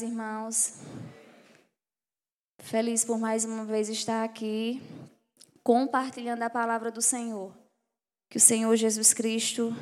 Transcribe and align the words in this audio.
irmãos. 0.00 0.74
Feliz 2.60 3.04
por 3.04 3.18
mais 3.18 3.44
uma 3.44 3.64
vez 3.64 3.88
estar 3.88 4.24
aqui 4.24 4.80
compartilhando 5.62 6.42
a 6.42 6.50
palavra 6.50 6.90
do 6.90 7.02
Senhor. 7.02 7.52
Que 8.30 8.38
o 8.38 8.40
Senhor 8.40 8.74
Jesus 8.76 9.12
Cristo 9.12 9.76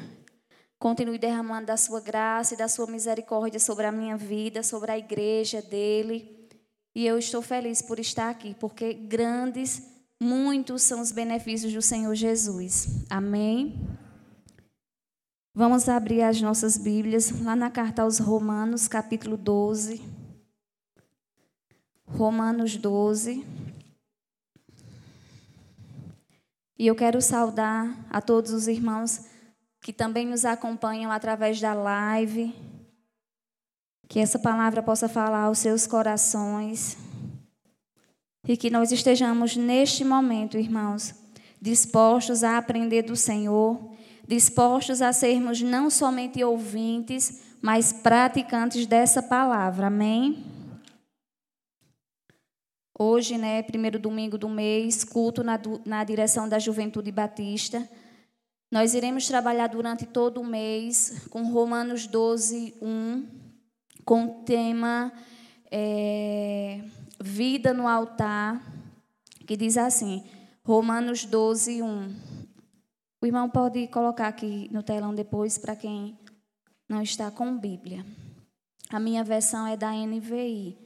continue 0.78 1.18
derramando 1.18 1.66
da 1.66 1.76
sua 1.76 2.00
graça 2.00 2.54
e 2.54 2.56
da 2.56 2.66
sua 2.66 2.86
misericórdia 2.86 3.60
sobre 3.60 3.86
a 3.86 3.92
minha 3.92 4.16
vida, 4.16 4.62
sobre 4.62 4.90
a 4.90 4.98
igreja 4.98 5.62
dele. 5.62 6.48
E 6.94 7.06
eu 7.06 7.18
estou 7.18 7.42
feliz 7.42 7.80
por 7.80 8.00
estar 8.00 8.30
aqui, 8.30 8.56
porque 8.58 8.92
grandes, 8.92 9.82
muitos 10.20 10.82
são 10.82 11.00
os 11.00 11.12
benefícios 11.12 11.72
do 11.72 11.82
Senhor 11.82 12.14
Jesus. 12.14 13.04
Amém. 13.08 13.78
Vamos 15.52 15.88
abrir 15.88 16.22
as 16.22 16.40
nossas 16.40 16.78
Bíblias 16.78 17.32
lá 17.42 17.56
na 17.56 17.68
carta 17.68 18.02
aos 18.02 18.20
Romanos, 18.20 18.86
capítulo 18.86 19.36
12. 19.36 20.00
Romanos 22.06 22.76
12. 22.76 23.44
E 26.78 26.86
eu 26.86 26.94
quero 26.94 27.20
saudar 27.20 27.92
a 28.08 28.20
todos 28.20 28.52
os 28.52 28.68
irmãos 28.68 29.26
que 29.82 29.92
também 29.92 30.24
nos 30.24 30.44
acompanham 30.44 31.10
através 31.10 31.60
da 31.60 31.74
live. 31.74 32.54
Que 34.06 34.20
essa 34.20 34.38
palavra 34.38 34.80
possa 34.84 35.08
falar 35.08 35.42
aos 35.42 35.58
seus 35.58 35.84
corações. 35.84 36.96
E 38.46 38.56
que 38.56 38.70
nós 38.70 38.92
estejamos 38.92 39.56
neste 39.56 40.04
momento, 40.04 40.56
irmãos, 40.56 41.12
dispostos 41.60 42.44
a 42.44 42.56
aprender 42.56 43.02
do 43.02 43.16
Senhor 43.16 43.90
dispostos 44.30 45.02
a 45.02 45.12
sermos 45.12 45.60
não 45.60 45.90
somente 45.90 46.42
ouvintes, 46.44 47.42
mas 47.60 47.92
praticantes 47.92 48.86
dessa 48.86 49.20
palavra. 49.20 49.88
Amém? 49.88 50.46
Hoje, 52.96 53.36
né, 53.36 53.60
primeiro 53.60 53.98
domingo 53.98 54.38
do 54.38 54.48
mês, 54.48 55.02
culto 55.02 55.42
na, 55.42 55.58
na 55.84 56.04
direção 56.04 56.48
da 56.48 56.60
Juventude 56.60 57.10
Batista. 57.10 57.88
Nós 58.70 58.94
iremos 58.94 59.26
trabalhar 59.26 59.66
durante 59.66 60.06
todo 60.06 60.40
o 60.40 60.46
mês 60.46 61.26
com 61.28 61.50
Romanos 61.50 62.06
12, 62.06 62.74
1, 62.80 63.26
com 64.04 64.26
o 64.26 64.44
tema 64.44 65.12
é, 65.72 66.84
Vida 67.20 67.74
no 67.74 67.88
Altar, 67.88 68.62
que 69.44 69.56
diz 69.56 69.76
assim, 69.76 70.24
Romanos 70.62 71.24
12, 71.24 71.82
1. 71.82 72.29
O 73.22 73.26
irmão 73.26 73.50
pode 73.50 73.86
colocar 73.88 74.28
aqui 74.28 74.70
no 74.72 74.82
telão 74.82 75.14
depois 75.14 75.58
para 75.58 75.76
quem 75.76 76.18
não 76.88 77.02
está 77.02 77.30
com 77.30 77.58
Bíblia. 77.58 78.04
A 78.88 78.98
minha 78.98 79.22
versão 79.22 79.66
é 79.66 79.76
da 79.76 79.92
NVI. 79.92 80.78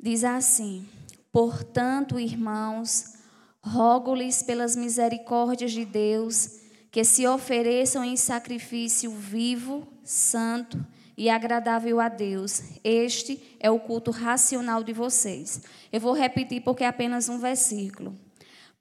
Diz 0.00 0.22
assim: 0.22 0.88
Portanto, 1.32 2.20
irmãos, 2.20 3.14
rogo-lhes 3.60 4.44
pelas 4.44 4.76
misericórdias 4.76 5.72
de 5.72 5.84
Deus 5.84 6.60
que 6.92 7.02
se 7.02 7.26
ofereçam 7.26 8.04
em 8.04 8.16
sacrifício 8.16 9.10
vivo, 9.10 9.88
santo 10.04 10.86
e 11.16 11.28
agradável 11.28 11.98
a 11.98 12.08
Deus. 12.08 12.62
Este 12.84 13.56
é 13.58 13.68
o 13.68 13.80
culto 13.80 14.12
racional 14.12 14.84
de 14.84 14.92
vocês. 14.92 15.62
Eu 15.92 16.00
vou 16.00 16.12
repetir 16.12 16.62
porque 16.62 16.84
é 16.84 16.86
apenas 16.86 17.28
um 17.28 17.40
versículo. 17.40 18.14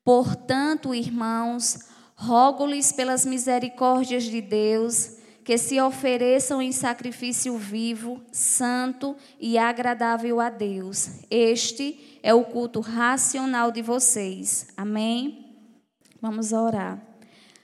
Portanto, 0.03 0.93
irmãos, 0.93 1.92
Rogo-lhes 2.15 2.91
pelas 2.91 3.25
misericórdias 3.25 4.23
de 4.23 4.41
Deus 4.41 5.17
que 5.43 5.57
se 5.57 5.79
ofereçam 5.81 6.61
em 6.61 6.71
sacrifício 6.71 7.57
vivo, 7.57 8.21
santo 8.31 9.15
e 9.39 9.57
agradável 9.57 10.39
a 10.39 10.49
Deus. 10.49 11.19
Este 11.29 12.19
é 12.23 12.33
o 12.33 12.45
culto 12.45 12.79
racional 12.79 13.71
de 13.71 13.81
vocês. 13.81 14.67
Amém? 14.77 15.57
Vamos 16.21 16.53
orar. 16.53 17.01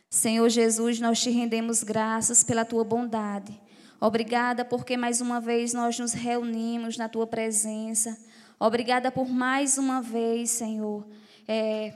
Senhor 0.09 0.49
Jesus, 0.49 0.99
nós 0.99 1.21
te 1.21 1.29
rendemos 1.29 1.83
graças 1.83 2.43
pela 2.43 2.65
tua 2.65 2.83
bondade. 2.83 3.57
Obrigada 4.01 4.65
porque 4.65 4.97
mais 4.97 5.21
uma 5.21 5.39
vez 5.39 5.73
nós 5.73 5.97
nos 5.97 6.13
reunimos 6.13 6.97
na 6.97 7.07
tua 7.07 7.27
presença. 7.27 8.17
Obrigada 8.59 9.11
por 9.11 9.29
mais 9.29 9.77
uma 9.77 10.01
vez, 10.01 10.49
Senhor. 10.49 11.07
É, 11.47 11.93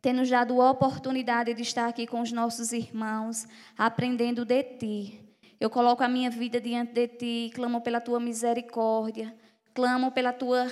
ter 0.00 0.12
nos 0.12 0.30
dado 0.30 0.60
a 0.60 0.70
oportunidade 0.70 1.52
de 1.52 1.62
estar 1.62 1.86
aqui 1.86 2.06
com 2.06 2.20
os 2.20 2.32
nossos 2.32 2.72
irmãos, 2.72 3.46
aprendendo 3.76 4.44
de 4.44 4.62
Ti. 4.62 5.20
Eu 5.58 5.68
coloco 5.68 6.02
a 6.02 6.08
minha 6.08 6.30
vida 6.30 6.60
diante 6.60 6.92
de 6.92 7.08
Ti, 7.08 7.52
clamo 7.54 7.82
pela 7.82 8.00
Tua 8.00 8.18
misericórdia, 8.18 9.34
clamo 9.74 10.10
pela 10.10 10.32
Tua 10.32 10.66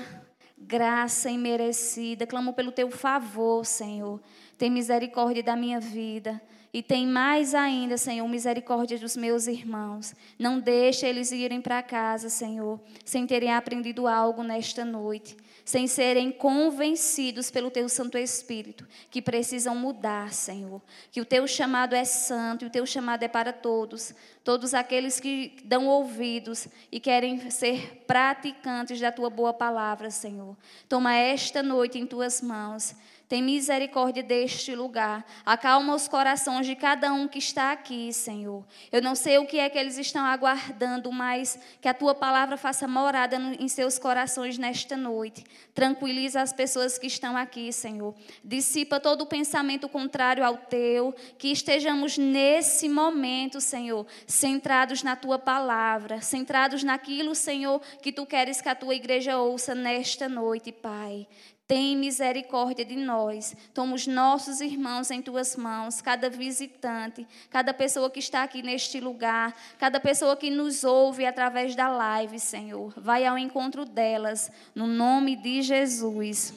graça 0.57 1.31
imerecida, 1.31 2.27
clamo 2.27 2.55
pelo 2.55 2.73
Teu 2.73 2.91
favor, 2.91 3.67
Senhor. 3.67 4.21
Tem 4.57 4.71
misericórdia 4.71 5.43
da 5.43 5.55
minha 5.55 5.79
vida. 5.79 6.41
E 6.73 6.83
tem 6.83 7.07
mais 7.07 7.55
ainda, 7.55 7.97
Senhor, 7.97 8.27
misericórdia 8.29 8.99
dos 8.99 9.17
meus 9.17 9.47
irmãos. 9.47 10.15
Não 10.39 10.61
deixe 10.61 11.07
eles 11.07 11.33
irem 11.33 11.63
para 11.63 11.83
casa, 11.83 12.29
Senhor, 12.29 12.79
sem 13.05 13.27
terem 13.27 13.53
aprendido 13.53 14.07
algo 14.07 14.43
nesta 14.43 14.85
noite 14.85 15.37
sem 15.69 15.87
serem 15.87 16.33
convencidos 16.33 17.51
pelo 17.51 17.71
teu 17.71 17.91
Santo 17.91 18.17
Espírito, 18.17 18.89
que 19.11 19.21
precisam 19.21 19.77
mudar, 19.77 20.33
Senhor. 20.33 20.81
Que 21.13 21.21
o 21.21 21.27
teu 21.27 21.47
chamado 21.47 21.95
é 21.95 22.07
santo 22.07 22.65
e 22.65 22.69
o 22.69 22.71
teu 22.71 22.87
chamado 22.87 23.23
é 23.23 23.29
para 23.29 23.53
todos. 23.53 24.15
Todos 24.49 24.73
aqueles 24.73 25.21
que 25.21 25.59
dão 25.63 25.87
ouvidos 25.87 26.69
e 26.91 26.99
querem 26.99 27.51
ser 27.51 28.03
praticantes 28.07 28.99
da 28.99 29.13
tua 29.13 29.29
boa 29.29 29.53
palavra, 29.53 30.11
Senhor. 30.11 30.57
Toma 30.89 31.15
esta 31.15 31.63
noite 31.63 31.99
em 31.99 32.07
tuas 32.07 32.41
mãos 32.41 32.97
tem 33.29 33.43
misericórdia 33.43 34.23
deste 34.23 34.75
lugar. 34.75 35.25
Acalma 35.45 35.95
os 35.95 36.09
corações 36.09 36.67
de 36.67 36.75
cada 36.75 37.13
um 37.13 37.29
que 37.29 37.39
está 37.39 37.73
aqui, 37.73 38.11
Senhor. 38.11 38.65
Eu 38.91 39.03
não 39.03 39.15
sei 39.15 39.37
o 39.37 39.47
que 39.47 39.59
é 39.59 39.69
que 39.69 39.77
eles 39.77 39.99
estão 39.99 40.25
aguardando, 40.25 41.13
mas 41.13 41.59
que 41.81 41.89
a 41.89 41.93
tua 41.93 42.15
palavra 42.15 42.57
faça 42.57 42.89
morada 42.89 43.37
em 43.37 43.69
seus 43.69 43.99
corações 43.99 44.57
nesta 44.57 44.97
noite. 44.97 45.45
Tranquiliza 45.75 46.41
as 46.41 46.55
pessoas 46.55 46.99
que 46.99 47.07
estão 47.07 47.37
aqui, 47.37 47.71
Senhor. 47.71 48.15
Dissipa 48.43 48.99
todo 48.99 49.23
o 49.23 49.27
pensamento 49.27 49.91
contrário 49.91 50.43
ao 50.43 50.57
teu. 50.57 51.15
Que 51.37 51.53
estejamos 51.53 52.17
nesse 52.17 52.89
momento, 52.89 53.61
Senhor, 53.61 54.07
centrados 54.39 55.03
na 55.03 55.17
tua 55.17 55.39
palavra, 55.39 56.21
centrados 56.21 56.83
naquilo, 56.83 57.35
Senhor, 57.35 57.81
que 58.01 58.13
tu 58.13 58.25
queres 58.25 58.61
que 58.61 58.69
a 58.69 58.75
tua 58.75 58.95
igreja 58.95 59.39
ouça 59.39 59.75
nesta 59.75 60.29
noite, 60.29 60.73
Pai. 60.73 61.27
Tem 61.67 61.95
misericórdia 61.95 62.83
de 62.83 62.97
nós. 62.97 63.55
Toma 63.75 63.95
os 63.95 64.07
nossos 64.07 64.63
irmãos 64.63 65.11
em 65.11 65.21
tuas 65.21 65.55
mãos, 65.55 66.01
cada 66.01 66.31
visitante, 66.31 67.27
cada 67.51 67.75
pessoa 67.75 68.09
que 68.09 68.21
está 68.21 68.43
aqui 68.43 68.63
neste 68.63 69.01
lugar, 69.01 69.55
cada 69.79 70.01
pessoa 70.01 70.35
que 70.35 70.49
nos 70.49 70.83
ouve 70.83 71.27
através 71.27 71.75
da 71.75 71.89
live, 71.89 72.41
Senhor. 72.41 72.95
Vai 72.97 73.27
ao 73.27 73.37
encontro 73.37 73.85
delas, 73.85 74.51
no 74.75 74.87
nome 74.87 75.37
de 75.37 75.61
Jesus. 75.61 76.55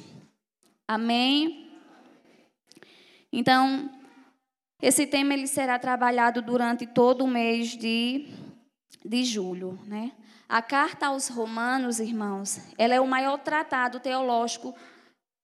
Amém? 0.87 1.69
Então, 3.33 3.89
esse 4.81 5.05
tema 5.05 5.33
ele 5.33 5.47
será 5.47 5.77
trabalhado 5.77 6.41
durante 6.41 6.87
todo 6.87 7.23
o 7.23 7.27
mês 7.27 7.77
de, 7.77 8.27
de 9.05 9.23
julho, 9.23 9.79
né? 9.85 10.11
A 10.47 10.61
carta 10.61 11.07
aos 11.07 11.29
Romanos, 11.29 11.99
irmãos, 11.99 12.59
ela 12.77 12.93
é 12.93 12.99
o 12.99 13.07
maior 13.07 13.37
tratado 13.37 13.99
teológico 13.99 14.75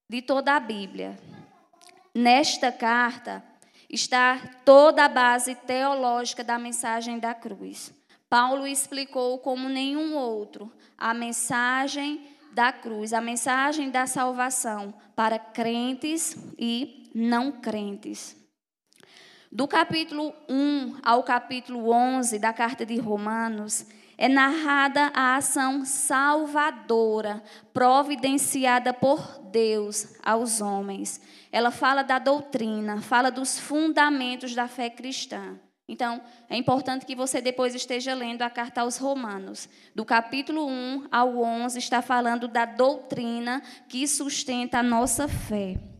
de 0.09 0.21
toda 0.21 0.55
a 0.55 0.59
Bíblia. 0.59 1.17
Nesta 2.13 2.71
carta 2.71 3.43
está 3.89 4.37
toda 4.65 5.05
a 5.05 5.09
base 5.09 5.55
teológica 5.55 6.43
da 6.43 6.59
mensagem 6.59 7.19
da 7.19 7.33
cruz. 7.33 7.93
Paulo 8.29 8.67
explicou 8.67 9.39
como 9.39 9.69
nenhum 9.69 10.15
outro 10.15 10.71
a 10.97 11.13
mensagem 11.13 12.27
da 12.51 12.71
cruz, 12.71 13.13
a 13.13 13.21
mensagem 13.21 13.89
da 13.89 14.05
salvação 14.05 14.93
para 15.15 15.39
crentes 15.39 16.35
e 16.57 17.09
não 17.13 17.51
crentes. 17.51 18.36
Do 19.51 19.65
capítulo 19.65 20.33
1 20.49 20.99
ao 21.01 21.23
capítulo 21.23 21.89
11 21.89 22.37
da 22.37 22.51
carta 22.51 22.85
de 22.85 22.97
Romanos, 22.97 23.85
é 24.17 24.27
narrada 24.27 25.09
a 25.13 25.37
ação 25.37 25.85
salvadora 25.85 27.41
providenciada 27.71 28.93
por 28.93 29.39
Deus 29.49 30.15
aos 30.21 30.59
homens. 30.59 31.21
Ela 31.49 31.71
fala 31.71 32.03
da 32.03 32.19
doutrina, 32.19 33.01
fala 33.01 33.31
dos 33.31 33.57
fundamentos 33.57 34.53
da 34.53 34.67
fé 34.67 34.89
cristã. 34.89 35.57
Então, 35.87 36.21
é 36.49 36.57
importante 36.57 37.05
que 37.05 37.15
você 37.15 37.39
depois 37.39 37.73
esteja 37.73 38.13
lendo 38.13 38.41
a 38.41 38.49
carta 38.49 38.81
aos 38.81 38.97
Romanos. 38.97 39.69
Do 39.95 40.03
capítulo 40.03 40.67
1 40.67 41.07
ao 41.09 41.37
11 41.37 41.79
está 41.79 42.01
falando 42.01 42.49
da 42.49 42.65
doutrina 42.65 43.61
que 43.87 44.05
sustenta 44.05 44.79
a 44.79 44.83
nossa 44.83 45.29
fé. 45.29 45.96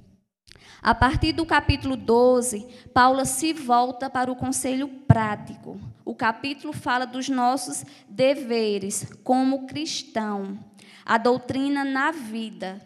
A 0.82 0.94
partir 0.94 1.34
do 1.34 1.46
capítulo 1.46 1.96
12, 1.96 2.68
Paula 2.94 3.26
se 3.26 3.52
volta 3.52 4.10
para 4.10 4.32
o 4.32 4.36
conselho 4.36 4.88
prático. 4.88 5.80
O 6.06 6.16
capítulo 6.16 6.72
fala 6.72 7.06
dos 7.06 7.28
nossos 7.30 7.84
deveres 8.08 9.08
como 9.24 9.66
cristão, 9.66 10.58
a 11.06 11.18
doutrina 11.18 11.84
na 11.84 12.12
vida, 12.12 12.82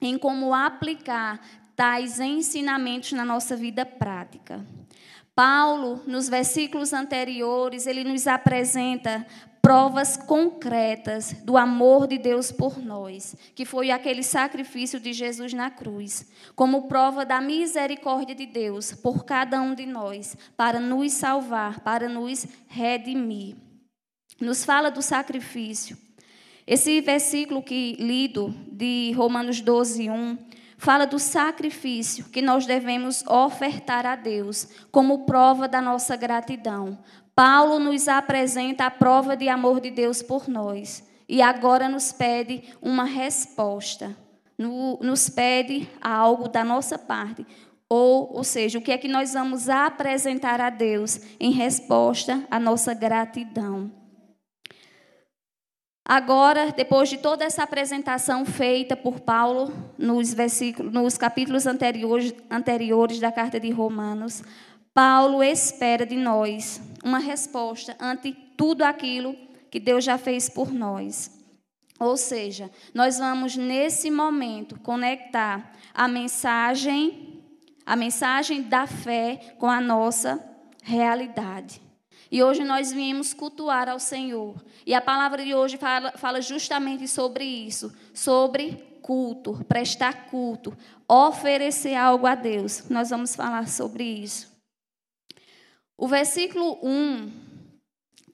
em 0.00 0.16
como 0.16 0.54
aplicar 0.54 1.40
tais 1.74 2.20
ensinamentos 2.20 3.12
na 3.12 3.24
nossa 3.24 3.56
vida 3.56 3.84
prática. 3.84 4.64
Paulo, 5.34 6.00
nos 6.06 6.30
versículos 6.30 6.94
anteriores, 6.94 7.86
ele 7.86 8.04
nos 8.04 8.26
apresenta 8.26 9.26
provas 9.66 10.16
concretas 10.16 11.32
do 11.42 11.56
amor 11.56 12.06
de 12.06 12.18
Deus 12.18 12.52
por 12.52 12.78
nós, 12.78 13.34
que 13.52 13.64
foi 13.64 13.90
aquele 13.90 14.22
sacrifício 14.22 15.00
de 15.00 15.12
Jesus 15.12 15.52
na 15.52 15.72
cruz, 15.72 16.30
como 16.54 16.86
prova 16.86 17.26
da 17.26 17.40
misericórdia 17.40 18.32
de 18.32 18.46
Deus 18.46 18.92
por 18.92 19.24
cada 19.24 19.60
um 19.60 19.74
de 19.74 19.84
nós, 19.84 20.36
para 20.56 20.78
nos 20.78 21.14
salvar, 21.14 21.80
para 21.80 22.08
nos 22.08 22.46
redimir. 22.68 23.56
Nos 24.40 24.64
fala 24.64 24.88
do 24.88 25.02
sacrifício. 25.02 25.98
Esse 26.64 27.00
versículo 27.00 27.60
que 27.60 27.96
lido 27.98 28.54
de 28.70 29.12
Romanos 29.16 29.60
12, 29.60 30.08
1, 30.08 30.38
fala 30.78 31.06
do 31.06 31.18
sacrifício 31.18 32.26
que 32.26 32.40
nós 32.40 32.66
devemos 32.66 33.26
ofertar 33.26 34.06
a 34.06 34.14
Deus 34.14 34.68
como 34.92 35.26
prova 35.26 35.66
da 35.66 35.80
nossa 35.80 36.14
gratidão, 36.14 36.96
Paulo 37.36 37.78
nos 37.78 38.08
apresenta 38.08 38.86
a 38.86 38.90
prova 38.90 39.36
de 39.36 39.46
amor 39.46 39.78
de 39.78 39.90
Deus 39.90 40.22
por 40.22 40.48
nós 40.48 41.06
e 41.28 41.42
agora 41.42 41.86
nos 41.86 42.10
pede 42.10 42.64
uma 42.80 43.04
resposta, 43.04 44.16
nos 44.58 45.28
pede 45.28 45.86
algo 46.00 46.48
da 46.48 46.64
nossa 46.64 46.98
parte. 46.98 47.46
Ou, 47.90 48.38
ou 48.38 48.42
seja, 48.42 48.78
o 48.78 48.80
que 48.80 48.90
é 48.90 48.96
que 48.96 49.06
nós 49.06 49.34
vamos 49.34 49.68
apresentar 49.68 50.62
a 50.62 50.70
Deus 50.70 51.20
em 51.38 51.52
resposta 51.52 52.42
à 52.50 52.58
nossa 52.58 52.94
gratidão. 52.94 53.92
Agora, 56.08 56.72
depois 56.72 57.10
de 57.10 57.18
toda 57.18 57.44
essa 57.44 57.64
apresentação 57.64 58.46
feita 58.46 58.96
por 58.96 59.20
Paulo 59.20 59.72
nos, 59.98 60.32
versículos, 60.32 60.90
nos 60.90 61.18
capítulos 61.18 61.66
anteriores, 61.66 62.32
anteriores 62.50 63.20
da 63.20 63.30
carta 63.30 63.60
de 63.60 63.70
Romanos, 63.70 64.42
Paulo 64.96 65.42
espera 65.42 66.06
de 66.06 66.16
nós 66.16 66.80
uma 67.04 67.18
resposta 67.18 67.94
ante 68.00 68.32
tudo 68.32 68.80
aquilo 68.80 69.36
que 69.70 69.78
Deus 69.78 70.02
já 70.02 70.16
fez 70.16 70.48
por 70.48 70.72
nós. 70.72 71.38
Ou 72.00 72.16
seja, 72.16 72.70
nós 72.94 73.18
vamos 73.18 73.58
nesse 73.58 74.10
momento 74.10 74.80
conectar 74.80 75.70
a 75.92 76.08
mensagem, 76.08 77.44
a 77.84 77.94
mensagem 77.94 78.62
da 78.62 78.86
fé 78.86 79.54
com 79.58 79.68
a 79.68 79.82
nossa 79.82 80.42
realidade. 80.82 81.82
E 82.32 82.42
hoje 82.42 82.64
nós 82.64 82.90
viemos 82.90 83.34
cultuar 83.34 83.90
ao 83.90 84.00
Senhor. 84.00 84.64
E 84.86 84.94
a 84.94 85.02
palavra 85.02 85.44
de 85.44 85.54
hoje 85.54 85.76
fala, 85.76 86.12
fala 86.12 86.40
justamente 86.40 87.06
sobre 87.06 87.44
isso, 87.44 87.94
sobre 88.14 88.82
culto, 89.02 89.62
prestar 89.68 90.30
culto, 90.30 90.74
oferecer 91.06 91.94
algo 91.94 92.26
a 92.26 92.34
Deus. 92.34 92.88
Nós 92.88 93.10
vamos 93.10 93.36
falar 93.36 93.68
sobre 93.68 94.02
isso. 94.02 94.55
O 95.98 96.06
versículo 96.06 96.78
1 96.82 97.46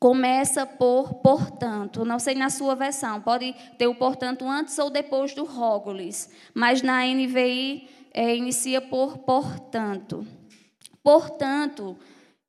começa 0.02 0.66
por 0.66 1.14
portanto. 1.14 2.04
Não 2.04 2.18
sei 2.18 2.34
na 2.34 2.50
sua 2.50 2.74
versão, 2.74 3.20
pode 3.20 3.54
ter 3.78 3.86
o 3.86 3.94
portanto 3.94 4.44
antes 4.48 4.76
ou 4.78 4.90
depois 4.90 5.32
do 5.32 5.44
rógolis, 5.44 6.28
mas 6.52 6.82
na 6.82 7.06
NVI 7.06 7.88
é, 8.12 8.34
inicia 8.34 8.80
por 8.80 9.18
portanto. 9.18 10.26
Portanto, 11.04 11.96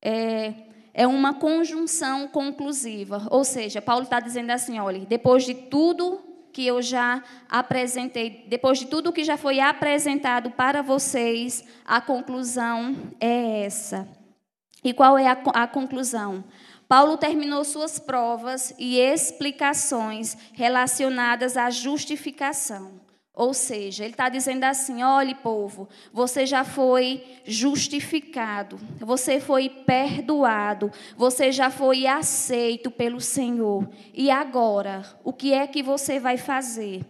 é, 0.01 0.54
é 0.95 1.06
uma 1.06 1.36
conjunção 1.36 2.27
conclusiva, 2.27 3.27
ou 3.30 3.44
seja, 3.44 3.81
Paulo 3.81 4.04
está 4.04 4.19
dizendo 4.19 4.50
assim: 4.50 4.80
olha, 4.80 5.06
depois 5.06 5.45
de 5.45 5.54
tudo 5.54 6.21
que 6.51 6.65
eu 6.65 6.81
já 6.81 7.24
apresentei, 7.48 8.45
depois 8.48 8.80
de 8.80 8.86
tudo 8.86 9.13
que 9.13 9.24
já 9.24 9.38
foi 9.38 9.60
apresentado 9.60 10.50
para 10.50 10.81
vocês, 10.81 11.63
a 11.86 12.01
conclusão 12.01 12.95
é 13.19 13.63
essa. 13.63 14.22
E 14.83 14.94
qual 14.94 15.18
é 15.18 15.27
a, 15.27 15.38
a 15.53 15.68
conclusão? 15.68 16.44
Paulo 16.88 17.18
terminou 17.18 17.63
suas 17.63 17.97
provas 17.97 18.74
e 18.77 19.00
explicações 19.00 20.38
relacionadas 20.53 21.57
à 21.57 21.69
justificação. 21.69 23.01
Ou 23.35 23.51
seja, 23.51 24.03
ele 24.03 24.13
está 24.13 24.30
dizendo 24.30 24.63
assim: 24.63 25.01
olhe, 25.01 25.33
povo, 25.33 25.89
você 26.12 26.45
já 26.45 26.63
foi 26.63 27.24
justificado, 27.44 28.80
você 29.00 29.39
foi 29.39 29.69
perdoado, 29.69 30.91
você 31.18 31.51
já 31.51 31.71
foi 31.71 32.06
aceito 32.06 32.91
pelo 32.91 33.19
Senhor. 33.19 33.89
E 34.13 34.29
agora, 34.29 35.01
o 35.24 35.33
que 35.33 35.51
é 35.51 35.65
que 35.65 35.81
você 35.81 36.19
vai 36.19 36.38
fazer? 36.38 37.03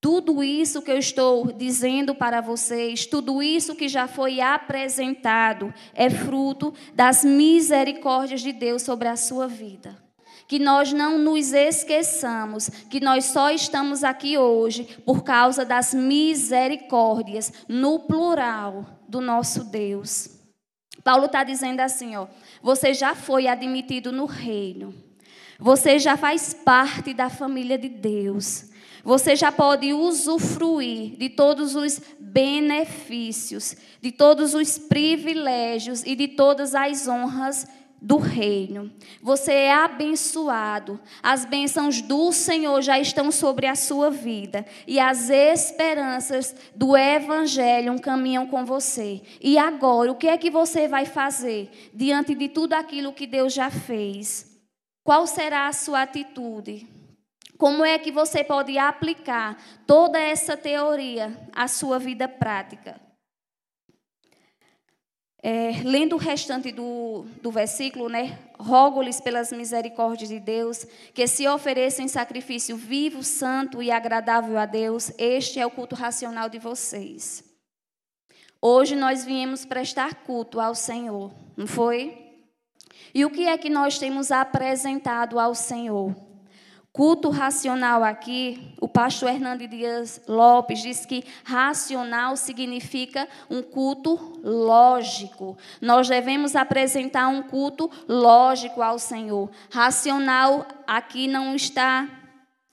Tudo 0.00 0.44
isso 0.44 0.80
que 0.80 0.92
eu 0.92 0.98
estou 0.98 1.52
dizendo 1.52 2.14
para 2.14 2.40
vocês, 2.40 3.04
tudo 3.04 3.42
isso 3.42 3.74
que 3.74 3.88
já 3.88 4.06
foi 4.06 4.40
apresentado, 4.40 5.74
é 5.92 6.08
fruto 6.08 6.72
das 6.94 7.24
misericórdias 7.24 8.40
de 8.40 8.52
Deus 8.52 8.82
sobre 8.82 9.08
a 9.08 9.16
sua 9.16 9.48
vida. 9.48 9.96
Que 10.46 10.58
nós 10.58 10.92
não 10.92 11.18
nos 11.18 11.52
esqueçamos 11.52 12.68
que 12.88 13.00
nós 13.00 13.24
só 13.26 13.50
estamos 13.50 14.04
aqui 14.04 14.38
hoje 14.38 14.84
por 15.04 15.22
causa 15.24 15.64
das 15.64 15.92
misericórdias, 15.92 17.52
no 17.68 17.98
plural, 18.00 18.86
do 19.08 19.20
nosso 19.20 19.64
Deus. 19.64 20.30
Paulo 21.02 21.26
está 21.26 21.42
dizendo 21.42 21.80
assim: 21.80 22.16
ó, 22.16 22.28
você 22.62 22.94
já 22.94 23.14
foi 23.14 23.48
admitido 23.48 24.12
no 24.12 24.26
reino, 24.26 24.94
você 25.58 25.98
já 25.98 26.16
faz 26.16 26.54
parte 26.54 27.12
da 27.12 27.28
família 27.28 27.76
de 27.76 27.88
Deus. 27.88 28.67
Você 29.04 29.36
já 29.36 29.50
pode 29.50 29.92
usufruir 29.92 31.16
de 31.16 31.28
todos 31.28 31.74
os 31.74 32.00
benefícios, 32.18 33.76
de 34.00 34.12
todos 34.12 34.54
os 34.54 34.78
privilégios 34.78 36.02
e 36.04 36.14
de 36.14 36.28
todas 36.28 36.74
as 36.74 37.08
honras 37.08 37.66
do 38.00 38.16
reino. 38.16 38.92
Você 39.20 39.52
é 39.52 39.74
abençoado. 39.74 41.00
As 41.22 41.44
bênçãos 41.44 42.00
do 42.00 42.32
Senhor 42.32 42.80
já 42.80 42.98
estão 42.98 43.30
sobre 43.30 43.66
a 43.66 43.74
sua 43.74 44.10
vida. 44.10 44.64
E 44.86 45.00
as 45.00 45.30
esperanças 45.30 46.54
do 46.74 46.96
Evangelho 46.96 48.00
caminham 48.00 48.46
com 48.46 48.64
você. 48.64 49.20
E 49.40 49.58
agora, 49.58 50.12
o 50.12 50.16
que 50.16 50.28
é 50.28 50.38
que 50.38 50.50
você 50.50 50.86
vai 50.86 51.04
fazer 51.04 51.70
diante 51.92 52.34
de 52.34 52.48
tudo 52.48 52.74
aquilo 52.74 53.12
que 53.12 53.26
Deus 53.26 53.52
já 53.52 53.70
fez? 53.70 54.46
Qual 55.02 55.26
será 55.26 55.66
a 55.66 55.72
sua 55.72 56.02
atitude? 56.02 56.97
Como 57.58 57.84
é 57.84 57.98
que 57.98 58.12
você 58.12 58.44
pode 58.44 58.78
aplicar 58.78 59.60
toda 59.84 60.16
essa 60.16 60.56
teoria 60.56 61.36
à 61.52 61.66
sua 61.66 61.98
vida 61.98 62.28
prática? 62.28 63.00
É, 65.42 65.82
lendo 65.84 66.14
o 66.14 66.18
restante 66.18 66.70
do, 66.70 67.24
do 67.42 67.50
versículo, 67.50 68.08
né? 68.08 68.38
Rogo-lhes 68.58 69.20
pelas 69.20 69.52
misericórdias 69.52 70.28
de 70.28 70.38
Deus 70.38 70.84
que 71.12 71.26
se 71.26 71.48
ofereçam 71.48 72.04
em 72.04 72.08
sacrifício 72.08 72.76
vivo, 72.76 73.24
santo 73.24 73.82
e 73.82 73.90
agradável 73.90 74.56
a 74.56 74.64
Deus. 74.64 75.10
Este 75.18 75.58
é 75.58 75.66
o 75.66 75.70
culto 75.70 75.96
racional 75.96 76.48
de 76.48 76.60
vocês. 76.60 77.42
Hoje 78.62 78.94
nós 78.94 79.24
viemos 79.24 79.64
prestar 79.64 80.22
culto 80.22 80.60
ao 80.60 80.76
Senhor, 80.76 81.32
não 81.56 81.66
foi? 81.66 82.36
E 83.12 83.24
o 83.24 83.30
que 83.30 83.48
é 83.48 83.58
que 83.58 83.70
nós 83.70 83.98
temos 83.98 84.30
apresentado 84.30 85.40
ao 85.40 85.54
Senhor? 85.54 86.27
Culto 86.98 87.30
racional 87.30 88.02
aqui, 88.02 88.74
o 88.80 88.88
pastor 88.88 89.28
Hernando 89.28 89.68
Dias 89.68 90.20
Lopes 90.26 90.82
diz 90.82 91.06
que 91.06 91.22
racional 91.44 92.36
significa 92.36 93.28
um 93.48 93.62
culto 93.62 94.40
lógico. 94.42 95.56
Nós 95.80 96.08
devemos 96.08 96.56
apresentar 96.56 97.28
um 97.28 97.40
culto 97.40 97.88
lógico 98.08 98.82
ao 98.82 98.98
Senhor. 98.98 99.48
Racional 99.70 100.66
aqui 100.88 101.28
não 101.28 101.54
está 101.54 102.08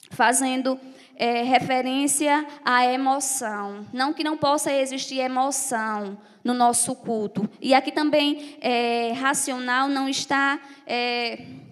fazendo 0.10 0.80
é, 1.16 1.44
referência 1.44 2.48
à 2.66 2.84
emoção. 2.84 3.86
Não 3.94 4.12
que 4.12 4.24
não 4.24 4.38
possa 4.38 4.74
existir 4.74 5.20
emoção 5.20 6.18
no 6.44 6.56
nosso 6.56 6.96
culto. 6.96 7.48
E 7.62 7.76
aqui 7.76 7.92
também 7.92 8.58
é, 8.60 9.12
racional 9.12 9.88
não 9.88 10.10
está. 10.10 10.60
É, 10.88 11.64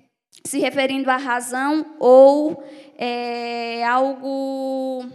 se 0.46 0.60
referindo 0.60 1.10
à 1.10 1.18
razão 1.18 1.96
ou 2.00 2.64
é, 2.98 3.84
algo 3.86 5.06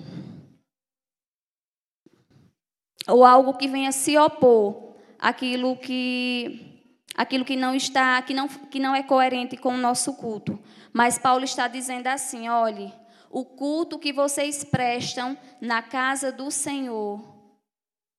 ou 3.06 3.24
algo 3.24 3.54
que 3.54 3.68
venha 3.68 3.92
se 3.92 4.16
opor 4.16 4.94
àquilo 5.18 5.76
que 5.76 6.82
aquilo 7.14 7.44
que 7.44 7.56
não 7.56 7.74
está 7.74 8.20
que 8.22 8.32
não 8.32 8.48
que 8.48 8.80
não 8.80 8.94
é 8.94 9.02
coerente 9.02 9.56
com 9.56 9.74
o 9.74 9.78
nosso 9.78 10.14
culto. 10.14 10.58
Mas 10.92 11.18
Paulo 11.18 11.44
está 11.44 11.68
dizendo 11.68 12.06
assim, 12.06 12.48
olhe, 12.48 12.92
o 13.30 13.44
culto 13.44 13.98
que 13.98 14.12
vocês 14.12 14.64
prestam 14.64 15.36
na 15.60 15.82
casa 15.82 16.32
do 16.32 16.50
Senhor 16.50 17.37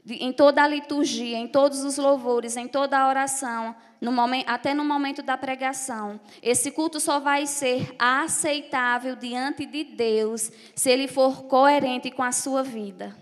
em 0.07 0.31
toda 0.31 0.63
a 0.63 0.67
liturgia, 0.67 1.37
em 1.37 1.47
todos 1.47 1.83
os 1.83 1.97
louvores, 1.97 2.55
em 2.57 2.67
toda 2.67 2.97
a 2.97 3.07
oração, 3.07 3.75
no 3.99 4.11
momento, 4.11 4.47
até 4.47 4.73
no 4.73 4.83
momento 4.83 5.21
da 5.21 5.37
pregação. 5.37 6.19
Esse 6.41 6.71
culto 6.71 6.99
só 6.99 7.19
vai 7.19 7.45
ser 7.45 7.93
aceitável 7.99 9.15
diante 9.15 9.65
de 9.65 9.83
Deus 9.83 10.51
se 10.73 10.89
ele 10.89 11.07
for 11.07 11.43
coerente 11.43 12.09
com 12.09 12.23
a 12.23 12.31
sua 12.31 12.63
vida. 12.63 13.15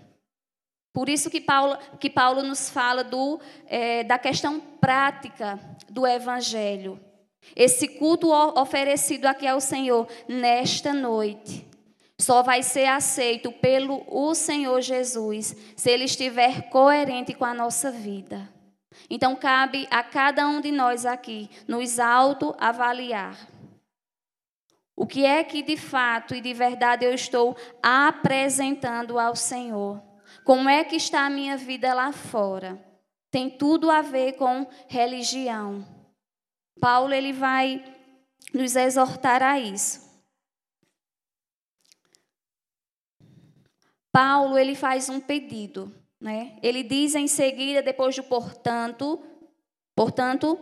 Por 0.92 1.08
isso 1.08 1.30
que 1.30 1.40
Paulo, 1.40 1.76
que 2.00 2.08
Paulo 2.08 2.42
nos 2.42 2.70
fala 2.70 3.04
do, 3.04 3.40
é, 3.66 4.04
da 4.04 4.18
questão 4.18 4.58
prática 4.58 5.58
do 5.88 6.06
Evangelho. 6.06 6.98
Esse 7.54 7.88
culto 7.88 8.30
oferecido 8.30 9.26
aqui 9.26 9.46
ao 9.46 9.60
Senhor 9.60 10.08
nesta 10.28 10.92
noite 10.92 11.68
só 12.20 12.42
vai 12.42 12.62
ser 12.62 12.86
aceito 12.86 13.52
pelo 13.52 14.04
o 14.08 14.34
Senhor 14.34 14.80
Jesus 14.80 15.54
se 15.76 15.90
ele 15.90 16.04
estiver 16.04 16.68
coerente 16.68 17.32
com 17.32 17.44
a 17.44 17.54
nossa 17.54 17.90
vida. 17.90 18.48
Então 19.08 19.36
cabe 19.36 19.86
a 19.90 20.02
cada 20.02 20.46
um 20.48 20.60
de 20.60 20.72
nós 20.72 21.06
aqui 21.06 21.48
nos 21.68 22.00
autoavaliar. 22.00 23.38
O 24.96 25.06
que 25.06 25.24
é 25.24 25.44
que 25.44 25.62
de 25.62 25.76
fato 25.76 26.34
e 26.34 26.40
de 26.40 26.52
verdade 26.52 27.04
eu 27.04 27.14
estou 27.14 27.56
apresentando 27.80 29.18
ao 29.18 29.36
Senhor? 29.36 30.02
Como 30.44 30.68
é 30.68 30.82
que 30.82 30.96
está 30.96 31.26
a 31.26 31.30
minha 31.30 31.56
vida 31.56 31.94
lá 31.94 32.10
fora? 32.10 32.84
Tem 33.30 33.48
tudo 33.48 33.90
a 33.90 34.02
ver 34.02 34.32
com 34.32 34.66
religião. 34.88 35.86
Paulo 36.80 37.14
ele 37.14 37.32
vai 37.32 37.84
nos 38.52 38.74
exortar 38.74 39.42
a 39.42 39.58
isso. 39.58 40.07
Paulo 44.18 44.58
ele 44.58 44.74
faz 44.74 45.08
um 45.08 45.20
pedido, 45.20 45.94
né? 46.20 46.58
Ele 46.60 46.82
diz 46.82 47.14
em 47.14 47.28
seguida, 47.28 47.80
depois 47.80 48.16
do 48.16 48.22
portanto, 48.24 49.22
portanto, 49.94 50.58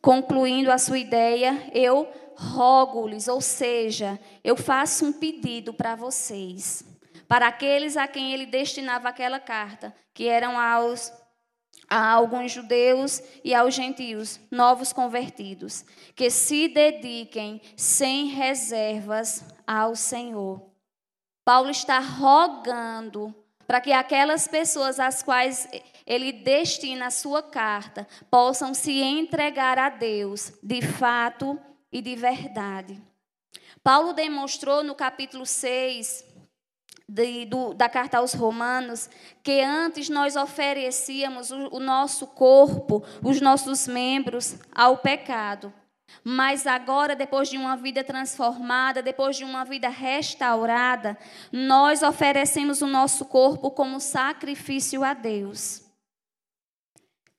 concluindo 0.00 0.72
a 0.72 0.78
sua 0.78 0.98
ideia, 0.98 1.70
eu 1.74 2.08
rogo-lhes, 2.34 3.28
ou 3.28 3.42
seja, 3.42 4.18
eu 4.42 4.56
faço 4.56 5.04
um 5.04 5.12
pedido 5.12 5.74
para 5.74 5.94
vocês, 5.94 6.82
para 7.28 7.48
aqueles 7.48 7.98
a 7.98 8.08
quem 8.08 8.32
ele 8.32 8.46
destinava 8.46 9.10
aquela 9.10 9.38
carta, 9.38 9.94
que 10.14 10.26
eram 10.26 10.58
aos 10.58 11.12
a 11.90 12.12
alguns 12.12 12.50
judeus 12.50 13.22
e 13.44 13.54
aos 13.54 13.74
gentios, 13.74 14.40
novos 14.50 14.90
convertidos, 14.90 15.84
que 16.14 16.30
se 16.30 16.66
dediquem 16.66 17.60
sem 17.76 18.28
reservas 18.28 19.44
ao 19.66 19.94
Senhor 19.94 20.74
Paulo 21.46 21.70
está 21.70 22.00
rogando 22.00 23.32
para 23.68 23.80
que 23.80 23.92
aquelas 23.92 24.48
pessoas 24.48 24.98
às 24.98 25.22
quais 25.22 25.68
ele 26.04 26.32
destina 26.32 27.06
a 27.06 27.10
sua 27.12 27.40
carta 27.40 28.04
possam 28.28 28.74
se 28.74 29.00
entregar 29.00 29.78
a 29.78 29.88
Deus 29.88 30.52
de 30.60 30.82
fato 30.82 31.56
e 31.92 32.02
de 32.02 32.16
verdade. 32.16 33.00
Paulo 33.80 34.12
demonstrou 34.12 34.82
no 34.82 34.96
capítulo 34.96 35.46
6 35.46 36.24
de, 37.08 37.44
do, 37.44 37.72
da 37.74 37.88
carta 37.88 38.18
aos 38.18 38.34
Romanos 38.34 39.08
que 39.44 39.60
antes 39.60 40.08
nós 40.08 40.34
oferecíamos 40.34 41.52
o, 41.52 41.76
o 41.76 41.78
nosso 41.78 42.26
corpo, 42.26 43.04
os 43.22 43.40
nossos 43.40 43.86
membros 43.86 44.56
ao 44.74 44.96
pecado. 44.96 45.72
Mas 46.22 46.66
agora, 46.66 47.14
depois 47.14 47.48
de 47.48 47.56
uma 47.56 47.76
vida 47.76 48.02
transformada, 48.02 49.02
depois 49.02 49.36
de 49.36 49.44
uma 49.44 49.64
vida 49.64 49.88
restaurada, 49.88 51.16
nós 51.52 52.02
oferecemos 52.02 52.82
o 52.82 52.86
nosso 52.86 53.24
corpo 53.26 53.70
como 53.70 54.00
sacrifício 54.00 55.04
a 55.04 55.14
Deus. 55.14 55.82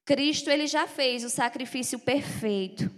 Cristo 0.06 0.50
ele 0.50 0.68
já 0.68 0.88
fez 0.88 1.24
o 1.26 1.30
sacrifício 1.30 2.00
perfeito. 2.00 2.90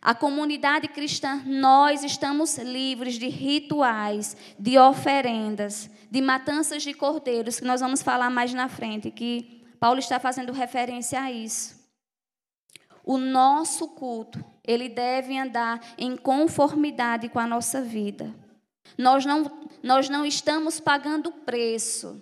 A 0.00 0.12
comunidade 0.12 0.88
cristã, 0.88 1.40
nós 1.46 2.02
estamos 2.02 2.58
livres 2.58 3.14
de 3.14 3.28
rituais, 3.28 4.36
de 4.58 4.76
oferendas, 4.76 5.88
de 6.10 6.20
matanças 6.20 6.82
de 6.82 6.92
cordeiros, 6.92 7.60
que 7.60 7.64
nós 7.64 7.80
vamos 7.80 8.02
falar 8.02 8.28
mais 8.28 8.52
na 8.52 8.68
frente, 8.68 9.12
que 9.12 9.62
Paulo 9.78 10.00
está 10.00 10.18
fazendo 10.18 10.52
referência 10.52 11.20
a 11.20 11.30
isso. 11.30 11.80
O 13.04 13.16
nosso 13.16 13.86
culto, 13.88 14.44
ele 14.64 14.88
deve 14.88 15.36
andar 15.36 15.80
em 15.98 16.16
conformidade 16.16 17.28
com 17.28 17.38
a 17.38 17.46
nossa 17.46 17.82
vida. 17.82 18.34
Nós 18.96 19.24
não, 19.24 19.68
nós 19.82 20.08
não 20.08 20.24
estamos 20.24 20.78
pagando 20.78 21.32
preço. 21.32 22.20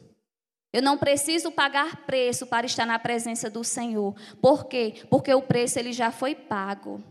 Eu 0.73 0.82
não 0.82 0.97
preciso 0.97 1.50
pagar 1.50 2.06
preço 2.06 2.47
para 2.47 2.64
estar 2.64 2.87
na 2.87 2.99
presença 2.99 3.50
do 3.50 3.64
Senhor. 3.64 4.14
Por 4.40 4.66
quê? 4.66 5.02
Porque 5.11 5.35
o 5.35 5.42
preço 5.42 5.78
ele 5.78 5.92
já 5.92 6.11
foi 6.11 6.35
pago. 6.35 7.02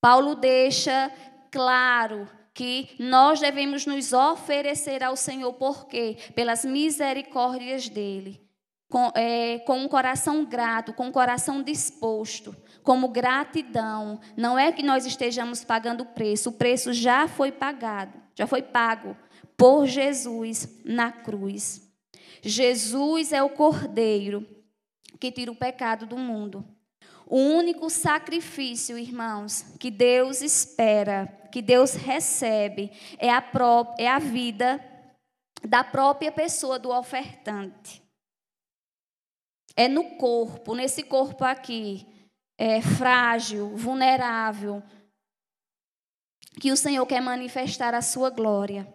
Paulo 0.00 0.34
deixa 0.34 1.12
claro 1.50 2.28
que 2.54 2.94
nós 2.98 3.40
devemos 3.40 3.86
nos 3.86 4.12
oferecer 4.12 5.02
ao 5.02 5.16
Senhor, 5.16 5.52
por 5.54 5.86
quê? 5.86 6.16
Pelas 6.34 6.64
misericórdias 6.64 7.88
dele 7.88 8.42
com, 8.92 9.10
é, 9.14 9.58
com 9.60 9.78
um 9.78 9.88
coração 9.88 10.44
grato, 10.44 10.92
com 10.92 11.06
um 11.06 11.10
coração 11.10 11.62
disposto, 11.62 12.54
como 12.82 13.08
gratidão. 13.08 14.20
Não 14.36 14.58
é 14.58 14.70
que 14.70 14.82
nós 14.82 15.06
estejamos 15.06 15.64
pagando 15.64 16.02
o 16.02 16.06
preço, 16.06 16.50
o 16.50 16.52
preço 16.52 16.92
já 16.92 17.26
foi 17.26 17.50
pagado, 17.50 18.20
já 18.34 18.46
foi 18.46 18.60
pago 18.60 19.16
por 19.56 19.86
Jesus 19.86 20.68
na 20.84 21.10
cruz. 21.10 21.90
Jesus 22.42 23.32
é 23.32 23.42
o 23.42 23.48
Cordeiro 23.48 24.46
que 25.18 25.32
tira 25.32 25.50
o 25.50 25.56
pecado 25.56 26.04
do 26.04 26.18
mundo. 26.18 26.62
O 27.26 27.38
único 27.38 27.88
sacrifício, 27.88 28.98
irmãos, 28.98 29.74
que 29.80 29.90
Deus 29.90 30.42
espera, 30.42 31.32
que 31.50 31.62
Deus 31.62 31.94
recebe, 31.94 32.90
é 33.18 33.30
a, 33.30 33.42
é 33.98 34.06
a 34.06 34.18
vida 34.18 34.84
da 35.66 35.82
própria 35.82 36.30
pessoa 36.30 36.78
do 36.78 36.90
ofertante. 36.90 38.01
É 39.76 39.88
no 39.88 40.16
corpo, 40.16 40.74
nesse 40.74 41.02
corpo 41.02 41.44
aqui, 41.44 42.06
é, 42.58 42.80
frágil, 42.80 43.76
vulnerável, 43.76 44.82
que 46.60 46.70
o 46.70 46.76
Senhor 46.76 47.04
quer 47.06 47.20
manifestar 47.20 47.94
a 47.94 48.02
sua 48.02 48.30
glória. 48.30 48.86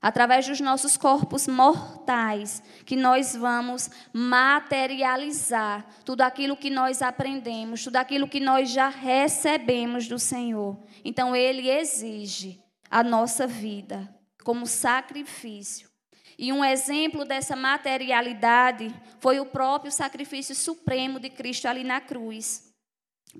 Através 0.00 0.46
dos 0.46 0.60
nossos 0.60 0.98
corpos 0.98 1.48
mortais, 1.48 2.62
que 2.84 2.94
nós 2.94 3.34
vamos 3.34 3.90
materializar 4.12 5.86
tudo 6.04 6.20
aquilo 6.20 6.58
que 6.58 6.68
nós 6.68 7.00
aprendemos, 7.00 7.82
tudo 7.82 7.96
aquilo 7.96 8.28
que 8.28 8.38
nós 8.38 8.70
já 8.70 8.90
recebemos 8.90 10.06
do 10.06 10.18
Senhor. 10.18 10.78
Então, 11.02 11.34
Ele 11.34 11.70
exige 11.70 12.62
a 12.90 13.02
nossa 13.02 13.46
vida 13.46 14.14
como 14.44 14.66
sacrifício 14.66 15.93
e 16.38 16.52
um 16.52 16.64
exemplo 16.64 17.24
dessa 17.24 17.54
materialidade 17.54 18.92
foi 19.20 19.38
o 19.38 19.46
próprio 19.46 19.92
sacrifício 19.92 20.54
supremo 20.54 21.20
de 21.20 21.30
Cristo 21.30 21.66
ali 21.66 21.84
na 21.84 22.00
cruz. 22.00 22.72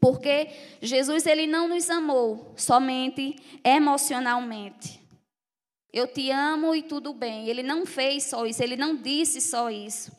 Porque 0.00 0.48
Jesus 0.80 1.26
ele 1.26 1.46
não 1.46 1.68
nos 1.68 1.90
amou 1.90 2.52
somente 2.56 3.36
emocionalmente. 3.64 5.00
Eu 5.92 6.08
te 6.08 6.30
amo 6.30 6.74
e 6.74 6.82
tudo 6.82 7.12
bem. 7.12 7.48
Ele 7.48 7.62
não 7.62 7.86
fez 7.86 8.24
só 8.24 8.46
isso, 8.46 8.62
ele 8.62 8.76
não 8.76 8.96
disse 8.96 9.40
só 9.40 9.70
isso. 9.70 10.10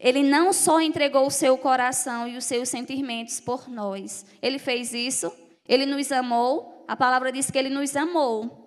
Ele 0.00 0.22
não 0.22 0.52
só 0.52 0.80
entregou 0.80 1.26
o 1.26 1.30
seu 1.30 1.56
coração 1.56 2.26
e 2.26 2.36
os 2.36 2.44
seus 2.44 2.68
sentimentos 2.68 3.38
por 3.38 3.68
nós. 3.68 4.26
Ele 4.40 4.58
fez 4.58 4.92
isso, 4.92 5.32
ele 5.68 5.86
nos 5.86 6.10
amou. 6.10 6.84
A 6.88 6.96
palavra 6.96 7.30
diz 7.30 7.50
que 7.50 7.58
ele 7.58 7.68
nos 7.68 7.94
amou 7.94 8.61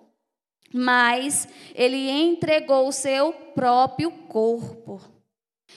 mas 0.76 1.48
ele 1.74 2.10
entregou 2.10 2.86
o 2.86 2.92
seu 2.92 3.32
próprio 3.54 4.10
corpo. 4.10 5.00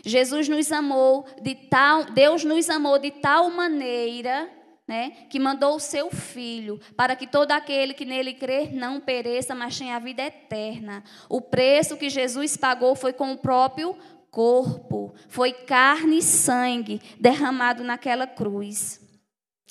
Jesus 0.03 0.47
nos 0.47 0.71
amou 0.71 1.25
de 1.41 1.55
tal, 1.55 2.05
Deus 2.05 2.43
nos 2.43 2.69
amou 2.69 2.99
de 2.99 3.11
tal 3.11 3.49
maneira, 3.49 4.49
né, 4.87 5.11
que 5.29 5.39
mandou 5.39 5.75
o 5.75 5.79
seu 5.79 6.09
filho 6.09 6.79
para 6.97 7.15
que 7.15 7.27
todo 7.27 7.51
aquele 7.51 7.93
que 7.93 8.05
nele 8.05 8.33
crer 8.33 8.73
não 8.73 8.99
pereça, 8.99 9.53
mas 9.53 9.77
tenha 9.77 9.95
a 9.95 9.99
vida 9.99 10.23
eterna. 10.23 11.03
O 11.29 11.39
preço 11.39 11.95
que 11.95 12.09
Jesus 12.09 12.57
pagou 12.57 12.95
foi 12.95 13.13
com 13.13 13.31
o 13.31 13.37
próprio 13.37 13.95
corpo, 14.31 15.13
foi 15.27 15.53
carne 15.53 16.17
e 16.17 16.23
sangue 16.23 17.01
derramado 17.19 17.83
naquela 17.83 18.25
cruz. 18.25 18.99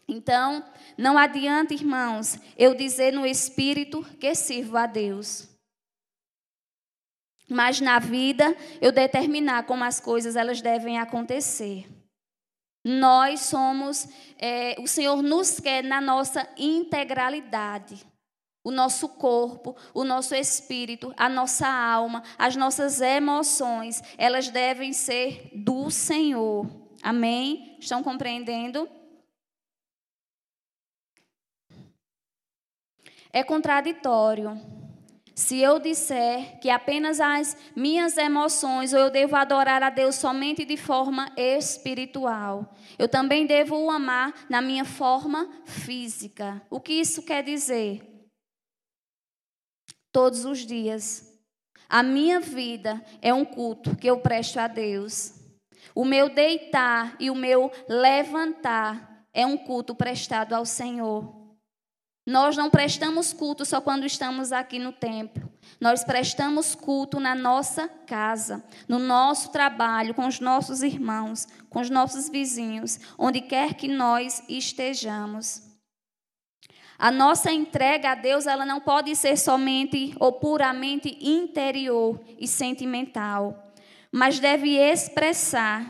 Então, 0.09 0.65
não 0.97 1.19
adianta, 1.19 1.75
irmãos, 1.75 2.39
eu 2.57 2.75
dizer 2.75 3.13
no 3.13 3.27
espírito 3.27 4.03
que 4.19 4.35
sirvo 4.35 4.79
a 4.79 4.87
Deus. 4.87 5.47
Mas 7.49 7.81
na 7.81 7.99
vida 7.99 8.57
eu 8.81 8.91
determinar 8.91 9.65
como 9.65 9.85
as 9.85 10.01
coisas 10.01 10.35
elas 10.35 10.63
devem 10.63 10.99
acontecer. 10.99 11.87
Nós 12.85 13.41
somos, 13.41 14.09
é, 14.39 14.77
o 14.79 14.87
Senhor 14.87 15.23
nos 15.23 15.61
quer 15.61 15.85
na 15.85 16.01
nossa 16.01 16.49
integralidade. 16.57 18.07
o 18.65 18.71
nosso 18.71 19.09
corpo, 19.09 19.75
o 19.95 20.05
nosso 20.05 20.35
espírito, 20.35 21.15
a 21.17 21.27
nossa 21.29 21.67
alma, 21.67 22.23
as 22.37 22.55
nossas 22.55 23.01
emoções, 23.01 24.03
elas 24.19 24.51
devem 24.51 24.93
ser 24.93 25.51
do 25.55 25.91
Senhor. 25.91 26.67
Amém? 27.03 27.77
Estão 27.81 28.03
compreendendo? 28.03 28.87
É 33.33 33.43
contraditório 33.43 34.61
se 35.39 35.61
eu 35.61 35.79
disser 35.79 36.59
que 36.59 36.69
apenas 36.69 37.21
as 37.21 37.57
minhas 37.77 38.17
emoções, 38.17 38.93
ou 38.93 38.99
eu 38.99 39.09
devo 39.09 39.37
adorar 39.37 39.85
a 39.85 39.89
Deus 39.89 40.17
somente 40.17 40.65
de 40.65 40.77
forma 40.77 41.31
espiritual, 41.37 42.75
eu 42.99 43.09
também 43.09 43.47
devo 43.47 43.77
o 43.77 43.89
amar 43.89 44.35
na 44.51 44.61
minha 44.61 44.85
forma 44.85 45.49
física. 45.65 46.61
O 46.69 46.81
que 46.81 46.95
isso 46.95 47.23
quer 47.23 47.45
dizer? 47.45 48.03
Todos 50.11 50.45
os 50.45 50.67
dias. 50.67 51.41
A 51.89 52.03
minha 52.03 52.41
vida 52.41 53.01
é 53.23 53.33
um 53.33 53.45
culto 53.45 53.95
que 53.95 54.11
eu 54.11 54.19
presto 54.19 54.59
a 54.59 54.67
Deus. 54.67 55.35
O 55.95 56.05
meu 56.05 56.29
deitar 56.29 57.15
e 57.21 57.31
o 57.31 57.37
meu 57.37 57.71
levantar 57.89 59.25
é 59.33 59.47
um 59.47 59.57
culto 59.57 59.95
prestado 59.95 60.53
ao 60.53 60.67
Senhor. 60.67 61.38
Nós 62.29 62.59
não 62.59 62.69
prestamos 62.69 63.33
culto 63.33 63.65
só 63.65 63.81
quando 63.81 64.05
estamos 64.05 64.53
aqui 64.53 64.79
no 64.79 64.93
templo. 64.93 65.51
Nós 65.81 66.05
prestamos 66.05 66.75
culto 66.75 67.19
na 67.19 67.35
nossa 67.35 67.89
casa, 67.89 68.63
no 68.87 68.99
nosso 68.99 69.51
trabalho, 69.51 70.13
com 70.13 70.27
os 70.27 70.39
nossos 70.39 70.83
irmãos, 70.83 71.49
com 71.71 71.81
os 71.81 71.89
nossos 71.89 72.29
vizinhos, 72.29 73.01
onde 73.17 73.41
quer 73.41 73.73
que 73.73 73.89
nós 73.89 74.43
estejamos. 74.47 75.63
A 76.99 77.11
nossa 77.11 77.51
entrega 77.51 78.11
a 78.11 78.15
Deus, 78.15 78.47
ela 78.47 78.67
não 78.67 78.79
pode 78.79 79.17
ser 79.17 79.39
somente 79.39 80.15
ou 80.21 80.33
puramente 80.33 81.17
interior 81.23 82.21
e 82.39 82.47
sentimental, 82.47 83.73
mas 84.13 84.39
deve 84.39 84.77
expressar, 84.77 85.83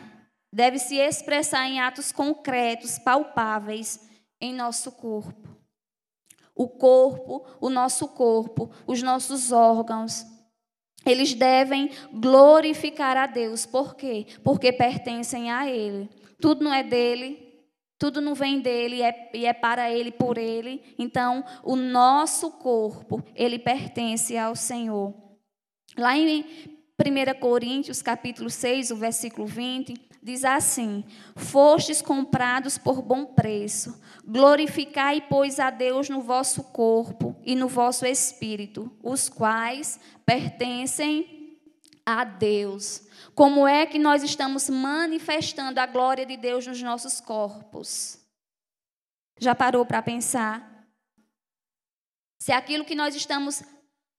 deve 0.52 0.78
se 0.78 0.98
expressar 0.98 1.66
em 1.66 1.80
atos 1.80 2.12
concretos, 2.12 2.96
palpáveis 2.96 4.08
em 4.40 4.54
nosso 4.54 4.92
corpo 4.92 5.57
o 6.58 6.68
corpo, 6.68 7.46
o 7.60 7.70
nosso 7.70 8.08
corpo, 8.08 8.68
os 8.84 9.00
nossos 9.00 9.52
órgãos. 9.52 10.26
Eles 11.06 11.32
devem 11.32 11.90
glorificar 12.12 13.16
a 13.16 13.26
Deus. 13.26 13.64
Por 13.64 13.94
quê? 13.94 14.26
Porque 14.42 14.72
pertencem 14.72 15.50
a 15.52 15.70
Ele. 15.70 16.10
Tudo 16.40 16.64
não 16.64 16.74
é 16.74 16.82
dele, 16.82 17.48
tudo 17.96 18.20
não 18.20 18.34
vem 18.34 18.60
dele 18.60 18.96
e 18.96 19.02
é, 19.02 19.30
e 19.32 19.46
é 19.46 19.52
para 19.52 19.90
Ele, 19.90 20.10
por 20.10 20.36
Ele. 20.36 20.82
Então, 20.98 21.44
o 21.62 21.76
nosso 21.76 22.50
corpo, 22.50 23.22
ele 23.34 23.58
pertence 23.58 24.36
ao 24.36 24.56
Senhor. 24.56 25.14
Lá 25.96 26.16
em 26.16 26.44
1 26.98 27.40
Coríntios, 27.40 28.02
capítulo 28.02 28.50
6, 28.50 28.90
o 28.90 28.96
versículo 28.96 29.46
20, 29.46 29.94
diz 30.22 30.44
assim: 30.44 31.04
Fostes 31.36 32.02
comprados 32.02 32.76
por 32.78 33.02
bom 33.02 33.24
preço. 33.24 34.00
Glorificai, 34.24 35.26
pois, 35.28 35.58
a 35.58 35.70
Deus 35.70 36.08
no 36.08 36.20
vosso 36.20 36.64
corpo 36.64 37.36
e 37.44 37.54
no 37.54 37.68
vosso 37.68 38.04
espírito, 38.04 38.90
os 39.02 39.28
quais 39.28 39.98
pertencem 40.26 41.58
a 42.04 42.24
Deus. 42.24 43.06
Como 43.34 43.66
é 43.66 43.86
que 43.86 43.98
nós 43.98 44.22
estamos 44.22 44.68
manifestando 44.68 45.78
a 45.78 45.86
glória 45.86 46.26
de 46.26 46.36
Deus 46.36 46.66
nos 46.66 46.82
nossos 46.82 47.20
corpos? 47.20 48.18
Já 49.38 49.54
parou 49.54 49.86
para 49.86 50.02
pensar? 50.02 50.86
Se 52.40 52.52
aquilo 52.52 52.84
que 52.84 52.94
nós 52.94 53.14
estamos 53.14 53.62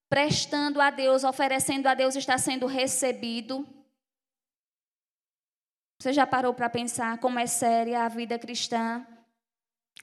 prestando 0.09 0.81
a 0.81 0.89
Deus, 0.89 1.23
oferecendo 1.23 1.87
a 1.87 1.93
Deus, 1.93 2.15
está 2.15 2.37
sendo 2.37 2.65
recebido, 2.65 3.67
você 5.99 6.13
já 6.13 6.25
parou 6.25 6.53
para 6.53 6.69
pensar 6.69 7.17
como 7.17 7.39
é 7.39 7.45
séria 7.45 8.05
a 8.05 8.07
vida 8.07 8.39
cristã? 8.39 9.05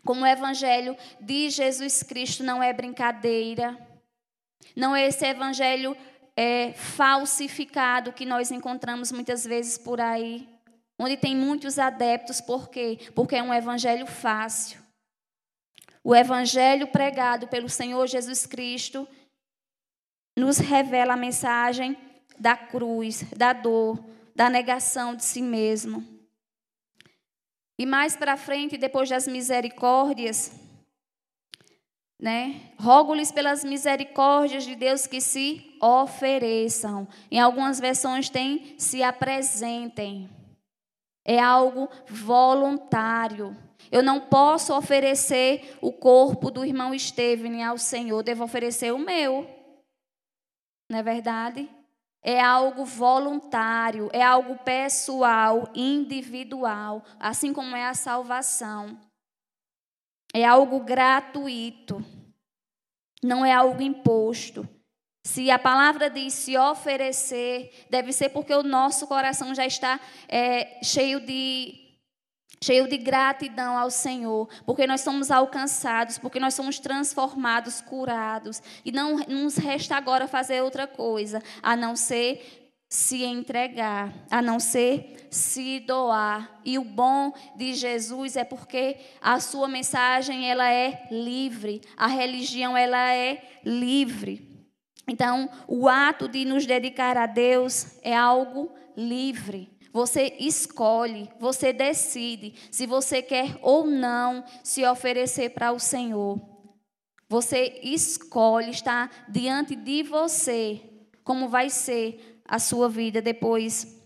Como 0.04 0.22
o 0.22 0.26
evangelho 0.26 0.94
de 1.18 1.48
Jesus 1.48 2.02
Cristo 2.02 2.44
não 2.44 2.62
é 2.62 2.70
brincadeira. 2.70 3.74
Não 4.76 4.94
é 4.94 5.06
esse 5.06 5.24
evangelho 5.24 5.96
é, 6.36 6.74
falsificado 6.74 8.12
que 8.12 8.26
nós 8.26 8.50
encontramos 8.50 9.10
muitas 9.10 9.44
vezes 9.44 9.78
por 9.78 9.98
aí. 9.98 10.46
Onde 10.98 11.16
tem 11.16 11.34
muitos 11.34 11.78
adeptos, 11.78 12.42
por 12.42 12.68
quê? 12.68 12.98
Porque 13.14 13.36
é 13.36 13.42
um 13.42 13.54
evangelho 13.54 14.06
fácil. 14.06 14.78
O 16.04 16.14
evangelho 16.14 16.88
pregado 16.88 17.48
pelo 17.48 17.70
Senhor 17.70 18.06
Jesus 18.06 18.44
Cristo 18.44 19.08
nos 20.36 20.58
revela 20.58 21.14
a 21.14 21.16
mensagem 21.16 21.96
da 22.38 22.54
cruz, 22.54 23.22
da 23.34 23.54
dor, 23.54 23.98
da 24.36 24.50
negação 24.50 25.16
de 25.16 25.24
si 25.24 25.40
mesmo. 25.40 26.06
E 27.78 27.86
mais 27.86 28.14
para 28.14 28.36
frente, 28.36 28.76
depois 28.76 29.08
das 29.08 29.26
misericórdias, 29.26 30.52
né? 32.20 32.72
Rogo-lhes 32.78 33.32
pelas 33.32 33.64
misericórdias 33.64 34.64
de 34.64 34.76
Deus 34.76 35.06
que 35.06 35.22
se 35.22 35.74
ofereçam. 35.80 37.08
Em 37.30 37.40
algumas 37.40 37.80
versões 37.80 38.28
tem 38.28 38.74
se 38.78 39.02
apresentem. 39.02 40.28
É 41.24 41.40
algo 41.40 41.88
voluntário. 42.06 43.56
Eu 43.90 44.02
não 44.02 44.20
posso 44.20 44.76
oferecer 44.76 45.78
o 45.80 45.90
corpo 45.90 46.50
do 46.50 46.62
irmão 46.62 46.96
Steven 46.98 47.62
ao 47.62 47.78
Senhor, 47.78 48.22
devo 48.22 48.44
oferecer 48.44 48.92
o 48.92 48.98
meu. 48.98 49.48
Não 50.90 50.98
é 50.98 51.02
verdade? 51.02 51.68
É 52.26 52.40
algo 52.40 52.84
voluntário, 52.84 54.10
é 54.12 54.20
algo 54.20 54.58
pessoal, 54.58 55.70
individual, 55.72 57.04
assim 57.20 57.52
como 57.52 57.76
é 57.76 57.86
a 57.86 57.94
salvação. 57.94 58.98
É 60.34 60.44
algo 60.44 60.80
gratuito, 60.80 62.04
não 63.22 63.46
é 63.46 63.52
algo 63.52 63.80
imposto. 63.80 64.68
Se 65.24 65.52
a 65.52 65.58
palavra 65.58 66.10
diz 66.10 66.34
se 66.34 66.58
oferecer, 66.58 67.86
deve 67.88 68.12
ser 68.12 68.30
porque 68.30 68.52
o 68.52 68.64
nosso 68.64 69.06
coração 69.06 69.54
já 69.54 69.64
está 69.64 70.00
é, 70.28 70.82
cheio 70.82 71.20
de 71.20 71.85
cheio 72.62 72.88
de 72.88 72.96
gratidão 72.96 73.76
ao 73.76 73.90
Senhor, 73.90 74.48
porque 74.64 74.86
nós 74.86 75.00
somos 75.00 75.30
alcançados, 75.30 76.18
porque 76.18 76.40
nós 76.40 76.54
somos 76.54 76.78
transformados, 76.78 77.80
curados, 77.80 78.62
e 78.84 78.90
não 78.90 79.16
nos 79.28 79.56
resta 79.56 79.96
agora 79.96 80.26
fazer 80.26 80.62
outra 80.62 80.86
coisa, 80.86 81.42
a 81.62 81.76
não 81.76 81.94
ser 81.94 82.66
se 82.88 83.24
entregar, 83.24 84.12
a 84.30 84.40
não 84.40 84.60
ser 84.60 85.28
se 85.30 85.80
doar. 85.80 86.60
E 86.64 86.78
o 86.78 86.84
bom 86.84 87.32
de 87.56 87.74
Jesus 87.74 88.36
é 88.36 88.44
porque 88.44 88.96
a 89.20 89.40
sua 89.40 89.68
mensagem 89.68 90.50
ela 90.50 90.70
é 90.70 91.06
livre, 91.10 91.82
a 91.96 92.06
religião 92.06 92.76
ela 92.76 93.12
é 93.12 93.42
livre. 93.64 94.56
Então, 95.08 95.48
o 95.68 95.88
ato 95.88 96.28
de 96.28 96.44
nos 96.44 96.66
dedicar 96.66 97.16
a 97.16 97.26
Deus 97.26 97.98
é 98.02 98.16
algo 98.16 98.72
livre. 98.96 99.75
Você 99.96 100.36
escolhe, 100.38 101.26
você 101.40 101.72
decide 101.72 102.54
se 102.70 102.86
você 102.86 103.22
quer 103.22 103.58
ou 103.62 103.86
não 103.86 104.44
se 104.62 104.84
oferecer 104.84 105.54
para 105.54 105.72
o 105.72 105.78
Senhor. 105.80 106.38
Você 107.26 107.80
escolhe 107.82 108.72
estar 108.72 109.24
diante 109.26 109.74
de 109.74 110.02
você 110.02 110.82
como 111.24 111.48
vai 111.48 111.70
ser 111.70 112.42
a 112.44 112.58
sua 112.58 112.90
vida 112.90 113.22
depois 113.22 113.98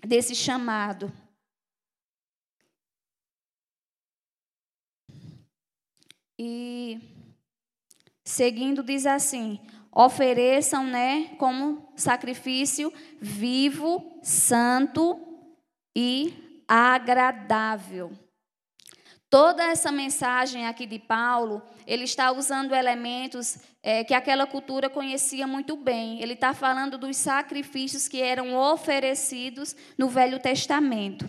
desse 0.00 0.32
chamado. 0.32 1.12
E 6.38 7.00
seguindo 8.24 8.80
diz 8.80 9.04
assim: 9.06 9.58
ofereçam, 9.96 10.84
né, 10.84 11.30
como 11.38 11.90
sacrifício 11.96 12.92
vivo, 13.18 14.20
santo 14.22 15.18
e 15.96 16.62
agradável. 16.68 18.12
Toda 19.30 19.64
essa 19.64 19.90
mensagem 19.90 20.66
aqui 20.66 20.84
de 20.86 20.98
Paulo, 20.98 21.62
ele 21.86 22.04
está 22.04 22.30
usando 22.30 22.74
elementos 22.74 23.58
é, 23.82 24.04
que 24.04 24.12
aquela 24.12 24.46
cultura 24.46 24.90
conhecia 24.90 25.46
muito 25.46 25.76
bem. 25.76 26.20
Ele 26.20 26.34
está 26.34 26.52
falando 26.52 26.98
dos 26.98 27.16
sacrifícios 27.16 28.06
que 28.06 28.20
eram 28.20 28.54
oferecidos 28.54 29.74
no 29.96 30.08
Velho 30.08 30.38
Testamento. 30.38 31.26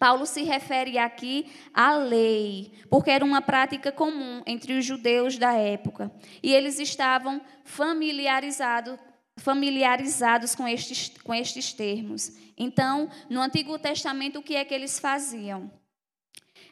Paulo 0.00 0.24
se 0.24 0.42
refere 0.44 0.96
aqui 0.96 1.52
à 1.74 1.94
lei, 1.94 2.72
porque 2.88 3.10
era 3.10 3.22
uma 3.22 3.42
prática 3.42 3.92
comum 3.92 4.42
entre 4.46 4.72
os 4.72 4.82
judeus 4.82 5.36
da 5.36 5.52
época. 5.52 6.10
E 6.42 6.54
eles 6.54 6.78
estavam 6.78 7.38
familiarizados, 7.66 8.98
familiarizados 9.36 10.54
com, 10.54 10.66
estes, 10.66 11.12
com 11.22 11.34
estes 11.34 11.74
termos. 11.74 12.32
Então, 12.56 13.10
no 13.28 13.42
Antigo 13.42 13.78
Testamento, 13.78 14.38
o 14.38 14.42
que 14.42 14.56
é 14.56 14.64
que 14.64 14.72
eles 14.72 14.98
faziam? 14.98 15.70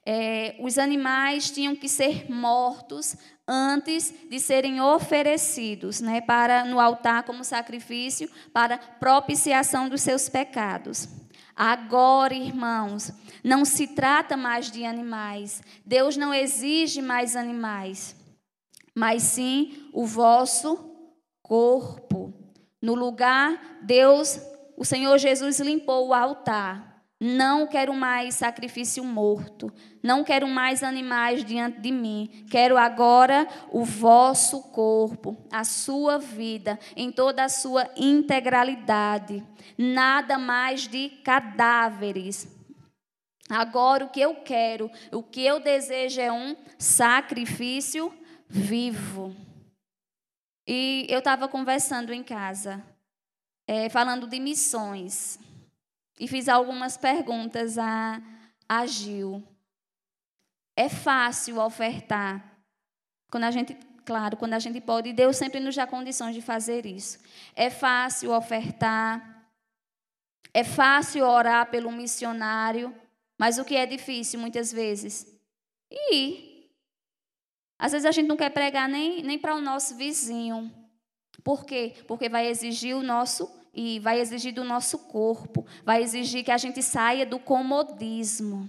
É, 0.06 0.56
os 0.60 0.78
animais 0.78 1.50
tinham 1.50 1.76
que 1.76 1.86
ser 1.86 2.30
mortos 2.30 3.14
antes 3.46 4.10
de 4.30 4.40
serem 4.40 4.80
oferecidos 4.80 6.00
né, 6.00 6.22
para 6.22 6.64
no 6.64 6.80
altar 6.80 7.24
como 7.24 7.44
sacrifício 7.44 8.30
para 8.54 8.78
propiciação 8.78 9.86
dos 9.86 10.00
seus 10.00 10.30
pecados. 10.30 11.06
Agora, 11.60 12.34
irmãos, 12.34 13.10
não 13.42 13.64
se 13.64 13.88
trata 13.88 14.36
mais 14.36 14.70
de 14.70 14.84
animais. 14.84 15.60
Deus 15.84 16.16
não 16.16 16.32
exige 16.32 17.02
mais 17.02 17.34
animais, 17.34 18.14
mas 18.94 19.24
sim 19.24 19.90
o 19.92 20.06
vosso 20.06 20.88
corpo. 21.42 22.32
No 22.80 22.94
lugar, 22.94 23.80
Deus, 23.82 24.40
o 24.76 24.84
Senhor 24.84 25.18
Jesus 25.18 25.58
limpou 25.58 26.06
o 26.06 26.14
altar. 26.14 26.87
Não 27.20 27.66
quero 27.66 27.92
mais 27.92 28.36
sacrifício 28.36 29.02
morto. 29.02 29.72
Não 30.00 30.22
quero 30.22 30.46
mais 30.46 30.84
animais 30.84 31.44
diante 31.44 31.80
de 31.80 31.90
mim. 31.90 32.46
Quero 32.48 32.78
agora 32.78 33.48
o 33.72 33.84
vosso 33.84 34.62
corpo, 34.70 35.36
a 35.50 35.64
sua 35.64 36.18
vida, 36.18 36.78
em 36.96 37.10
toda 37.10 37.42
a 37.42 37.48
sua 37.48 37.90
integralidade. 37.96 39.44
Nada 39.76 40.38
mais 40.38 40.86
de 40.86 41.08
cadáveres. 41.24 42.56
Agora 43.50 44.04
o 44.04 44.10
que 44.10 44.20
eu 44.20 44.36
quero, 44.36 44.90
o 45.10 45.22
que 45.22 45.44
eu 45.44 45.58
desejo 45.58 46.20
é 46.20 46.30
um 46.30 46.54
sacrifício 46.78 48.12
vivo. 48.46 49.34
E 50.66 51.06
eu 51.08 51.18
estava 51.18 51.48
conversando 51.48 52.12
em 52.12 52.22
casa, 52.22 52.84
é, 53.66 53.88
falando 53.88 54.26
de 54.26 54.38
missões, 54.38 55.38
e 56.18 56.26
fiz 56.26 56.48
algumas 56.48 56.96
perguntas 56.96 57.78
a, 57.78 58.20
a 58.68 58.86
Gil. 58.86 59.42
É 60.76 60.88
fácil 60.88 61.60
ofertar, 61.60 62.58
quando 63.30 63.44
a 63.44 63.50
gente, 63.50 63.74
claro, 64.04 64.36
quando 64.36 64.54
a 64.54 64.58
gente 64.58 64.80
pode, 64.80 65.12
Deus 65.12 65.36
sempre 65.36 65.60
nos 65.60 65.74
dá 65.74 65.86
condições 65.86 66.34
de 66.34 66.40
fazer 66.40 66.86
isso. 66.86 67.18
É 67.54 67.68
fácil 67.70 68.32
ofertar, 68.32 69.50
é 70.54 70.64
fácil 70.64 71.24
orar 71.24 71.70
pelo 71.70 71.90
missionário, 71.90 72.94
mas 73.38 73.58
o 73.58 73.64
que 73.64 73.76
é 73.76 73.86
difícil 73.86 74.40
muitas 74.40 74.72
vezes? 74.72 75.26
Ir 76.10 76.48
às 77.78 77.92
vezes 77.92 78.06
a 78.06 78.10
gente 78.10 78.26
não 78.26 78.36
quer 78.36 78.50
pregar 78.50 78.88
nem, 78.88 79.22
nem 79.22 79.38
para 79.38 79.54
o 79.54 79.60
nosso 79.60 79.94
vizinho. 79.94 80.72
Por 81.44 81.64
quê? 81.64 81.94
Porque 82.08 82.28
vai 82.28 82.48
exigir 82.48 82.96
o 82.96 83.02
nosso 83.02 83.48
e 83.80 84.00
vai 84.00 84.18
exigir 84.18 84.52
do 84.52 84.64
nosso 84.64 84.98
corpo, 84.98 85.64
vai 85.84 86.02
exigir 86.02 86.44
que 86.44 86.50
a 86.50 86.58
gente 86.58 86.82
saia 86.82 87.24
do 87.24 87.38
comodismo. 87.38 88.68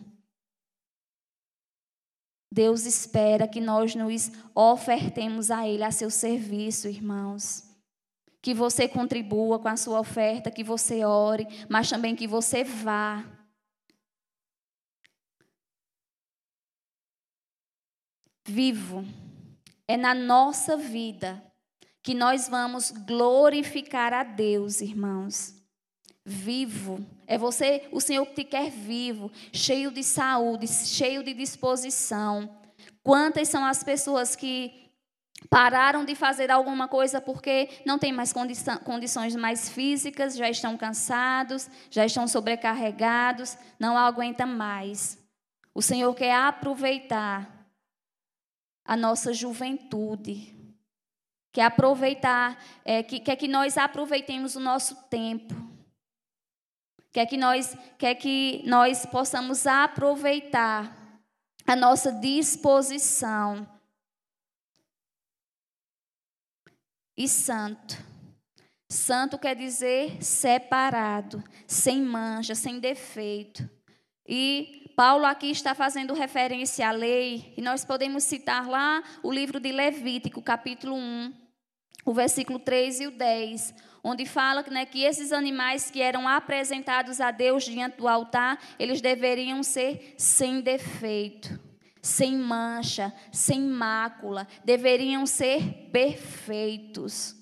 Deus 2.54 2.86
espera 2.86 3.48
que 3.48 3.60
nós 3.60 3.96
nos 3.96 4.32
ofertemos 4.54 5.50
a 5.50 5.68
Ele, 5.68 5.84
a 5.84 5.90
seu 5.90 6.12
serviço, 6.12 6.88
irmãos. 6.88 7.64
Que 8.40 8.54
você 8.54 8.88
contribua 8.88 9.58
com 9.58 9.68
a 9.68 9.76
sua 9.76 10.00
oferta, 10.00 10.52
que 10.52 10.64
você 10.64 11.04
ore, 11.04 11.48
mas 11.68 11.90
também 11.90 12.16
que 12.16 12.28
você 12.28 12.64
vá. 12.64 13.26
vivo. 18.46 19.06
É 19.88 19.96
na 19.96 20.16
nossa 20.16 20.76
vida 20.76 21.49
que 22.02 22.14
nós 22.14 22.48
vamos 22.48 22.92
glorificar 22.92 24.14
a 24.14 24.24
Deus, 24.24 24.82
irmãos. 24.82 25.54
Vivo. 26.26 27.06
É 27.28 27.38
você, 27.38 27.88
o 27.92 28.00
Senhor 28.00 28.26
que 28.28 28.36
te 28.36 28.44
quer 28.44 28.70
vivo, 28.70 29.32
cheio 29.52 29.92
de 29.92 30.04
saúde, 30.04 30.68
cheio 30.68 31.24
de 31.24 31.34
disposição. 31.34 32.58
Quantas 33.04 33.48
são 33.48 33.66
as 33.66 33.84
pessoas 33.84 34.36
que 34.36 34.90
pararam 35.50 36.04
de 36.04 36.16
fazer 36.16 36.52
alguma 36.52 36.88
coisa 36.88 37.22
porque 37.22 37.70
não 37.86 37.98
tem 37.98 38.12
mais 38.12 38.34
condições 38.84 39.36
mais 39.36 39.70
físicas, 39.70 40.36
já 40.36 40.50
estão 40.50 40.78
cansados, 40.78 41.70
já 41.90 42.06
estão 42.06 42.28
sobrecarregados, 42.28 43.58
não 43.80 43.98
aguentam 43.98 44.48
mais. 44.48 45.18
O 45.74 45.82
Senhor 45.82 46.14
quer 46.14 46.36
aproveitar 46.36 47.68
a 48.84 48.98
nossa 48.98 49.34
juventude. 49.34 50.59
Quer 51.52 51.64
aproveitar, 51.64 52.58
é, 52.86 53.02
que, 53.02 53.20
quer 53.20 53.36
que 53.36 53.48
nós 53.48 53.78
aproveitemos 53.78 54.56
o 54.56 54.60
nosso 54.60 54.96
tempo. 55.10 55.54
Quer 57.12 57.26
que 57.26 57.38
nós, 57.38 57.76
quer 57.98 58.16
que 58.16 58.62
nós 58.66 59.06
possamos 59.06 59.66
aproveitar 59.66 60.96
a 61.66 61.76
nossa 61.76 62.12
disposição. 62.12 63.68
E 67.18 67.28
santo. 67.28 67.98
Santo 68.92 69.38
quer 69.38 69.56
dizer 69.56 70.24
separado, 70.24 71.44
sem 71.68 72.02
mancha, 72.02 72.56
sem 72.56 72.80
defeito. 72.80 73.70
E 74.28 74.79
Paulo 75.00 75.26
aqui 75.26 75.50
está 75.50 75.74
fazendo 75.74 76.14
referência 76.14 76.86
à 76.86 76.92
lei, 76.92 77.54
e 77.56 77.62
nós 77.62 77.86
podemos 77.86 78.22
citar 78.22 78.68
lá 78.68 79.02
o 79.24 79.32
livro 79.32 79.58
de 79.58 79.72
Levítico, 79.72 80.42
capítulo 80.42 80.94
1, 80.94 81.34
o 82.04 82.14
versículo 82.14 82.60
3 82.60 83.00
e 83.00 83.08
o 83.08 83.12
10, 83.12 83.74
onde 84.04 84.26
fala 84.26 84.62
né, 84.70 84.86
que 84.86 85.06
esses 85.06 85.32
animais 85.32 85.90
que 85.90 86.02
eram 86.02 86.28
apresentados 86.28 87.22
a 87.22 87.32
Deus 87.32 87.64
diante 87.64 87.96
do 87.96 88.10
altar, 88.10 88.60
eles 88.78 89.00
deveriam 89.00 89.64
ser 89.64 90.16
sem 90.18 90.60
defeito, 90.60 91.58
sem 92.02 92.36
mancha, 92.36 93.14
sem 93.32 93.62
mácula, 93.62 94.46
deveriam 94.66 95.26
ser 95.26 95.88
perfeitos. 95.94 97.38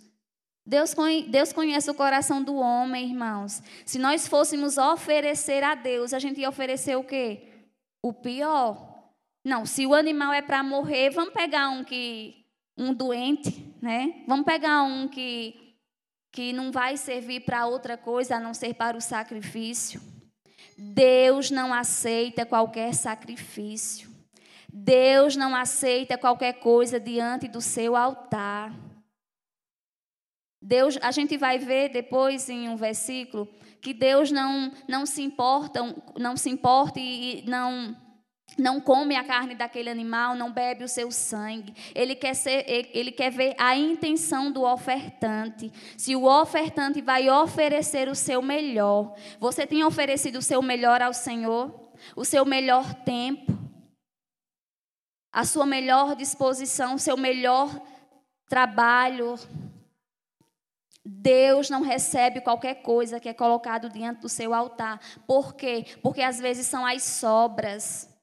Deus, 0.64 0.94
Deus 1.30 1.54
conhece 1.54 1.90
o 1.90 1.96
coração 1.96 2.44
do 2.44 2.58
homem, 2.58 3.10
irmãos. 3.10 3.64
Se 3.84 3.98
nós 3.98 4.28
fôssemos 4.28 4.78
oferecer 4.78 5.64
a 5.64 5.74
Deus, 5.74 6.14
a 6.14 6.20
gente 6.20 6.42
ia 6.42 6.50
oferecer 6.50 6.96
o 6.96 7.04
quê? 7.04 7.47
O 8.08 8.14
pior. 8.14 9.12
Não, 9.44 9.66
se 9.66 9.86
o 9.86 9.94
animal 9.94 10.32
é 10.32 10.42
para 10.42 10.64
morrer, 10.64 11.10
vamos 11.10 11.34
pegar 11.34 11.68
um 11.68 11.84
que 11.84 12.46
um 12.78 12.94
doente, 12.94 13.76
né? 13.82 14.24
Vamos 14.26 14.46
pegar 14.46 14.84
um 14.84 15.10
que 15.10 15.76
que 16.32 16.54
não 16.54 16.72
vai 16.72 16.96
servir 16.96 17.42
para 17.42 17.66
outra 17.66 17.98
coisa 17.98 18.38
a 18.38 18.40
não 18.40 18.54
ser 18.54 18.76
para 18.76 18.96
o 18.96 19.02
sacrifício. 19.02 20.00
Deus 20.78 21.52
não 21.52 21.74
aceita 21.74 22.46
qualquer 22.46 22.94
sacrifício. 22.94 24.10
Deus 24.72 25.36
não 25.36 25.54
aceita 25.54 26.18
qualquer 26.18 26.54
coisa 26.54 26.98
diante 26.98 27.50
do 27.50 27.60
seu 27.60 27.94
altar. 27.94 28.74
Deus, 30.68 31.00
a 31.02 31.12
gente 31.12 31.38
vai 31.38 31.58
ver 31.58 31.88
depois 31.88 32.50
em 32.50 32.68
um 32.68 32.76
versículo 32.76 33.48
que 33.82 33.94
Deus 33.94 34.32
não, 34.32 34.70
não 34.86 35.06
se 35.06 35.22
importa, 35.22 35.80
não 36.20 36.36
se 36.36 36.50
importa 36.50 37.00
e 37.00 37.42
não 37.48 37.96
não 38.58 38.82
come 38.82 39.16
a 39.16 39.24
carne 39.24 39.54
daquele 39.56 39.90
animal, 39.90 40.34
não 40.34 40.52
bebe 40.52 40.84
o 40.84 40.88
seu 40.88 41.12
sangue. 41.12 41.74
Ele 41.94 42.16
quer, 42.16 42.34
ser, 42.34 42.66
ele 42.68 43.12
quer 43.12 43.30
ver 43.30 43.54
a 43.58 43.78
intenção 43.78 44.52
do 44.52 44.64
ofertante. 44.64 45.72
Se 45.96 46.16
o 46.16 46.24
ofertante 46.24 47.02
vai 47.02 47.30
oferecer 47.30 48.10
o 48.10 48.16
seu 48.16 48.42
melhor. 48.42 49.14
Você 49.40 49.68
tem 49.68 49.84
oferecido 49.84 50.40
o 50.40 50.42
seu 50.42 50.62
melhor 50.62 51.02
ao 51.02 51.14
Senhor? 51.14 51.92
O 52.16 52.26
seu 52.26 52.46
melhor 52.46 52.94
tempo? 53.04 53.54
A 55.32 55.44
sua 55.46 55.66
melhor 55.66 56.16
disposição? 56.16 56.96
O 56.96 57.00
seu 57.00 57.18
melhor 57.18 57.70
trabalho? 58.50 59.36
Deus 61.08 61.70
não 61.70 61.82
recebe 61.82 62.42
qualquer 62.42 62.76
coisa 62.82 63.20
que 63.20 63.30
é 63.30 63.34
colocado 63.34 63.90
diante 63.90 64.22
do 64.22 64.30
seu 64.30 64.54
altar. 64.54 65.00
Por 65.26 65.56
quê? 65.56 65.86
Porque 66.02 66.22
às 66.22 66.38
vezes 66.38 66.68
são 66.68 66.86
as 66.86 67.02
sobras. 67.04 68.14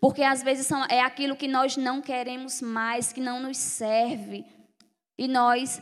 Porque 0.00 0.22
às 0.22 0.42
vezes 0.42 0.66
são, 0.66 0.84
é 0.84 1.00
aquilo 1.00 1.36
que 1.36 1.48
nós 1.48 1.76
não 1.76 2.02
queremos 2.02 2.60
mais, 2.60 3.12
que 3.12 3.20
não 3.20 3.40
nos 3.40 3.56
serve. 3.56 4.44
E 5.16 5.26
nós, 5.26 5.80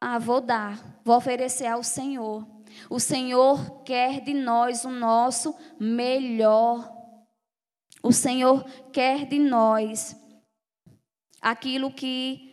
ah, 0.00 0.18
vou 0.18 0.40
dar, 0.40 0.78
vou 1.04 1.16
oferecer 1.16 1.66
ao 1.66 1.82
Senhor. 1.82 2.46
O 2.88 3.00
Senhor 3.00 3.82
quer 3.82 4.20
de 4.20 4.34
nós 4.34 4.84
o 4.84 4.90
nosso 4.90 5.56
melhor. 5.80 6.88
O 8.02 8.12
Senhor 8.12 8.64
quer 8.92 9.26
de 9.26 9.38
nós 9.38 10.14
aquilo 11.40 11.92
que 11.92 12.45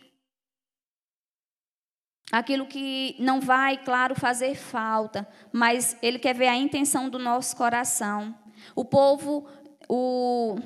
aquilo 2.30 2.66
que 2.66 3.16
não 3.18 3.40
vai, 3.40 3.76
claro, 3.76 4.14
fazer 4.14 4.54
falta, 4.54 5.26
mas 5.52 5.96
Ele 6.02 6.18
quer 6.18 6.34
ver 6.34 6.48
a 6.48 6.56
intenção 6.56 7.08
do 7.08 7.18
nosso 7.18 7.56
coração. 7.56 8.34
O 8.74 8.84
povo, 8.84 9.46
o, 9.88 10.56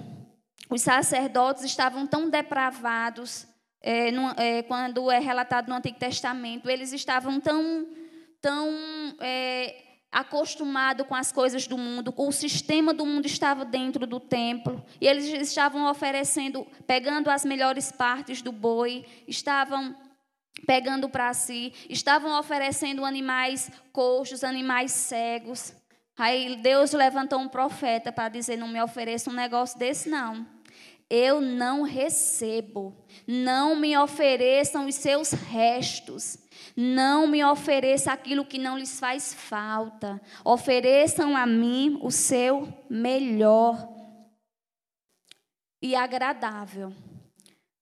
os 0.70 0.82
sacerdotes 0.82 1.64
estavam 1.64 2.06
tão 2.06 2.30
depravados, 2.30 3.46
é, 3.80 4.10
no, 4.10 4.30
é, 4.36 4.62
quando 4.62 5.10
é 5.10 5.18
relatado 5.18 5.68
no 5.68 5.74
Antigo 5.74 5.98
Testamento, 5.98 6.68
eles 6.68 6.92
estavam 6.92 7.40
tão, 7.40 7.86
tão 8.40 8.70
é, 9.20 9.82
acostumado 10.10 11.04
com 11.04 11.14
as 11.14 11.30
coisas 11.30 11.66
do 11.66 11.76
mundo, 11.76 12.14
o 12.16 12.32
sistema 12.32 12.94
do 12.94 13.04
mundo 13.04 13.26
estava 13.26 13.64
dentro 13.64 14.06
do 14.06 14.18
templo, 14.18 14.82
e 15.00 15.06
eles 15.06 15.26
estavam 15.26 15.90
oferecendo, 15.90 16.66
pegando 16.86 17.30
as 17.30 17.44
melhores 17.44 17.92
partes 17.92 18.40
do 18.42 18.50
boi, 18.50 19.04
estavam 19.26 19.94
pegando 20.66 21.08
para 21.08 21.32
si, 21.34 21.72
estavam 21.88 22.38
oferecendo 22.38 23.04
animais 23.04 23.70
coxos, 23.92 24.44
animais 24.44 24.92
cegos. 24.92 25.72
Aí 26.16 26.56
Deus 26.56 26.92
levantou 26.92 27.38
um 27.38 27.48
profeta 27.48 28.10
para 28.10 28.28
dizer: 28.28 28.56
Não 28.56 28.68
me 28.68 28.82
ofereça 28.82 29.30
um 29.30 29.34
negócio 29.34 29.78
desse, 29.78 30.08
não. 30.08 30.46
Eu 31.10 31.40
não 31.40 31.82
recebo. 31.82 32.94
Não 33.26 33.74
me 33.74 33.96
ofereçam 33.96 34.86
os 34.86 34.94
seus 34.94 35.30
restos. 35.32 36.38
Não 36.76 37.26
me 37.26 37.42
ofereça 37.44 38.12
aquilo 38.12 38.44
que 38.44 38.58
não 38.58 38.76
lhes 38.76 39.00
faz 39.00 39.32
falta. 39.32 40.20
Ofereçam 40.44 41.36
a 41.36 41.46
mim 41.46 41.98
o 42.02 42.10
seu 42.10 42.68
melhor 42.90 43.88
e 45.80 45.94
agradável. 45.94 46.92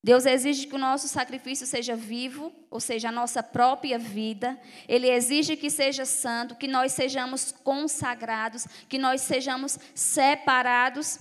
Deus 0.06 0.24
exige 0.24 0.68
que 0.68 0.74
o 0.76 0.78
nosso 0.78 1.08
sacrifício 1.08 1.66
seja 1.66 1.96
vivo, 1.96 2.52
ou 2.70 2.78
seja, 2.78 3.08
a 3.08 3.12
nossa 3.12 3.42
própria 3.42 3.98
vida. 3.98 4.56
Ele 4.86 5.10
exige 5.10 5.56
que 5.56 5.68
seja 5.68 6.04
santo, 6.04 6.54
que 6.54 6.68
nós 6.68 6.92
sejamos 6.92 7.50
consagrados, 7.50 8.68
que 8.88 8.98
nós 8.98 9.20
sejamos 9.22 9.76
separados 9.96 11.18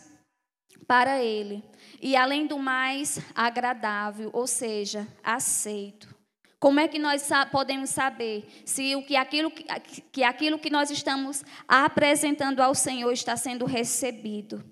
para 0.85 1.19
Ele. 1.19 1.63
E, 1.99 2.15
além 2.15 2.45
do 2.45 2.59
mais, 2.59 3.19
agradável, 3.33 4.29
ou 4.31 4.45
seja, 4.45 5.07
aceito. 5.23 6.15
Como 6.59 6.79
é 6.79 6.87
que 6.87 6.99
nós 6.99 7.27
podemos 7.51 7.89
saber 7.89 8.47
se 8.65 8.95
o 8.95 9.01
que 9.01 9.15
aquilo 9.15 9.49
que, 9.49 9.65
que 10.11 10.23
aquilo 10.23 10.59
que 10.59 10.69
nós 10.69 10.91
estamos 10.91 11.43
apresentando 11.67 12.59
ao 12.59 12.75
Senhor 12.75 13.11
está 13.11 13.35
sendo 13.35 13.65
recebido? 13.65 14.63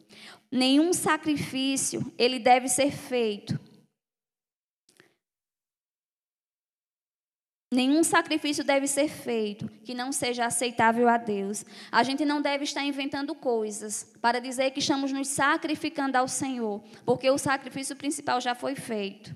Nenhum 0.52 0.94
sacrifício 0.94 2.14
ele 2.16 2.38
deve 2.38 2.68
ser 2.68 2.92
feito 2.92 3.73
Nenhum 7.74 8.04
sacrifício 8.04 8.64
deve 8.64 8.86
ser 8.86 9.08
feito 9.08 9.68
que 9.84 9.96
não 9.96 10.12
seja 10.12 10.46
aceitável 10.46 11.10
a 11.10 11.18
Deus. 11.18 11.66
A 11.92 12.04
gente 12.04 12.24
não 12.24 12.40
deve 12.40 12.66
estar 12.66 12.84
inventando 12.84 13.34
coisas 13.34 14.14
para 14.22 14.40
dizer 14.40 14.70
que 14.70 14.80
estamos 14.80 15.12
nos 15.12 15.28
sacrificando 15.28 16.16
ao 16.16 16.28
Senhor, 16.28 16.84
porque 17.04 17.28
o 17.32 17.38
sacrifício 17.40 17.96
principal 17.96 18.40
já 18.40 18.54
foi 18.54 18.76
feito. 18.76 19.36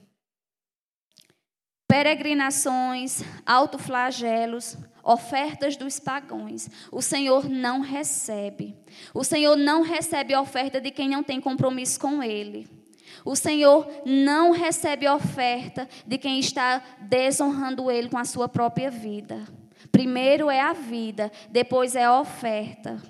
Peregrinações, 1.88 3.24
autoflagelos, 3.44 4.78
ofertas 5.04 5.76
dos 5.76 6.00
pagões. 6.00 6.70
O 6.92 7.02
Senhor 7.02 7.50
não 7.50 7.80
recebe. 7.80 8.78
O 9.16 9.24
Senhor 9.24 9.56
não 9.56 9.82
recebe 9.82 10.36
oferta 10.36 10.80
de 10.80 10.92
quem 10.92 11.10
não 11.10 11.24
tem 11.24 11.42
compromisso 11.42 12.00
com 12.00 12.22
Ele. 12.22 12.77
O 13.24 13.36
Senhor 13.36 13.88
não 14.06 14.52
recebe 14.52 15.08
oferta 15.08 15.88
de 16.06 16.18
quem 16.18 16.40
está 16.40 16.82
desonrando 17.02 17.92
Ele 17.92 18.10
com 18.10 18.18
a 18.18 18.26
sua 18.26 18.48
própria 18.48 18.90
vida. 18.90 19.46
Primeiro 19.92 20.50
é 20.50 20.60
a 20.60 20.74
vida, 20.74 21.32
depois 21.50 21.96
é 21.96 22.06
a 22.06 22.20
oferta. 22.20 23.02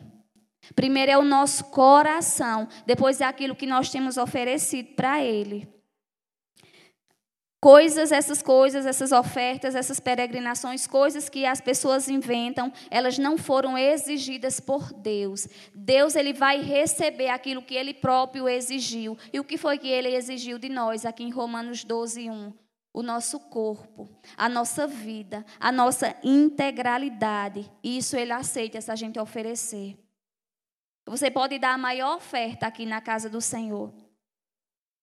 Primeiro 0.75 1.11
é 1.11 1.17
o 1.17 1.23
nosso 1.23 1.65
coração, 1.65 2.67
depois 2.85 3.21
é 3.21 3.25
aquilo 3.25 3.55
que 3.55 3.65
nós 3.65 3.89
temos 3.89 4.17
oferecido 4.17 4.95
para 4.95 5.23
Ele. 5.23 5.76
Coisas, 7.59 8.11
essas 8.11 8.43
coisas, 8.43 8.85
essas 8.85 9.11
ofertas, 9.11 9.73
essas 9.73 9.99
peregrinações, 9.99 10.85
coisas 10.85 11.27
que 11.27 11.43
as 11.43 11.59
pessoas 11.59 12.07
inventam, 12.07 12.71
elas 12.91 13.17
não 13.17 13.35
foram 13.35 13.75
exigidas 13.75 14.59
por 14.59 14.93
Deus. 14.93 15.47
Deus 15.73 16.15
ele 16.15 16.33
vai 16.33 16.61
receber 16.61 17.29
aquilo 17.29 17.63
que 17.63 17.73
ele 17.73 17.95
próprio 17.95 18.47
exigiu. 18.47 19.17
E 19.33 19.39
o 19.39 19.43
que 19.43 19.57
foi 19.57 19.79
que 19.79 19.87
ele 19.87 20.09
exigiu 20.09 20.59
de 20.59 20.69
nós 20.69 21.03
aqui 21.03 21.23
em 21.23 21.31
Romanos 21.31 21.83
12, 21.83 22.29
1? 22.29 22.53
O 22.93 23.01
nosso 23.01 23.39
corpo, 23.39 24.07
a 24.35 24.47
nossa 24.47 24.85
vida, 24.85 25.43
a 25.59 25.71
nossa 25.71 26.15
integralidade. 26.23 27.71
Isso 27.83 28.15
ele 28.15 28.33
aceita 28.33 28.79
se 28.79 28.91
a 28.91 28.95
gente 28.95 29.19
oferecer. 29.19 29.97
Você 31.07 31.31
pode 31.31 31.57
dar 31.57 31.73
a 31.73 31.77
maior 31.77 32.17
oferta 32.17 32.67
aqui 32.67 32.85
na 32.85 33.01
casa 33.01 33.29
do 33.29 33.41
Senhor, 33.41 33.93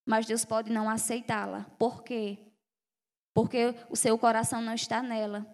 mas 0.07 0.27
Deus 0.27 0.45
pode 0.45 0.71
não 0.71 0.89
aceitá-la. 0.89 1.67
Por 1.79 2.03
quê? 2.05 2.44
Porque 3.35 3.75
o 3.91 3.97
seu 3.97 4.17
coração 4.17 4.63
não 4.63 4.75
está 4.75 5.03
nela. 5.03 5.45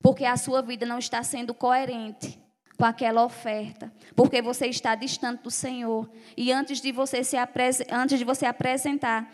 Porque 0.00 0.26
a 0.26 0.36
sua 0.36 0.60
vida 0.60 0.84
não 0.84 0.98
está 0.98 1.22
sendo 1.22 1.54
coerente 1.54 2.38
com 2.76 2.84
aquela 2.84 3.24
oferta, 3.24 3.92
porque 4.16 4.42
você 4.42 4.66
está 4.66 4.94
distante 4.94 5.42
do 5.42 5.50
Senhor. 5.50 6.10
E 6.36 6.52
antes 6.52 6.80
de 6.80 6.92
você 6.92 7.22
se 7.22 7.36
antes 7.90 8.18
de 8.18 8.24
você 8.24 8.46
apresentar 8.46 9.30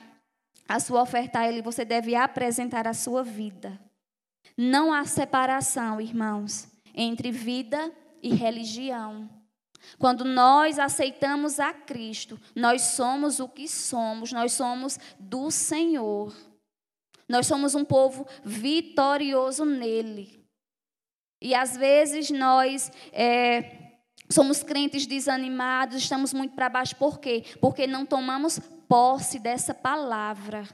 a 0.68 0.79
sua 0.79 1.03
oferta 1.03 1.40
a 1.40 1.48
ele, 1.48 1.62
você 1.62 1.85
deve 1.85 2.14
apresentar 2.14 2.87
a 2.87 2.94
sua 2.94 3.24
vida. 3.24 3.81
Não 4.57 4.92
há 4.92 5.05
separação, 5.05 6.00
irmãos, 6.00 6.68
entre 6.94 7.33
vida 7.33 7.90
e 8.22 8.35
religião. 8.35 9.29
Quando 9.98 10.24
nós 10.24 10.79
aceitamos 10.79 11.59
a 11.59 11.72
Cristo, 11.72 12.38
nós 12.55 12.83
somos 12.83 13.40
o 13.40 13.48
que 13.48 13.66
somos, 13.66 14.33
nós 14.33 14.53
somos 14.53 14.98
do 15.18 15.50
Senhor. 15.50 16.33
Nós 17.31 17.47
somos 17.47 17.77
um 17.77 17.85
povo 17.85 18.27
vitorioso 18.45 19.64
nele. 19.64 20.45
E 21.40 21.55
às 21.55 21.77
vezes 21.77 22.29
nós 22.29 22.90
é, 23.12 24.01
somos 24.29 24.64
crentes 24.64 25.07
desanimados, 25.07 25.99
estamos 25.99 26.35
muito 26.35 26.57
para 26.57 26.69
baixo. 26.69 26.97
Por 26.97 27.21
quê? 27.21 27.45
Porque 27.61 27.87
não 27.87 28.05
tomamos 28.05 28.59
posse 28.88 29.38
dessa 29.38 29.73
palavra. 29.73 30.69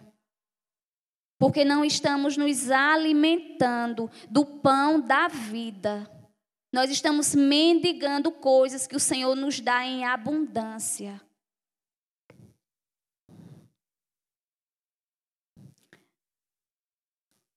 Porque 1.39 1.63
não 1.63 1.85
estamos 1.85 2.39
nos 2.39 2.71
alimentando 2.71 4.11
do 4.31 4.47
pão 4.47 4.99
da 4.99 5.29
vida. 5.29 6.11
Nós 6.73 6.91
estamos 6.91 7.35
mendigando 7.35 8.33
coisas 8.33 8.87
que 8.87 8.97
o 8.97 9.01
Senhor 9.01 9.37
nos 9.37 9.61
dá 9.61 9.85
em 9.85 10.07
abundância. 10.07 11.21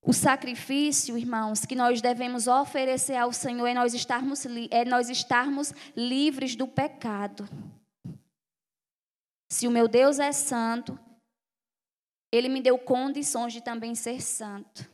O 0.10 0.14
sacrifício, 0.14 1.16
irmãos, 1.16 1.68
que 1.68 1.76
nós 1.76 2.02
devemos 2.02 2.48
oferecer 2.48 3.16
ao 3.16 3.32
Senhor 3.32 3.68
é 3.68 3.76
nós 3.76 3.94
estarmos, 3.94 4.44
é 4.72 4.84
nós 4.84 5.08
estarmos 5.08 5.72
livres 5.96 6.56
do 6.56 6.68
pecado. 6.68 7.48
Se 9.52 9.68
o 9.68 9.72
meu 9.72 9.88
Deus 9.88 10.18
é 10.18 10.32
santo, 10.32 10.98
ele 12.32 12.50
me 12.50 12.60
deu 12.60 12.80
condições 12.80 13.54
de 13.54 13.62
também 13.62 13.94
ser 13.94 14.20
santo. 14.20 14.90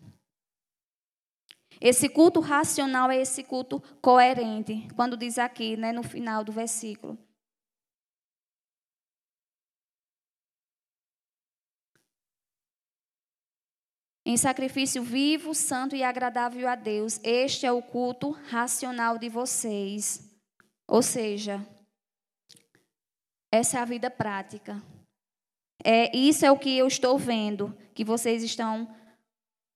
Esse 1.80 2.10
culto 2.10 2.42
racional 2.42 3.10
é 3.10 3.16
esse 3.16 3.42
culto 3.42 3.82
coerente, 4.02 4.86
quando 4.98 5.16
diz 5.16 5.40
aqui, 5.40 5.78
né, 5.78 5.94
no 5.94 6.04
final 6.04 6.44
do 6.44 6.52
versículo. 6.52 7.18
Em 14.26 14.36
sacrifício 14.36 15.04
vivo, 15.04 15.54
santo 15.54 15.96
e 15.96 16.04
agradável 16.04 16.68
a 16.68 16.76
Deus. 16.76 17.20
Este 17.24 17.66
é 17.66 17.72
o 17.72 17.82
culto 17.82 18.32
racional 18.50 19.20
de 19.20 19.30
vocês. 19.30 20.36
Ou 20.88 21.04
seja, 21.04 21.66
essa 23.52 23.78
é 23.78 23.82
a 23.82 23.86
vida 23.86 24.10
prática. 24.10 24.82
É, 25.84 26.16
isso 26.18 26.44
é 26.44 26.52
o 26.52 26.58
que 26.58 26.76
eu 26.76 26.88
estou 26.88 27.18
vendo 27.18 27.78
que 27.94 28.04
vocês 28.04 28.44
estão 28.44 28.88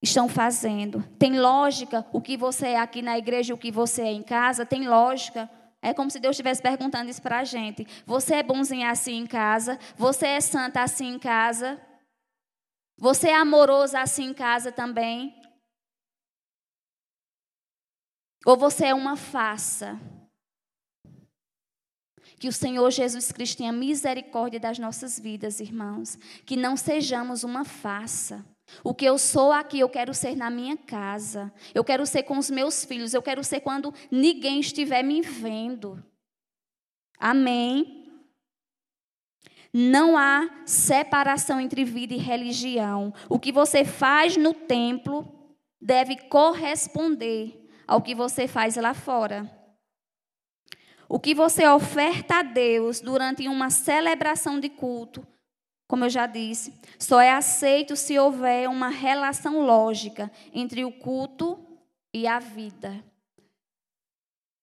estão 0.01 0.29
fazendo. 0.29 1.03
Tem 1.19 1.37
lógica 1.39 2.05
o 2.11 2.21
que 2.21 2.37
você 2.37 2.69
é 2.69 2.79
aqui 2.79 3.01
na 3.01 3.17
igreja 3.17 3.53
o 3.53 3.57
que 3.57 3.69
você 3.69 4.01
é 4.01 4.11
em 4.11 4.23
casa? 4.23 4.65
Tem 4.65 4.87
lógica? 4.87 5.49
É 5.81 5.93
como 5.93 6.09
se 6.09 6.19
Deus 6.19 6.33
estivesse 6.33 6.61
perguntando 6.61 7.09
isso 7.09 7.21
para 7.21 7.39
a 7.39 7.43
gente. 7.43 7.85
Você 8.05 8.35
é 8.35 8.43
bonzinho 8.43 8.89
assim 8.89 9.17
em 9.17 9.27
casa? 9.27 9.77
Você 9.97 10.25
é 10.25 10.41
santa 10.41 10.81
assim 10.81 11.15
em 11.15 11.19
casa? 11.19 11.79
Você 12.99 13.29
é 13.29 13.35
amoroso 13.35 13.95
assim 13.95 14.25
em 14.25 14.33
casa 14.33 14.73
também? 14.73 15.33
Ou 18.45 18.57
você 18.57 18.87
é 18.87 18.93
uma 18.93 19.15
farsa? 19.15 19.97
Que 22.37 22.49
o 22.49 22.53
Senhor 22.53 22.89
Jesus 22.91 23.31
Cristo 23.31 23.59
tenha 23.59 23.71
misericórdia 23.71 24.59
das 24.59 24.77
nossas 24.77 25.17
vidas, 25.17 25.61
irmãos. 25.61 26.17
Que 26.45 26.57
não 26.57 26.75
sejamos 26.75 27.43
uma 27.45 27.63
farsa. 27.63 28.45
O 28.83 28.93
que 28.93 29.05
eu 29.05 29.17
sou 29.17 29.53
aqui, 29.53 29.79
eu 29.79 29.89
quero 29.89 30.13
ser 30.13 30.35
na 30.35 30.49
minha 30.49 30.75
casa. 30.75 31.53
Eu 31.73 31.85
quero 31.85 32.05
ser 32.05 32.23
com 32.23 32.37
os 32.37 32.49
meus 32.49 32.83
filhos. 32.83 33.13
Eu 33.13 33.21
quero 33.21 33.43
ser 33.45 33.61
quando 33.61 33.93
ninguém 34.11 34.59
estiver 34.59 35.03
me 35.03 35.21
vendo. 35.21 36.03
Amém. 37.17 37.98
Não 39.73 40.17
há 40.17 40.49
separação 40.65 41.59
entre 41.59 41.83
vida 41.83 42.13
e 42.13 42.17
religião. 42.17 43.13
O 43.27 43.39
que 43.39 43.51
você 43.51 43.85
faz 43.85 44.35
no 44.35 44.53
templo 44.53 45.27
deve 45.79 46.17
corresponder 46.17 47.69
ao 47.87 48.01
que 48.01 48.13
você 48.13 48.47
faz 48.47 48.75
lá 48.75 48.93
fora. 48.93 49.49
O 51.07 51.19
que 51.19 51.33
você 51.33 51.67
oferta 51.67 52.35
a 52.35 52.43
Deus 52.43 53.01
durante 53.01 53.47
uma 53.47 53.69
celebração 53.69 54.59
de 54.59 54.69
culto, 54.69 55.25
como 55.87 56.05
eu 56.05 56.09
já 56.09 56.27
disse, 56.27 56.79
só 56.99 57.19
é 57.19 57.31
aceito 57.31 57.95
se 57.95 58.17
houver 58.19 58.69
uma 58.69 58.89
relação 58.89 59.61
lógica 59.61 60.31
entre 60.53 60.85
o 60.85 60.91
culto 60.91 61.59
e 62.13 62.27
a 62.27 62.37
vida. 62.37 63.03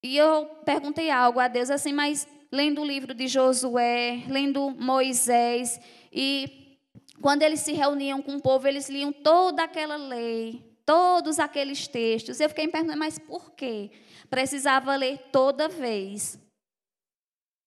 E 0.05 0.16
eu 0.16 0.47
perguntei 0.64 1.11
algo 1.11 1.40
a 1.40 1.49
Deus 1.49 1.69
assim, 1.69 1.92
mas 1.92 2.29
lendo 2.51 2.81
o 2.81 2.85
livro 2.85 3.15
de 3.15 3.27
Josué, 3.29 4.25
lendo 4.29 4.71
Moisés, 4.71 5.81
e 6.13 6.79
quando 7.21 7.43
eles 7.43 7.61
se 7.61 7.73
reuniam 7.73 8.23
com 8.23 8.37
o 8.37 8.41
povo, 8.41 8.67
eles 8.69 8.89
liam 8.89 9.13
toda 9.13 9.65
aquela 9.65 9.97
lei, 9.97 10.63
todos 10.85 11.39
aqueles 11.39 11.89
textos. 11.89 12.41
Eu 12.41 12.49
fiquei 12.49 12.67
me 12.67 12.73
perguntando, 12.73 12.99
mas 12.99 13.19
por 13.19 13.53
quê? 13.53 13.91
Precisava 14.29 14.95
ler 14.97 15.19
toda 15.33 15.69
vez. 15.69 16.39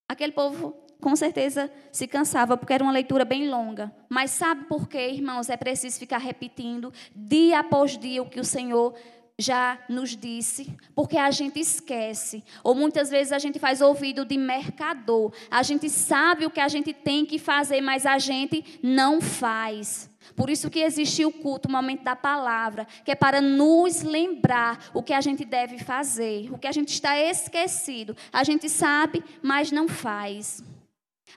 Aquele 0.07 0.31
povo 0.31 0.75
com 1.01 1.15
certeza 1.15 1.71
se 1.91 2.07
cansava, 2.07 2.57
porque 2.57 2.73
era 2.73 2.83
uma 2.83 2.91
leitura 2.91 3.23
bem 3.23 3.49
longa. 3.49 3.93
Mas 4.09 4.31
sabe 4.31 4.65
por 4.65 4.87
quê, 4.87 5.09
irmãos? 5.11 5.49
É 5.49 5.55
preciso 5.55 5.97
ficar 5.97 6.17
repetindo 6.17 6.91
dia 7.15 7.59
após 7.59 7.97
dia 7.97 8.21
o 8.21 8.29
que 8.29 8.39
o 8.39 8.45
Senhor 8.45 8.95
já 9.39 9.79
nos 9.87 10.17
disse, 10.17 10.69
porque 10.93 11.17
a 11.17 11.31
gente 11.31 11.59
esquece. 11.59 12.43
Ou 12.61 12.75
muitas 12.75 13.09
vezes 13.09 13.31
a 13.31 13.39
gente 13.39 13.57
faz 13.57 13.79
ouvido 13.79 14.25
de 14.25 14.37
mercador. 14.37 15.31
A 15.49 15.63
gente 15.63 15.89
sabe 15.89 16.45
o 16.45 16.51
que 16.51 16.59
a 16.59 16.67
gente 16.67 16.93
tem 16.93 17.25
que 17.25 17.39
fazer, 17.39 17.79
mas 17.79 18.05
a 18.05 18.19
gente 18.19 18.79
não 18.83 19.21
faz. 19.21 20.09
Por 20.35 20.49
isso 20.49 20.69
que 20.69 20.79
existe 20.79 21.25
o 21.25 21.31
culto, 21.31 21.69
o 21.69 21.71
momento 21.71 22.03
da 22.03 22.15
palavra, 22.15 22.85
que 23.05 23.11
é 23.11 23.15
para 23.15 23.39
nos 23.39 24.03
lembrar 24.03 24.89
o 24.93 25.01
que 25.01 25.13
a 25.13 25.21
gente 25.21 25.45
deve 25.45 25.79
fazer, 25.79 26.53
o 26.53 26.57
que 26.57 26.67
a 26.67 26.71
gente 26.71 26.89
está 26.89 27.17
esquecido. 27.17 28.15
A 28.31 28.43
gente 28.43 28.69
sabe, 28.69 29.23
mas 29.41 29.71
não 29.71 29.87
faz. 29.87 30.61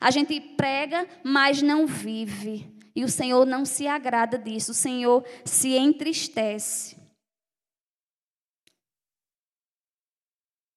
A 0.01 0.11
gente 0.11 0.41
prega, 0.41 1.07
mas 1.23 1.63
não 1.63 1.87
vive. 1.87 2.67
E 2.95 3.05
o 3.05 3.09
Senhor 3.09 3.47
não 3.47 3.65
se 3.65 3.87
agrada 3.87 4.37
disso, 4.37 4.73
o 4.73 4.75
Senhor 4.75 5.25
se 5.45 5.77
entristece. 5.77 7.02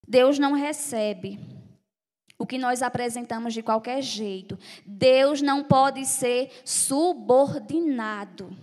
Deus 0.07 0.37
não 0.37 0.53
recebe 0.53 1.39
o 2.37 2.45
que 2.45 2.57
nós 2.57 2.81
apresentamos 2.81 3.53
de 3.53 3.63
qualquer 3.63 4.01
jeito. 4.01 4.57
Deus 4.85 5.41
não 5.41 5.63
pode 5.63 6.05
ser 6.05 6.51
subordinado. 6.63 8.55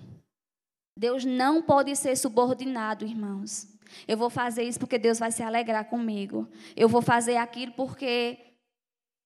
Deus 0.97 1.25
não 1.25 1.63
pode 1.63 1.97
ser 1.97 2.17
subordinado, 2.17 3.05
irmãos. 3.05 3.67
Eu 4.07 4.17
vou 4.17 4.31
fazer 4.31 4.63
isso 4.63 4.79
porque 4.79 4.99
Deus 4.99 5.19
vai 5.19 5.31
se 5.31 5.43
alegrar 5.43 5.87
comigo. 5.87 6.49
Eu 6.77 6.89
vou 6.89 7.03
fazer 7.03 7.37
aquilo 7.37 7.73
porque 7.73 8.39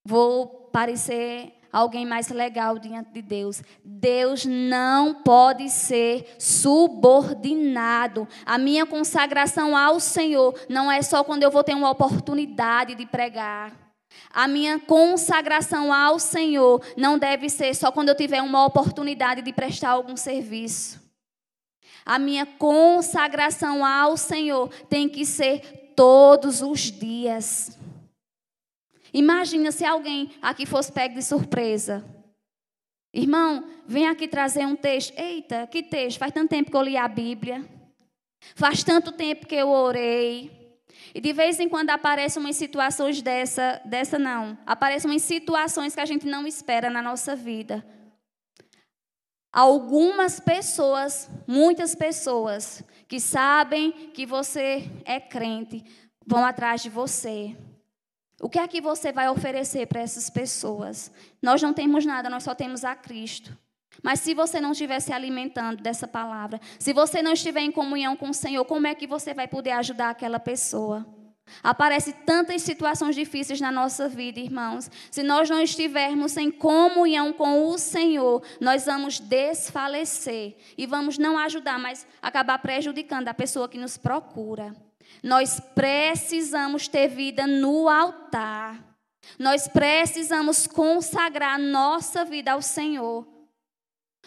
vou 0.07 0.47
parecer 0.73 1.56
alguém 1.77 2.07
mais 2.07 2.29
legal 2.31 2.79
diante 2.79 3.11
de 3.13 3.21
Deus. 3.21 3.63
Deus 3.85 4.47
não 4.47 5.13
pode 5.23 5.69
ser 5.69 6.35
subordinado. 6.39 8.27
A 8.47 8.57
minha 8.57 8.87
consagração 8.87 9.77
ao 9.77 10.01
Senhor 10.01 10.59
não 10.71 10.91
é 10.91 11.03
só 11.03 11.23
quando 11.23 11.43
eu 11.43 11.51
vou 11.51 11.63
ter 11.63 11.75
uma 11.75 11.91
oportunidade 11.91 12.95
de 12.95 13.05
pregar. 13.05 13.73
A 14.33 14.49
minha 14.49 14.79
consagração 14.79 15.93
ao 15.93 16.19
Senhor 16.19 16.83
não 16.97 17.19
deve 17.19 17.51
ser 17.51 17.75
só 17.75 17.93
quando 17.93 18.09
eu 18.09 18.15
tiver 18.15 18.41
uma 18.41 18.65
oportunidade 18.65 19.43
de 19.43 19.53
prestar 19.53 19.91
algum 19.91 20.17
serviço. 20.17 21.05
A 22.07 22.19
minha 22.19 22.47
consagração 22.47 23.85
ao 23.85 24.17
Senhor 24.17 24.71
tem 24.89 25.11
que 25.11 25.27
ser 25.27 25.93
todos 25.95 26.63
os 26.63 26.81
dias. 26.81 27.77
Imagina 29.17 29.73
se 29.73 29.83
alguém 29.83 30.31
aqui 30.43 30.67
fosse 30.67 30.93
pego 30.93 31.15
de 31.15 31.23
surpresa. 31.23 32.05
Irmão, 33.15 33.67
vem 33.87 34.07
aqui 34.07 34.29
trazer 34.29 34.67
um 34.67 34.77
texto. 34.77 35.19
Eita, 35.19 35.67
que 35.69 35.83
texto? 35.83 36.19
Faz 36.19 36.35
tanto 36.35 36.51
tempo 36.51 36.71
que 36.71 36.77
eu 36.77 36.83
li 36.83 36.99
a 36.99 37.09
Bíblia. 37.09 37.65
Faz 38.55 38.85
tanto 38.85 39.11
tempo 39.11 39.47
que 39.47 39.55
eu 39.55 39.71
orei. 39.71 40.79
E 41.15 41.21
de 41.21 41.33
vez 41.33 41.59
em 41.59 41.67
quando 41.67 41.89
aparecem 41.89 42.43
umas 42.43 42.57
situações 42.57 43.23
dessa, 43.23 43.81
dessa 43.87 44.19
não. 44.19 44.59
Aparecem 44.67 45.11
umas 45.11 45.23
situações 45.23 45.95
que 45.95 46.01
a 46.03 46.05
gente 46.05 46.27
não 46.27 46.47
espera 46.47 46.91
na 46.91 47.01
nossa 47.01 47.35
vida. 47.35 47.83
Algumas 49.51 50.39
pessoas, 50.39 51.31
muitas 51.47 51.95
pessoas, 51.95 52.85
que 53.09 53.19
sabem 53.19 53.93
que 54.13 54.27
você 54.27 54.91
é 55.07 55.19
crente, 55.19 55.83
vão 56.27 56.45
atrás 56.45 56.83
de 56.83 56.91
você. 56.91 57.57
O 58.41 58.51
que 58.51 58.59
é 58.59 58.69
que 58.69 58.81
você 58.81 59.13
vai 59.13 59.29
oferecer 59.29 59.87
para 59.87 60.01
essas 60.01 60.29
pessoas? 60.29 61.11
Nós 61.41 61.63
não 61.63 61.73
temos 61.73 62.05
nada, 62.05 62.29
nós 62.29 62.43
só 62.43 62.55
temos 62.55 62.85
a 62.85 62.95
Cristo. 62.95 63.57
Mas 64.03 64.21
se 64.21 64.35
você 64.35 64.61
não 64.61 64.73
estiver 64.73 65.01
se 65.01 65.13
alimentando 65.13 65.83
dessa 65.83 66.07
palavra, 66.07 66.61
se 66.79 66.93
você 66.93 67.23
não 67.23 67.33
estiver 67.33 67.61
em 67.61 67.73
comunhão 67.73 68.15
com 68.15 68.29
o 68.29 68.35
Senhor, 68.35 68.65
como 68.65 68.87
é 68.87 68.95
que 68.95 69.07
você 69.07 69.33
vai 69.33 69.49
poder 69.49 69.71
ajudar 69.73 70.11
aquela 70.11 70.39
pessoa? 70.39 71.07
Aparecem 71.63 72.13
tantas 72.13 72.63
situações 72.63 73.15
difíceis 73.15 73.61
na 73.61 73.71
nossa 73.71 74.09
vida, 74.09 74.41
irmãos. 74.41 74.91
Se 75.11 75.23
nós 75.23 75.49
não 75.49 75.61
estivermos 75.61 76.37
em 76.37 76.51
comunhão 76.51 77.33
com 77.33 77.69
o 77.69 77.79
Senhor, 77.79 78.43
nós 78.61 78.85
vamos 78.85 79.21
desfalecer 79.21 80.57
e 80.77 80.87
vamos 80.87 81.19
não 81.19 81.39
ajudar, 81.39 81.79
mas 81.79 82.07
acabar 82.21 82.59
prejudicando 82.59 83.29
a 83.29 83.35
pessoa 83.35 83.69
que 83.69 83.79
nos 83.79 83.97
procura. 83.97 84.75
Nós 85.23 85.61
precisamos 85.75 86.89
ter 86.89 87.09
vida 87.09 87.47
no 87.47 87.89
altar. 87.89 88.85
Nós 89.39 89.67
precisamos 89.69 90.67
consagrar 90.67 91.59
nossa 91.59 92.25
vida 92.25 92.53
ao 92.53 92.63
Senhor. 92.63 93.27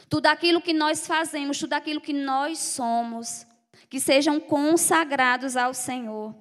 Tudo 0.08 0.28
aquilo 0.28 0.62
que 0.62 0.74
nós 0.74 1.08
fazemos, 1.08 1.58
tudo 1.58 1.74
aquilo 1.74 2.02
que 2.02 2.14
nós 2.14 2.60
somos, 2.60 3.46
que 3.90 4.00
sejam 4.00 4.40
consagrados 4.40 5.58
ao 5.58 5.74
Senhor. 5.74 6.36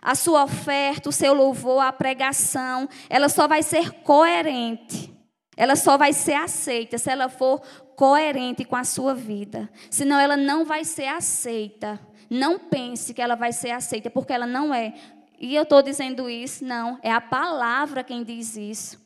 A 0.00 0.14
sua 0.14 0.44
oferta, 0.44 1.08
o 1.08 1.12
seu 1.12 1.34
louvor, 1.34 1.82
a 1.82 1.92
pregação, 1.92 2.88
ela 3.08 3.28
só 3.28 3.48
vai 3.48 3.62
ser 3.62 3.90
coerente. 4.02 5.12
Ela 5.56 5.74
só 5.74 5.96
vai 5.96 6.12
ser 6.12 6.34
aceita 6.34 6.98
se 6.98 7.10
ela 7.10 7.28
for 7.28 7.60
coerente 7.96 8.64
com 8.64 8.76
a 8.76 8.84
sua 8.84 9.14
vida. 9.14 9.70
Senão 9.90 10.20
ela 10.20 10.36
não 10.36 10.64
vai 10.64 10.84
ser 10.84 11.06
aceita. 11.06 11.98
Não 12.28 12.58
pense 12.58 13.14
que 13.14 13.22
ela 13.22 13.34
vai 13.34 13.52
ser 13.52 13.70
aceita, 13.70 14.10
porque 14.10 14.32
ela 14.32 14.46
não 14.46 14.74
é. 14.74 14.94
E 15.38 15.54
eu 15.54 15.62
estou 15.62 15.82
dizendo 15.82 16.28
isso, 16.30 16.64
não. 16.64 16.98
É 17.02 17.12
a 17.12 17.20
palavra 17.20 18.02
quem 18.02 18.24
diz 18.24 18.56
isso. 18.56 19.04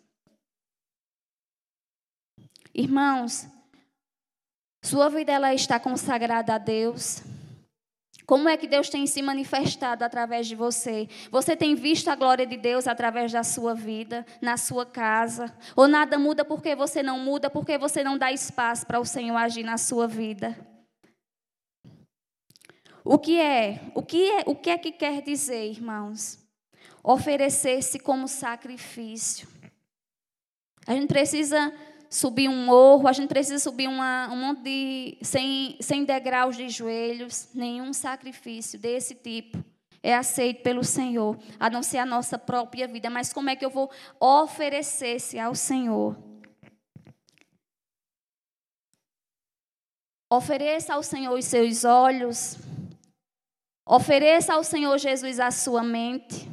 Irmãos, 2.75 3.49
sua 4.83 5.09
vida 5.09 5.33
ela 5.33 5.53
está 5.53 5.79
consagrada 5.79 6.55
a 6.55 6.59
Deus. 6.59 7.23
Como 8.25 8.49
é 8.49 8.57
que 8.57 8.69
Deus 8.69 8.89
tem 8.89 9.09
se 9.09 9.21
manifestado 9.21 10.05
através 10.05 10.47
de 10.47 10.55
você? 10.55 11.09
Você 11.33 11.57
tem 11.57 11.75
visto 11.75 12.07
a 12.09 12.15
glória 12.15 12.47
de 12.47 12.57
Deus 12.57 12.87
através 12.87 13.33
da 13.33 13.43
sua 13.43 13.75
vida, 13.75 14.25
na 14.41 14.57
sua 14.57 14.87
casa? 14.87 15.53
Ou 15.75 15.89
nada 15.89 16.17
muda 16.17 16.45
porque 16.45 16.77
você 16.77 17.03
não 17.03 17.19
muda, 17.19 17.51
porque 17.51 17.77
você 17.77 18.05
não 18.05 18.17
dá 18.17 18.31
espaço 18.31 18.87
para 18.87 19.01
o 19.01 19.05
Senhor 19.05 19.37
agir 19.37 19.65
na 19.65 19.77
sua 19.77 20.07
vida? 20.07 20.57
O 23.05 23.19
que 23.19 23.41
é? 23.41 23.81
O 23.95 24.03
que 24.03 24.31
é, 24.31 24.43
o 24.47 24.55
que 24.55 24.71
é 24.71 24.79
que 24.79 24.93
quer 24.93 25.23
dizer, 25.23 25.71
irmãos? 25.71 26.39
Oferecer-se 27.03 27.99
como 27.99 28.29
sacrifício. 28.29 29.49
A 30.87 30.93
gente 30.93 31.09
precisa 31.09 31.73
subir 32.11 32.49
um 32.49 32.65
morro, 32.65 33.07
a 33.07 33.13
gente 33.13 33.29
precisa 33.29 33.59
subir 33.59 33.89
uma, 33.89 34.29
um 34.31 34.37
monte 34.37 34.63
de. 34.63 35.19
Sem, 35.23 35.77
sem 35.81 36.05
degraus 36.05 36.57
de 36.57 36.69
joelhos, 36.69 37.49
nenhum 37.55 37.93
sacrifício 37.93 38.79
desse 38.79 39.15
tipo 39.15 39.65
é 40.03 40.15
aceito 40.15 40.63
pelo 40.63 40.83
Senhor, 40.83 41.39
a 41.59 41.69
não 41.69 41.83
ser 41.83 41.99
a 41.99 42.07
nossa 42.07 42.39
própria 42.39 42.89
vida. 42.89 43.11
Mas 43.11 43.33
como 43.33 43.51
é 43.51 43.57
que 43.57 43.65
eu 43.65 43.71
vou 43.71 43.91
oferecer-se 44.19 45.39
ao 45.39 45.55
Senhor? 45.55 46.17
Ofereça 50.33 50.95
ao 50.95 51.03
Senhor 51.03 51.37
os 51.37 51.45
seus 51.45 51.85
olhos, 51.85 52.57
Ofereça 53.87 54.55
ao 54.55 54.63
Senhor 54.63 54.99
Jesus 54.99 55.41
a 55.41 55.51
sua 55.51 55.83
mente. 55.83 56.49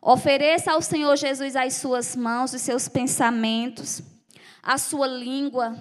Ofereça 0.00 0.72
ao 0.72 0.82
Senhor 0.82 1.16
Jesus 1.16 1.56
as 1.56 1.74
suas 1.74 2.14
mãos, 2.14 2.52
os 2.52 2.62
seus 2.62 2.88
pensamentos, 2.88 4.02
a 4.62 4.78
sua 4.78 5.06
língua, 5.06 5.76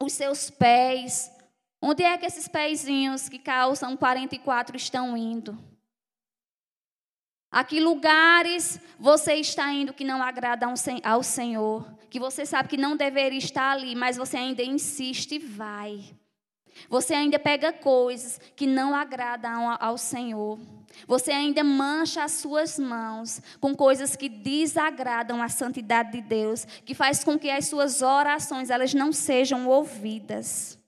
os 0.00 0.12
seus 0.12 0.50
pés. 0.50 1.30
Onde 1.80 2.02
é 2.02 2.16
que 2.18 2.26
esses 2.26 2.48
pezinhos 2.48 3.28
que 3.28 3.38
calçam 3.38 3.96
44 3.96 4.76
estão 4.76 5.16
indo? 5.16 5.56
A 7.50 7.62
que 7.62 7.78
lugares 7.80 8.80
você 8.98 9.34
está 9.34 9.72
indo 9.72 9.94
que 9.94 10.04
não 10.04 10.22
agrada 10.22 10.66
ao 11.04 11.22
Senhor? 11.22 11.90
Que 12.10 12.18
você 12.18 12.44
sabe 12.44 12.68
que 12.68 12.76
não 12.76 12.96
deveria 12.96 13.38
estar 13.38 13.72
ali, 13.72 13.94
mas 13.94 14.16
você 14.16 14.36
ainda 14.36 14.62
insiste 14.62 15.36
e 15.36 15.38
vai. 15.38 16.00
Você 16.88 17.14
ainda 17.14 17.38
pega 17.38 17.72
coisas 17.72 18.40
que 18.54 18.66
não 18.66 18.94
agradam 18.94 19.76
ao 19.80 19.98
Senhor. 19.98 20.58
Você 21.06 21.30
ainda 21.30 21.62
mancha 21.62 22.24
as 22.24 22.32
suas 22.32 22.78
mãos 22.78 23.40
com 23.60 23.74
coisas 23.74 24.16
que 24.16 24.28
desagradam 24.28 25.42
a 25.42 25.48
santidade 25.48 26.12
de 26.12 26.20
Deus, 26.20 26.64
que 26.84 26.94
faz 26.94 27.22
com 27.22 27.38
que 27.38 27.50
as 27.50 27.66
suas 27.66 28.02
orações 28.02 28.70
elas 28.70 28.94
não 28.94 29.12
sejam 29.12 29.66
ouvidas. 29.68 30.78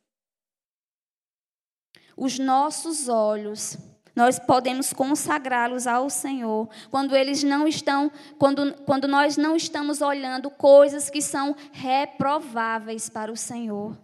Os 2.16 2.39
nossos 2.39 3.09
olhos 3.09 3.78
nós 4.18 4.36
podemos 4.36 4.93
consagrá-los 4.93 5.86
ao 5.86 6.11
Senhor 6.11 6.68
quando 6.91 7.14
eles 7.14 7.45
não 7.45 7.68
estão, 7.68 8.11
quando, 8.36 8.74
quando 8.82 9.07
nós 9.07 9.36
não 9.36 9.55
estamos 9.55 10.01
olhando 10.01 10.51
coisas 10.51 11.09
que 11.09 11.22
são 11.22 11.55
reprováveis 11.70 13.09
para 13.09 13.30
o 13.30 13.36
Senhor. 13.36 13.97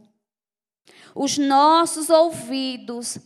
Os 1.14 1.38
nossos 1.38 2.10
ouvidos 2.10 3.18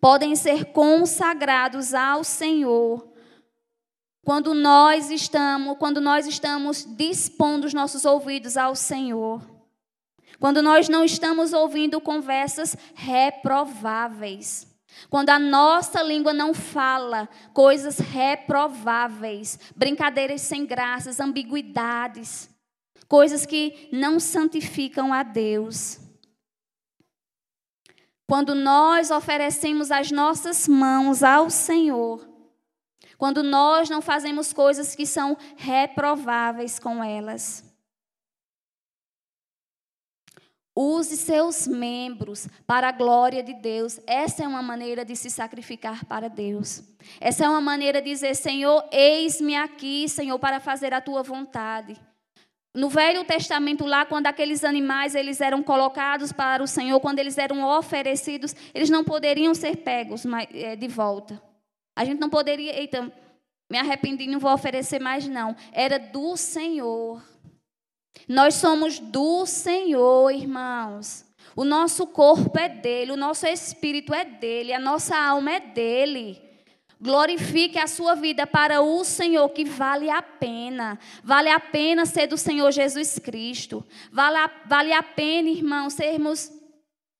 podem 0.00 0.34
ser 0.34 0.66
consagrados 0.66 1.94
ao 1.94 2.24
Senhor 2.24 3.16
quando 4.26 4.54
nós 4.54 5.08
estamos, 5.08 5.78
quando 5.78 6.00
nós 6.00 6.26
estamos 6.26 6.84
dispondo 6.84 7.64
os 7.64 7.72
nossos 7.72 8.04
ouvidos 8.04 8.56
ao 8.56 8.74
Senhor. 8.74 9.40
Quando 10.40 10.60
nós 10.60 10.88
não 10.88 11.04
estamos 11.04 11.52
ouvindo 11.52 12.00
conversas 12.00 12.76
reprováveis. 12.92 14.66
Quando 15.08 15.30
a 15.30 15.38
nossa 15.38 16.02
língua 16.02 16.32
não 16.32 16.52
fala 16.52 17.28
coisas 17.54 17.98
reprováveis, 17.98 19.60
brincadeiras 19.76 20.40
sem 20.40 20.66
graças, 20.66 21.20
ambiguidades, 21.20 22.50
coisas 23.06 23.46
que 23.46 23.88
não 23.92 24.18
santificam 24.18 25.12
a 25.12 25.22
Deus. 25.22 26.00
Quando 28.28 28.54
nós 28.54 29.10
oferecemos 29.10 29.90
as 29.90 30.10
nossas 30.10 30.66
mãos 30.66 31.22
ao 31.22 31.48
Senhor, 31.48 32.26
quando 33.16 33.42
nós 33.42 33.88
não 33.88 34.02
fazemos 34.02 34.52
coisas 34.52 34.94
que 34.94 35.06
são 35.06 35.36
reprováveis 35.56 36.78
com 36.78 37.02
elas. 37.02 37.64
Use 40.78 41.16
seus 41.16 41.66
membros 41.66 42.46
para 42.66 42.88
a 42.88 42.92
glória 42.92 43.42
de 43.42 43.54
Deus. 43.54 43.98
Essa 44.06 44.44
é 44.44 44.48
uma 44.48 44.60
maneira 44.60 45.06
de 45.06 45.16
se 45.16 45.30
sacrificar 45.30 46.04
para 46.04 46.28
Deus. 46.28 46.82
Essa 47.18 47.46
é 47.46 47.48
uma 47.48 47.62
maneira 47.62 48.02
de 48.02 48.10
dizer: 48.10 48.34
Senhor, 48.34 48.86
eis-me 48.92 49.56
aqui, 49.56 50.06
Senhor, 50.06 50.38
para 50.38 50.60
fazer 50.60 50.92
a 50.92 51.00
tua 51.00 51.22
vontade. 51.22 51.98
No 52.76 52.90
Velho 52.90 53.24
Testamento, 53.24 53.86
lá, 53.86 54.04
quando 54.04 54.26
aqueles 54.26 54.62
animais 54.62 55.14
eles 55.14 55.40
eram 55.40 55.62
colocados 55.62 56.30
para 56.30 56.62
o 56.62 56.66
Senhor, 56.66 57.00
quando 57.00 57.18
eles 57.18 57.38
eram 57.38 57.64
oferecidos, 57.64 58.54
eles 58.74 58.90
não 58.90 59.02
poderiam 59.02 59.54
ser 59.54 59.76
pegos 59.78 60.24
eh, 60.52 60.76
de 60.76 60.86
volta. 60.86 61.42
A 61.96 62.04
gente 62.04 62.20
não 62.20 62.28
poderia, 62.28 62.82
então, 62.82 63.10
me 63.70 63.78
arrependi, 63.78 64.26
não 64.26 64.38
vou 64.38 64.52
oferecer 64.52 65.00
mais, 65.00 65.26
não. 65.26 65.56
Era 65.72 65.98
do 65.98 66.36
Senhor. 66.36 67.22
Nós 68.28 68.56
somos 68.56 68.98
do 68.98 69.46
Senhor, 69.46 70.30
irmãos. 70.30 71.24
O 71.56 71.64
nosso 71.64 72.06
corpo 72.06 72.58
é 72.58 72.68
dele, 72.68 73.12
o 73.12 73.16
nosso 73.16 73.46
espírito 73.46 74.12
é 74.12 74.22
dele, 74.22 74.74
a 74.74 74.78
nossa 74.78 75.16
alma 75.16 75.52
é 75.52 75.60
dele. 75.60 76.45
Glorifique 76.98 77.78
a 77.78 77.86
sua 77.86 78.14
vida 78.14 78.46
para 78.46 78.80
o 78.80 79.04
Senhor, 79.04 79.48
que 79.50 79.64
vale 79.64 80.08
a 80.08 80.22
pena. 80.22 80.98
Vale 81.22 81.50
a 81.50 81.60
pena 81.60 82.06
ser 82.06 82.26
do 82.26 82.38
Senhor 82.38 82.70
Jesus 82.70 83.18
Cristo. 83.18 83.84
Vale 84.10 84.36
a, 84.38 84.50
vale 84.64 84.92
a 84.92 85.02
pena, 85.02 85.50
irmão, 85.50 85.90
sermos, 85.90 86.50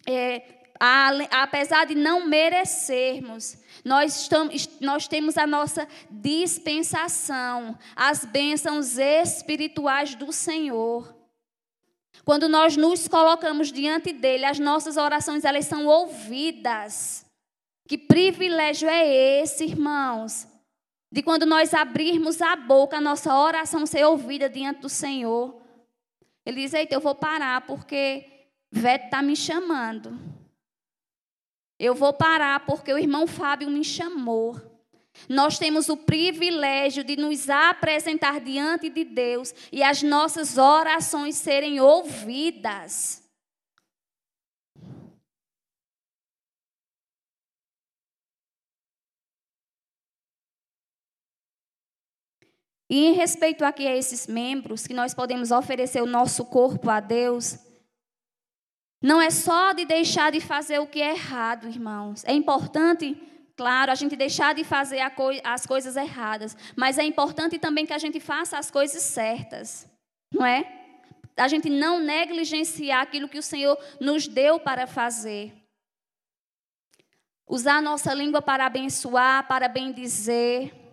é, 0.07 0.43
a, 0.81 1.11
apesar 1.43 1.85
de 1.87 1.95
não 1.95 2.27
merecermos, 2.27 3.59
nós, 3.85 4.22
estamos, 4.22 4.68
nós 4.81 5.07
temos 5.07 5.37
a 5.37 5.47
nossa 5.47 5.87
dispensação, 6.11 7.79
as 7.95 8.24
bênçãos 8.24 8.97
espirituais 8.97 10.14
do 10.14 10.33
Senhor. 10.33 11.14
Quando 12.24 12.49
nós 12.49 12.77
nos 12.77 13.07
colocamos 13.07 13.70
diante 13.70 14.12
dele, 14.12 14.47
as 14.47 14.59
nossas 14.59 14.97
orações 14.97 15.45
elas 15.45 15.66
são 15.66 15.87
ouvidas. 15.87 17.26
Que 17.87 17.97
privilégio 17.97 18.89
é 18.89 19.41
esse, 19.41 19.64
irmãos? 19.64 20.47
De 21.11 21.22
quando 21.22 21.47
nós 21.47 21.72
abrirmos 21.72 22.43
a 22.43 22.57
boca, 22.57 22.97
a 22.97 23.01
nossa 23.01 23.34
oração 23.34 23.87
ser 23.87 24.05
ouvida 24.05 24.49
diante 24.49 24.80
do 24.80 24.89
Senhor. 24.89 25.61
Ele 26.45 26.62
diz: 26.62 26.74
Eita, 26.74 26.95
eu 26.95 27.01
vou 27.01 27.14
parar 27.14 27.61
porque 27.62 28.26
Vete 28.70 29.07
está 29.07 29.22
me 29.22 29.37
chamando. 29.37 30.18
Eu 31.78 31.95
vou 31.95 32.12
parar 32.12 32.66
porque 32.66 32.93
o 32.93 32.99
irmão 32.99 33.26
Fábio 33.26 33.70
me 33.70 33.84
chamou. 33.84 34.61
Nós 35.28 35.59
temos 35.59 35.89
o 35.89 35.97
privilégio 35.97 37.03
de 37.03 37.16
nos 37.16 37.49
apresentar 37.49 38.41
diante 38.41 38.91
de 38.91 39.05
Deus 39.05 39.55
e 39.72 39.82
as 39.82 40.03
nossas 40.03 40.59
orações 40.59 41.37
serem 41.37 41.80
ouvidas. 41.80 43.26
E 52.89 53.07
em 53.07 53.12
respeito 53.12 53.64
aqui 53.64 53.87
a 53.87 53.97
esses 53.97 54.26
membros, 54.26 54.87
que 54.87 54.95
nós 54.95 55.12
podemos 55.12 55.51
oferecer 55.51 56.01
o 56.03 56.07
nosso 56.07 56.45
corpo 56.45 56.89
a 56.89 57.01
Deus, 57.01 57.59
não 59.03 59.20
é 59.20 59.30
só 59.30 59.72
de 59.72 59.84
deixar 59.84 60.32
de 60.32 60.41
fazer 60.41 60.78
o 60.78 60.87
que 60.87 61.03
é 61.03 61.11
errado, 61.11 61.68
irmãos. 61.68 62.24
É 62.24 62.32
importante, 62.32 63.20
claro, 63.57 63.91
a 63.91 63.95
gente 63.95 64.16
deixar 64.16 64.55
de 64.55 64.64
fazer 64.64 65.01
as 65.45 65.66
coisas 65.66 65.97
erradas, 65.97 66.57
mas 66.76 66.97
é 66.99 67.05
importante 67.05 67.59
também 67.59 67.84
que 67.84 67.93
a 67.93 67.99
gente 67.99 68.20
faça 68.20 68.57
as 68.57 68.70
coisas 68.70 69.03
certas, 69.03 69.87
não 70.32 70.47
é? 70.47 70.72
A 71.37 71.49
gente 71.49 71.68
não 71.68 72.01
negligenciar 72.01 73.03
aquilo 73.03 73.28
que 73.28 73.39
o 73.39 73.43
Senhor 73.43 73.76
nos 74.01 74.26
deu 74.26 74.59
para 74.59 74.87
fazer. 74.87 75.53
Usar 77.47 77.76
a 77.76 77.82
nossa 77.82 78.14
língua 78.14 78.41
para 78.41 78.64
abençoar, 78.64 79.47
para 79.47 79.68
bendizer. 79.68 80.86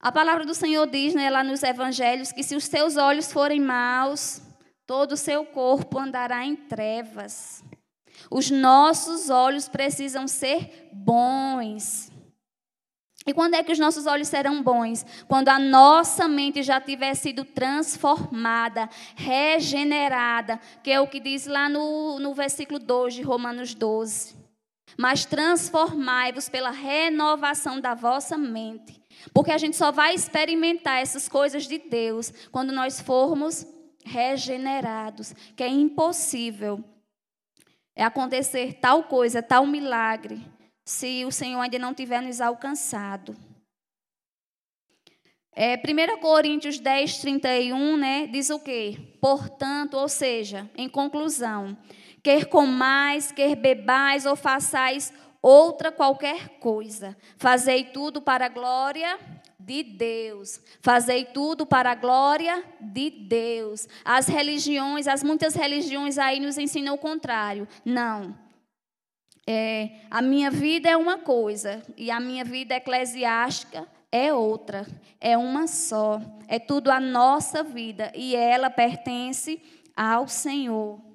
A 0.00 0.12
palavra 0.12 0.46
do 0.46 0.54
Senhor 0.54 0.86
diz 0.86 1.12
né, 1.12 1.28
lá 1.28 1.42
nos 1.42 1.62
evangelhos 1.62 2.30
que 2.30 2.42
se 2.42 2.54
os 2.54 2.68
teus 2.68 2.96
olhos 2.96 3.32
forem 3.32 3.60
maus, 3.60 4.40
todo 4.86 5.12
o 5.12 5.16
seu 5.16 5.44
corpo 5.44 5.98
andará 5.98 6.44
em 6.44 6.54
trevas. 6.54 7.64
Os 8.30 8.50
nossos 8.50 9.28
olhos 9.28 9.68
precisam 9.68 10.28
ser 10.28 10.88
bons. 10.92 12.12
E 13.26 13.34
quando 13.34 13.54
é 13.54 13.62
que 13.62 13.72
os 13.72 13.78
nossos 13.78 14.06
olhos 14.06 14.28
serão 14.28 14.62
bons? 14.62 15.04
Quando 15.26 15.48
a 15.48 15.58
nossa 15.58 16.26
mente 16.28 16.62
já 16.62 16.80
tiver 16.80 17.14
sido 17.14 17.44
transformada, 17.44 18.88
regenerada, 19.16 20.58
que 20.82 20.90
é 20.90 21.00
o 21.00 21.06
que 21.08 21.20
diz 21.20 21.46
lá 21.46 21.68
no, 21.68 22.18
no 22.20 22.32
versículo 22.32 22.78
2 22.78 23.14
de 23.14 23.22
Romanos 23.22 23.74
12. 23.74 24.34
Mas 24.96 25.26
transformai-vos 25.26 26.48
pela 26.48 26.70
renovação 26.70 27.80
da 27.80 27.94
vossa 27.94 28.38
mente. 28.38 28.98
Porque 29.32 29.52
a 29.52 29.58
gente 29.58 29.76
só 29.76 29.90
vai 29.90 30.14
experimentar 30.14 31.00
essas 31.00 31.28
coisas 31.28 31.66
de 31.66 31.78
Deus 31.78 32.32
quando 32.50 32.72
nós 32.72 33.00
formos 33.00 33.66
regenerados, 34.04 35.34
que 35.56 35.62
é 35.62 35.68
impossível 35.68 36.82
é 37.98 38.04
acontecer 38.04 38.74
tal 38.74 39.02
coisa, 39.02 39.42
tal 39.42 39.66
milagre, 39.66 40.40
se 40.84 41.24
o 41.24 41.32
Senhor 41.32 41.60
ainda 41.60 41.80
não 41.80 41.92
tiver 41.92 42.22
nos 42.22 42.40
alcançado. 42.40 43.36
É, 45.52 45.74
1 45.74 46.20
Coríntios 46.20 46.78
10, 46.78 47.18
31, 47.18 47.96
né, 47.96 48.28
diz 48.28 48.50
o 48.50 48.60
quê? 48.60 49.16
Portanto, 49.20 49.94
ou 49.94 50.08
seja, 50.08 50.70
em 50.76 50.88
conclusão, 50.88 51.76
quer 52.22 52.44
comais, 52.44 53.32
quer 53.32 53.56
bebais 53.56 54.24
ou 54.26 54.36
façais 54.36 55.12
outra 55.42 55.92
qualquer 55.92 56.58
coisa, 56.60 57.16
fazei 57.36 57.84
tudo 57.84 58.20
para 58.20 58.46
a 58.46 58.48
glória 58.48 59.18
de 59.68 59.82
Deus. 59.82 60.60
Fazei 60.80 61.26
tudo 61.26 61.66
para 61.66 61.90
a 61.90 61.94
glória 61.94 62.64
de 62.80 63.10
Deus. 63.10 63.86
As 64.02 64.26
religiões, 64.26 65.06
as 65.06 65.22
muitas 65.22 65.54
religiões 65.54 66.16
aí 66.16 66.40
nos 66.40 66.56
ensinam 66.56 66.94
o 66.94 66.98
contrário. 66.98 67.68
Não. 67.84 68.34
É, 69.46 69.90
a 70.10 70.22
minha 70.22 70.50
vida 70.50 70.88
é 70.88 70.96
uma 70.96 71.18
coisa 71.18 71.82
e 71.96 72.10
a 72.10 72.18
minha 72.18 72.44
vida 72.44 72.74
eclesiástica 72.74 73.86
é 74.10 74.32
outra. 74.32 74.86
É 75.20 75.36
uma 75.36 75.66
só. 75.66 76.20
É 76.46 76.58
tudo 76.58 76.90
a 76.90 76.98
nossa 76.98 77.62
vida 77.62 78.10
e 78.14 78.34
ela 78.34 78.70
pertence 78.70 79.60
ao 79.94 80.28
Senhor. 80.28 81.07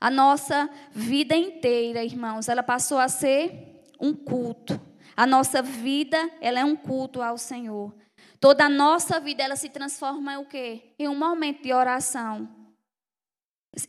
A 0.00 0.10
nossa 0.10 0.68
vida 0.92 1.34
inteira, 1.34 2.04
irmãos, 2.04 2.48
ela 2.48 2.62
passou 2.62 2.98
a 2.98 3.08
ser 3.08 3.82
um 4.00 4.12
culto. 4.12 4.80
A 5.16 5.26
nossa 5.26 5.62
vida, 5.62 6.30
ela 6.40 6.60
é 6.60 6.64
um 6.64 6.76
culto 6.76 7.22
ao 7.22 7.38
Senhor. 7.38 7.94
Toda 8.38 8.66
a 8.66 8.68
nossa 8.68 9.18
vida, 9.18 9.42
ela 9.42 9.56
se 9.56 9.70
transforma 9.70 10.34
em 10.34 10.36
o 10.36 10.44
quê? 10.44 10.94
Em 10.98 11.08
um 11.08 11.16
momento 11.16 11.62
de 11.62 11.72
oração. 11.72 12.48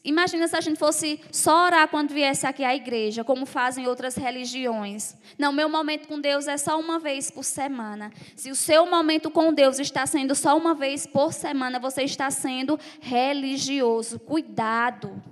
Imagina 0.03 0.47
se 0.47 0.55
a 0.55 0.61
gente 0.61 0.77
fosse 0.77 1.21
só 1.31 1.65
orar 1.65 1.87
quando 1.87 2.13
viesse 2.13 2.45
aqui 2.45 2.63
à 2.63 2.75
igreja, 2.75 3.23
como 3.23 3.45
fazem 3.45 3.87
outras 3.87 4.15
religiões. 4.15 5.15
Não, 5.37 5.53
meu 5.53 5.69
momento 5.69 6.07
com 6.07 6.19
Deus 6.19 6.45
é 6.47 6.57
só 6.57 6.77
uma 6.77 6.99
vez 6.99 7.31
por 7.31 7.43
semana. 7.43 8.11
Se 8.35 8.51
o 8.51 8.55
seu 8.55 8.85
momento 8.85 9.31
com 9.31 9.53
Deus 9.53 9.79
está 9.79 10.05
sendo 10.05 10.35
só 10.35 10.57
uma 10.57 10.73
vez 10.73 11.07
por 11.07 11.31
semana, 11.31 11.79
você 11.79 12.03
está 12.03 12.29
sendo 12.29 12.77
religioso. 12.99 14.19
Cuidado. 14.19 15.23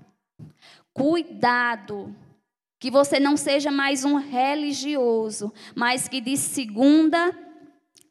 Cuidado. 0.94 2.16
Que 2.80 2.92
você 2.92 3.20
não 3.20 3.36
seja 3.36 3.72
mais 3.72 4.06
um 4.06 4.16
religioso, 4.16 5.52
mas 5.76 6.08
que 6.08 6.22
de 6.22 6.38
segunda 6.38 7.36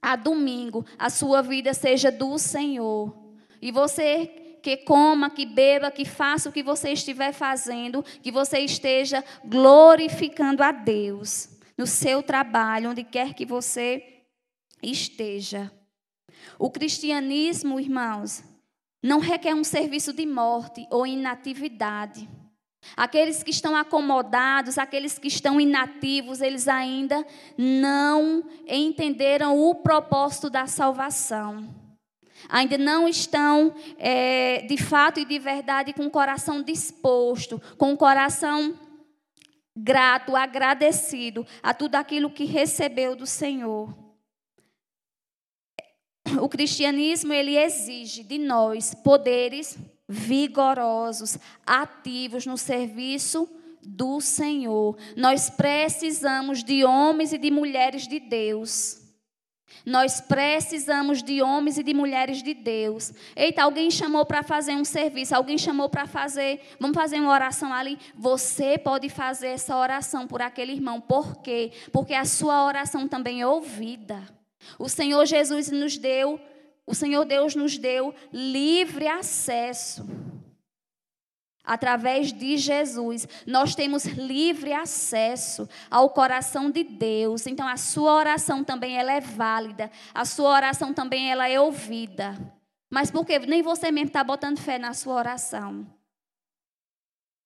a 0.03 0.17
domingo 0.17 0.85
a 0.99 1.09
sua 1.09 1.43
vida 1.43 1.73
seja 1.73 2.11
do 2.11 2.39
Senhor. 2.39 3.15
E 3.63 3.71
você 3.71 4.27
que 4.63 4.79
coma, 4.79 5.29
que 5.29 5.45
beba, 5.45 5.91
que 5.91 6.07
faça 6.07 6.49
o 6.49 6.53
que 6.53 6.63
você 6.63 6.93
estiver 6.93 7.33
fazendo, 7.33 8.03
que 8.23 8.33
você 8.33 8.61
esteja 8.61 9.23
glorificando 9.45 10.63
a 10.63 10.73
Deus 10.73 11.51
no 11.77 11.87
seu 11.87 12.23
trabalho, 12.23 12.91
onde 12.91 13.05
quer 13.05 13.35
que 13.35 13.45
você 13.45 14.23
esteja. 14.83 15.71
O 16.59 16.71
cristianismo, 16.71 17.79
irmãos, 17.79 18.43
não 19.05 19.19
requer 19.19 19.55
um 19.55 19.63
serviço 19.63 20.15
de 20.15 20.25
morte 20.25 20.87
ou 20.91 21.07
inatividade. 21.07 22.27
Aqueles 22.97 23.43
que 23.43 23.51
estão 23.51 23.77
acomodados, 23.77 24.79
aqueles 24.79 25.19
que 25.19 25.29
estão 25.29 25.61
inativos, 25.61 26.41
eles 26.41 26.67
ainda 26.69 27.27
não 27.57 28.43
entenderam 28.67 29.59
o 29.59 29.75
propósito 29.75 30.49
da 30.49 30.67
salvação 30.67 31.85
ainda 32.47 32.77
não 32.77 33.09
estão 33.09 33.75
é, 33.97 34.67
de 34.69 34.77
fato 34.77 35.19
e 35.19 35.25
de 35.25 35.39
verdade 35.39 35.95
com 35.95 36.05
o 36.05 36.11
coração 36.11 36.63
disposto, 36.63 37.59
com 37.79 37.95
o 37.95 37.97
coração 37.97 38.79
grato, 39.75 40.37
agradecido 40.37 41.47
a 41.63 41.73
tudo 41.73 41.95
aquilo 41.95 42.31
que 42.31 42.45
recebeu 42.45 43.17
do 43.17 43.27
Senhor. 43.27 44.04
O 46.41 46.49
cristianismo 46.49 47.33
ele 47.33 47.57
exige 47.57 48.23
de 48.23 48.39
nós 48.39 48.95
poderes 48.95 49.79
vigorosos, 50.09 51.39
ativos 51.67 52.47
no 52.47 52.57
serviço 52.57 53.49
do 53.83 54.21
Senhor. 54.21 54.97
Nós 55.17 55.51
precisamos 55.51 56.63
de 56.63 56.85
homens 56.85 57.33
e 57.33 57.39
de 57.39 57.51
mulheres 57.51 58.07
de 58.07 58.21
Deus 58.21 59.05
nós 59.85 60.21
precisamos 60.21 61.23
de 61.23 61.43
homens 61.43 61.77
e 61.77 61.83
de 61.83 61.93
mulheres 61.93 62.43
de 62.43 62.55
Deus. 62.55 63.13
Eita, 63.37 63.63
alguém 63.63 63.91
chamou 63.91 64.25
para 64.25 64.43
fazer 64.43 64.73
um 64.73 64.85
serviço, 64.85 65.37
alguém 65.37 65.59
chamou 65.59 65.89
para 65.91 66.07
fazer, 66.07 66.61
vamos 66.81 66.95
fazer 66.95 67.21
uma 67.21 67.31
oração 67.31 67.73
ali. 67.73 67.99
Você 68.15 68.79
pode 68.79 69.11
fazer 69.11 69.49
essa 69.49 69.77
oração 69.77 70.27
por 70.27 70.41
aquele 70.41 70.73
irmão. 70.73 71.01
Por 71.01 71.37
quê? 71.43 71.71
Porque 71.93 72.15
a 72.15 72.25
sua 72.25 72.65
oração 72.65 73.07
também 73.07 73.43
é 73.43 73.47
ouvida. 73.47 74.23
O 74.79 74.89
Senhor 74.89 75.25
Jesus 75.27 75.71
nos 75.71 75.97
deu, 75.97 76.41
o 76.87 76.95
Senhor 76.95 77.25
Deus 77.25 77.55
nos 77.55 77.79
deu 77.79 78.15
livre 78.33 79.07
acesso. 79.07 80.07
Através 81.65 82.31
de 82.31 82.59
Jesus, 82.59 83.27
nós 83.47 83.75
temos 83.75 84.05
livre 84.05 84.75
acesso 84.75 85.67
ao 85.91 86.11
coração 86.11 86.71
de 86.71 86.85
Deus. 86.85 87.47
Então, 87.47 87.67
a 87.67 87.79
sua 87.79 88.13
oração 88.13 88.63
também 88.63 88.99
ela 88.99 89.13
é 89.13 89.21
válida. 89.21 89.91
A 90.13 90.27
sua 90.27 90.51
oração 90.51 90.93
também 90.93 91.31
ela 91.31 91.49
é 91.49 91.59
ouvida. 91.59 92.37
Mas 92.91 93.11
porque 93.11 93.39
nem 93.39 93.63
você 93.63 93.91
mesmo 93.91 94.09
está 94.09 94.23
botando 94.23 94.59
fé 94.59 94.79
na 94.79 94.93
sua 94.93 95.15
oração. 95.15 95.87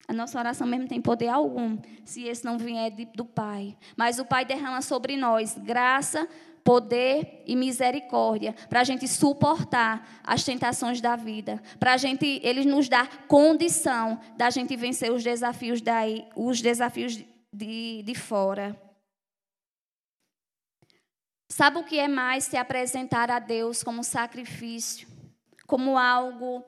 A 0.08 0.12
nossa 0.14 0.38
oração 0.38 0.66
mesmo 0.66 0.88
tem 0.88 1.02
poder 1.02 1.28
algum, 1.28 1.76
se 2.02 2.24
esse 2.24 2.42
não 2.42 2.56
vier 2.56 2.90
do 3.14 3.26
Pai. 3.26 3.76
Mas 3.94 4.18
o 4.18 4.24
Pai 4.24 4.42
derrama 4.42 4.80
sobre 4.80 5.18
nós 5.18 5.54
graça, 5.58 6.26
poder 6.64 7.42
e 7.46 7.54
misericórdia 7.54 8.54
para 8.68 8.80
a 8.80 8.84
gente 8.84 9.06
suportar 9.06 10.20
as 10.24 10.44
tentações 10.44 11.00
da 11.00 11.14
vida, 11.14 11.62
para 11.78 11.94
a 11.94 11.96
gente, 11.96 12.40
ele 12.42 12.64
nos 12.64 12.88
dá 12.88 13.06
condição 13.26 14.20
da 14.36 14.50
gente 14.50 14.76
vencer 14.76 15.12
os 15.12 15.22
desafios 15.22 15.80
daí, 15.80 16.26
os 16.34 16.60
desafios 16.60 17.22
de, 17.52 18.02
de 18.02 18.14
fora. 18.14 18.78
Sabe 21.50 21.78
o 21.78 21.84
que 21.84 21.98
é 21.98 22.08
mais 22.08 22.44
se 22.44 22.56
apresentar 22.56 23.30
a 23.30 23.38
Deus 23.38 23.82
como 23.82 24.04
sacrifício, 24.04 25.08
como 25.66 25.98
algo 25.98 26.64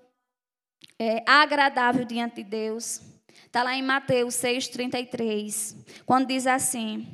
é, 0.99 1.23
agradável 1.27 2.05
diante 2.05 2.37
de 2.37 2.45
Deus? 2.45 3.10
Está 3.47 3.63
lá 3.63 3.75
em 3.75 3.83
Mateus 3.83 4.35
6,33, 4.35 6.05
quando 6.05 6.29
diz 6.29 6.47
assim. 6.47 7.07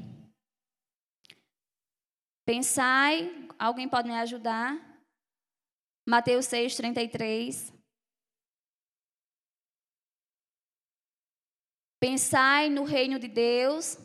Pensai, 2.44 3.48
alguém 3.58 3.88
pode 3.88 4.08
me 4.08 4.14
ajudar? 4.14 4.78
Mateus 6.06 6.46
6, 6.46 6.76
33. 6.76 7.74
Pensai 11.98 12.68
no 12.68 12.84
reino 12.84 13.18
de 13.18 13.26
Deus, 13.26 13.98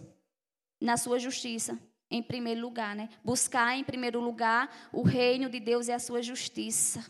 na 0.82 0.97
sua 0.97 1.20
justiça, 1.20 1.80
em 2.12 2.22
primeiro 2.22 2.62
lugar, 2.62 2.95
né? 2.95 3.09
Buscar 3.24 3.76
em 3.78 3.84
primeiro 3.84 4.20
lugar 4.20 4.70
o 4.91 5.01
reino 5.01 5.49
de 5.49 5.59
Deus 5.59 5.88
e 5.88 5.91
a 5.91 5.97
sua 5.97 6.22
justiça. 6.22 7.03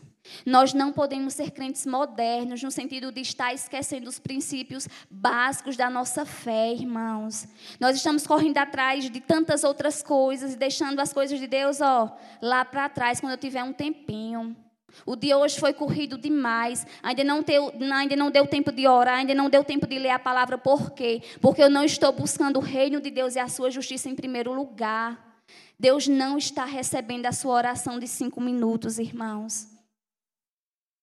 Nós 0.46 0.72
não 0.72 0.92
podemos 0.92 1.34
ser 1.34 1.50
crentes 1.50 1.84
modernos 1.84 2.62
no 2.62 2.70
sentido 2.70 3.10
de 3.10 3.20
estar 3.20 3.52
esquecendo 3.52 4.08
os 4.08 4.20
princípios 4.20 4.88
básicos 5.10 5.76
da 5.76 5.90
nossa 5.90 6.24
fé, 6.24 6.72
irmãos. 6.72 7.48
Nós 7.80 7.96
estamos 7.96 8.24
correndo 8.24 8.58
atrás 8.58 9.10
de 9.10 9.20
tantas 9.20 9.64
outras 9.64 10.00
coisas 10.02 10.54
e 10.54 10.56
deixando 10.56 11.00
as 11.00 11.12
coisas 11.12 11.40
de 11.40 11.48
Deus, 11.48 11.80
ó, 11.80 12.16
lá 12.40 12.64
para 12.64 12.88
trás 12.88 13.20
quando 13.20 13.32
eu 13.32 13.38
tiver 13.38 13.64
um 13.64 13.72
tempinho. 13.72 14.56
O 15.04 15.16
dia 15.16 15.36
hoje 15.36 15.58
foi 15.58 15.72
corrido 15.72 16.16
demais. 16.16 16.86
Ainda 17.02 17.24
não, 17.24 17.42
deu, 17.42 17.72
ainda 17.92 18.16
não 18.16 18.30
deu 18.30 18.46
tempo 18.46 18.70
de 18.70 18.86
orar, 18.86 19.18
ainda 19.18 19.34
não 19.34 19.50
deu 19.50 19.64
tempo 19.64 19.86
de 19.86 19.98
ler 19.98 20.10
a 20.10 20.18
palavra. 20.18 20.56
Por 20.56 20.92
quê? 20.92 21.22
Porque 21.40 21.62
eu 21.62 21.70
não 21.70 21.84
estou 21.84 22.12
buscando 22.12 22.58
o 22.58 22.62
reino 22.62 23.00
de 23.00 23.10
Deus 23.10 23.34
e 23.34 23.38
a 23.38 23.48
sua 23.48 23.70
justiça 23.70 24.08
em 24.08 24.14
primeiro 24.14 24.52
lugar. 24.52 25.42
Deus 25.78 26.06
não 26.06 26.38
está 26.38 26.64
recebendo 26.64 27.26
a 27.26 27.32
sua 27.32 27.54
oração 27.54 27.98
de 27.98 28.06
cinco 28.06 28.40
minutos, 28.40 28.98
irmãos. 28.98 29.66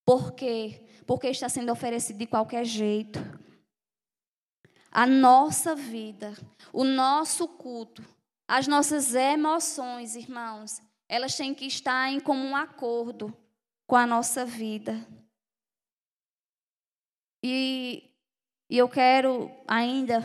Por 0.05 0.31
quê? 0.31 0.81
Porque 1.05 1.27
está 1.27 1.49
sendo 1.49 1.71
oferecido 1.71 2.17
de 2.17 2.25
qualquer 2.25 2.63
jeito. 2.63 3.19
A 4.91 5.05
nossa 5.05 5.75
vida, 5.75 6.33
o 6.73 6.83
nosso 6.83 7.47
culto, 7.47 8.03
as 8.47 8.67
nossas 8.67 9.13
emoções, 9.13 10.15
irmãos, 10.15 10.81
elas 11.07 11.35
têm 11.35 11.53
que 11.53 11.65
estar 11.65 12.11
em 12.11 12.19
comum 12.19 12.55
acordo 12.55 13.35
com 13.89 13.95
a 13.95 14.05
nossa 14.05 14.45
vida. 14.45 15.03
E, 17.43 18.03
e 18.69 18.77
eu 18.77 18.87
quero 18.87 19.49
ainda 19.67 20.23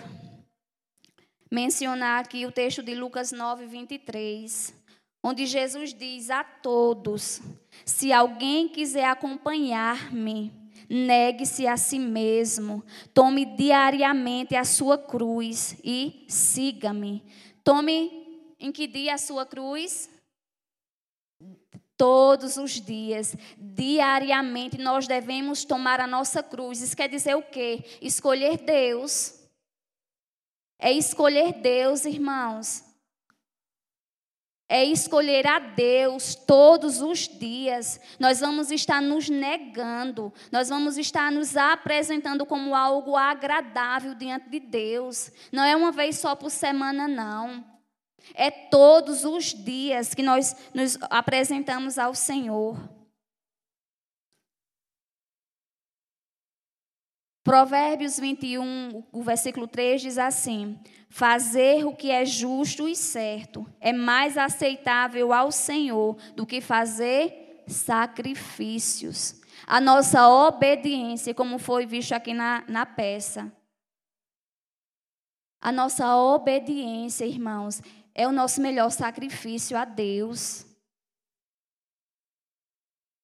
mencionar 1.51 2.23
aqui 2.23 2.45
o 2.45 2.53
texto 2.53 2.83
de 2.83 2.95
Lucas 2.95 3.33
9, 3.33 3.65
23 3.65 4.85
onde 5.23 5.47
Jesus 5.47 5.95
diz 5.95 6.29
a 6.29 6.45
todos: 6.45 7.41
se 7.87 8.13
alguém 8.13 8.69
quiser 8.69 9.07
acompanhar-me, 9.07 10.53
negue-se 10.87 11.67
a 11.67 11.79
si 11.79 11.99
mesmo, 11.99 12.85
tome 13.15 13.47
diariamente 13.47 14.55
a 14.55 14.65
sua 14.65 14.99
cruz 14.99 15.75
e 15.83 16.27
siga-me. 16.29 17.25
Tome 17.65 18.53
em 18.61 18.71
que 18.71 18.87
dia 18.87 19.15
a 19.15 19.19
sua 19.19 19.47
cruz? 19.47 20.11
Todos 21.97 22.57
os 22.57 22.81
dias, 22.81 23.37
diariamente, 23.57 24.79
nós 24.79 25.07
devemos 25.07 25.65
tomar 25.65 26.01
a 26.01 26.07
nossa 26.07 26.43
cruz. 26.43 26.81
Isso 26.81 26.97
quer 26.97 27.09
dizer 27.09 27.37
o 27.37 27.43
quê? 27.43 27.85
Escolher 28.03 28.59
Deus. 28.59 29.41
É 30.79 30.91
escolher 30.93 31.53
Deus, 31.53 32.05
irmãos 32.05 32.95
é 34.69 34.85
escolher 34.85 35.47
a 35.47 35.59
Deus 35.59 36.35
todos 36.35 37.01
os 37.01 37.29
dias. 37.29 38.01
Nós 38.19 38.41
vamos 38.41 38.71
estar 38.71 39.01
nos 39.01 39.29
negando, 39.29 40.33
nós 40.51 40.69
vamos 40.69 40.97
estar 40.97 41.31
nos 41.31 41.57
apresentando 41.57 42.47
como 42.47 42.75
algo 42.75 43.17
agradável 43.17 44.15
diante 44.15 44.49
de 44.49 44.59
Deus. 44.59 45.31
Não 45.53 45.63
é 45.63 45.77
uma 45.77 45.93
vez 45.93 46.19
só 46.19 46.35
por 46.35 46.51
semana, 46.51 47.07
não. 47.07 47.65
É 48.33 48.51
todos 48.51 49.25
os 49.25 49.53
dias 49.53 50.15
que 50.15 50.23
nós 50.23 50.57
nos 50.73 50.97
apresentamos 51.11 51.99
ao 51.99 52.15
Senhor. 52.15 52.79
Provérbios 57.45 58.19
21, 58.19 59.05
o 59.13 59.23
versículo 59.23 59.69
3 59.69 60.01
diz 60.01 60.17
assim: 60.17 60.81
Fazer 61.11 61.85
o 61.85 61.95
que 61.95 62.11
é 62.11 62.25
justo 62.25 62.89
e 62.89 62.97
certo 62.97 63.67
é 63.79 63.93
mais 63.93 64.39
aceitável 64.39 65.31
ao 65.31 65.53
Senhor 65.53 66.17
do 66.35 66.47
que 66.47 66.63
fazer 66.63 67.63
sacrifícios. 67.67 69.41
A 69.67 69.79
nossa 69.79 70.27
obediência, 70.29 71.35
como 71.35 71.59
foi 71.59 71.85
visto 71.85 72.13
aqui 72.13 72.33
na, 72.33 72.65
na 72.67 72.87
peça. 72.87 73.53
A 75.61 75.71
nossa 75.71 76.17
obediência, 76.17 77.25
irmãos, 77.25 77.83
é 78.15 78.29
o 78.29 78.33
nosso 78.33 78.61
melhor 78.61 78.91
sacrifício 78.91 79.77
a 79.77 79.85
Deus. 79.85 80.65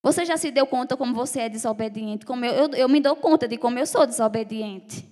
Você 0.03 0.25
já 0.25 0.35
se 0.35 0.51
deu 0.51 0.65
conta 0.65 0.97
como 0.97 1.13
você 1.13 1.41
é 1.41 1.49
desobediente? 1.49 2.25
Como 2.25 2.43
eu, 2.43 2.53
eu, 2.53 2.69
eu 2.73 2.89
me 2.89 2.99
dou 2.99 3.15
conta 3.15 3.47
de 3.47 3.57
como 3.57 3.79
eu 3.79 3.85
sou 3.85 4.05
desobediente. 4.05 5.07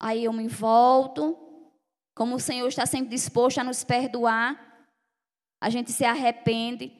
Aí 0.00 0.24
eu 0.24 0.32
me 0.32 0.46
volto, 0.46 1.36
como 2.14 2.36
o 2.36 2.40
Senhor 2.40 2.68
está 2.68 2.86
sempre 2.86 3.08
disposto 3.08 3.58
a 3.58 3.64
nos 3.64 3.82
perdoar, 3.82 4.86
a 5.60 5.70
gente 5.70 5.90
se 5.90 6.04
arrepende, 6.04 6.92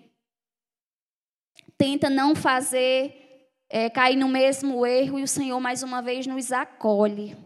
tenta 1.77 2.11
não 2.11 2.35
fazer, 2.35 3.53
é, 3.69 3.89
cair 3.89 4.17
no 4.17 4.29
mesmo 4.29 4.85
erro 4.85 5.19
e 5.21 5.23
o 5.23 5.29
Senhor 5.29 5.61
mais 5.61 5.85
uma 5.85 6.03
vez 6.03 6.27
nos 6.27 6.51
acolhe. 6.51 7.37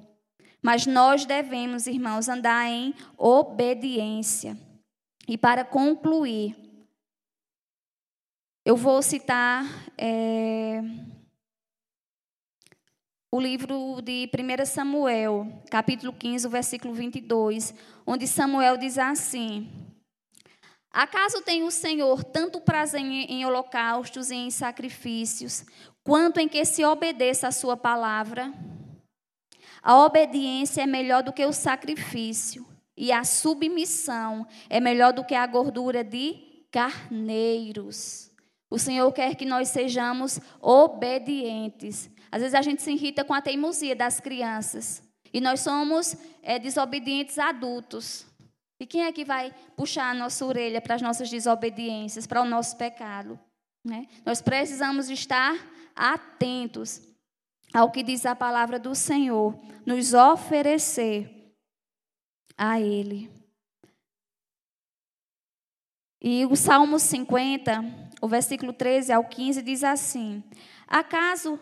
Mas 0.62 0.86
nós 0.86 1.26
devemos, 1.26 1.88
irmãos, 1.88 2.28
andar 2.28 2.68
em 2.68 2.94
obediência. 3.18 4.56
E 5.26 5.36
para 5.36 5.64
concluir, 5.64 6.56
eu 8.64 8.76
vou 8.76 9.02
citar 9.02 9.64
é, 9.98 10.80
o 13.30 13.40
livro 13.40 14.00
de 14.00 14.28
1 14.28 14.66
Samuel, 14.66 15.62
capítulo 15.68 16.12
15, 16.12 16.46
versículo 16.48 16.94
22, 16.94 17.74
onde 18.06 18.28
Samuel 18.28 18.76
diz 18.76 18.98
assim: 18.98 19.68
Acaso 20.92 21.40
tem 21.40 21.64
o 21.64 21.70
Senhor 21.70 22.22
tanto 22.22 22.60
prazer 22.60 23.00
em, 23.00 23.44
holocaustos 23.44 24.30
e 24.30 24.36
em 24.36 24.50
sacrifícios, 24.50 25.64
quanto 26.04 26.38
em 26.38 26.46
que 26.46 26.64
se 26.64 26.84
obedeça 26.84 27.48
a 27.48 27.52
sua 27.52 27.76
palavra? 27.76 28.52
A 29.82 30.04
obediência 30.04 30.82
é 30.82 30.86
melhor 30.86 31.22
do 31.22 31.32
que 31.32 31.44
o 31.44 31.52
sacrifício, 31.52 32.66
e 32.96 33.10
a 33.10 33.24
submissão 33.24 34.46
é 34.70 34.78
melhor 34.78 35.12
do 35.12 35.24
que 35.24 35.34
a 35.34 35.46
gordura 35.46 36.04
de 36.04 36.66
carneiros. 36.70 38.30
O 38.70 38.78
Senhor 38.78 39.10
quer 39.12 39.34
que 39.34 39.44
nós 39.44 39.68
sejamos 39.68 40.40
obedientes. 40.60 42.10
Às 42.30 42.40
vezes 42.40 42.54
a 42.54 42.62
gente 42.62 42.80
se 42.80 42.92
irrita 42.92 43.24
com 43.24 43.34
a 43.34 43.42
teimosia 43.42 43.94
das 43.94 44.20
crianças. 44.20 45.02
E 45.32 45.40
nós 45.40 45.60
somos 45.60 46.16
é, 46.42 46.58
desobedientes 46.58 47.38
adultos. 47.38 48.26
E 48.80 48.86
quem 48.86 49.04
é 49.04 49.12
que 49.12 49.24
vai 49.24 49.54
puxar 49.76 50.10
a 50.10 50.14
nossa 50.14 50.44
orelha 50.44 50.80
para 50.80 50.94
as 50.94 51.02
nossas 51.02 51.28
desobediências, 51.28 52.26
para 52.26 52.40
o 52.40 52.46
nosso 52.46 52.76
pecado? 52.76 53.38
Né? 53.84 54.06
Nós 54.24 54.40
precisamos 54.40 55.10
estar 55.10 55.54
atentos 55.94 57.02
ao 57.72 57.90
que 57.90 58.02
diz 58.02 58.26
a 58.26 58.36
palavra 58.36 58.78
do 58.78 58.94
Senhor, 58.94 59.58
nos 59.86 60.12
oferecer 60.12 61.54
a 62.56 62.80
Ele. 62.80 63.30
E 66.20 66.46
o 66.46 66.54
Salmo 66.54 66.98
50, 66.98 67.84
o 68.20 68.28
versículo 68.28 68.72
13 68.72 69.12
ao 69.12 69.24
15 69.24 69.62
diz 69.62 69.82
assim: 69.82 70.44
Acaso, 70.86 71.58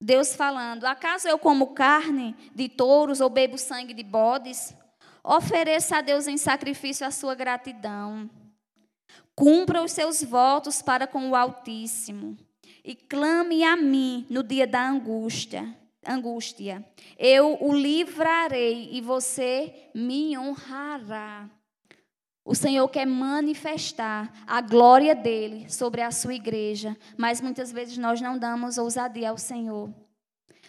Deus 0.00 0.34
falando, 0.34 0.84
acaso 0.84 1.26
eu 1.26 1.38
como 1.38 1.72
carne 1.72 2.36
de 2.54 2.68
touros 2.68 3.20
ou 3.20 3.30
bebo 3.30 3.56
sangue 3.56 3.94
de 3.94 4.02
bodes? 4.02 4.74
Ofereça 5.24 5.96
a 5.96 6.00
Deus 6.02 6.26
em 6.26 6.36
sacrifício 6.36 7.06
a 7.06 7.10
sua 7.10 7.34
gratidão. 7.34 8.28
Cumpra 9.34 9.82
os 9.82 9.92
seus 9.92 10.22
votos 10.22 10.82
para 10.82 11.06
com 11.06 11.30
o 11.30 11.34
Altíssimo 11.34 12.36
e 12.86 12.94
clame 12.94 13.64
a 13.64 13.76
mim 13.76 14.24
no 14.30 14.44
dia 14.44 14.66
da 14.66 14.88
angústia. 14.88 15.76
Angústia. 16.06 16.86
Eu 17.18 17.58
o 17.60 17.74
livrarei 17.74 18.90
e 18.92 19.00
você 19.00 19.90
me 19.92 20.38
honrará. 20.38 21.50
O 22.44 22.54
Senhor 22.54 22.86
quer 22.88 23.04
manifestar 23.04 24.32
a 24.46 24.60
glória 24.60 25.16
dele 25.16 25.68
sobre 25.68 26.00
a 26.00 26.12
sua 26.12 26.32
igreja, 26.32 26.96
mas 27.16 27.40
muitas 27.40 27.72
vezes 27.72 27.98
nós 27.98 28.20
não 28.20 28.38
damos 28.38 28.78
ousadia 28.78 29.30
ao 29.30 29.36
Senhor. 29.36 29.92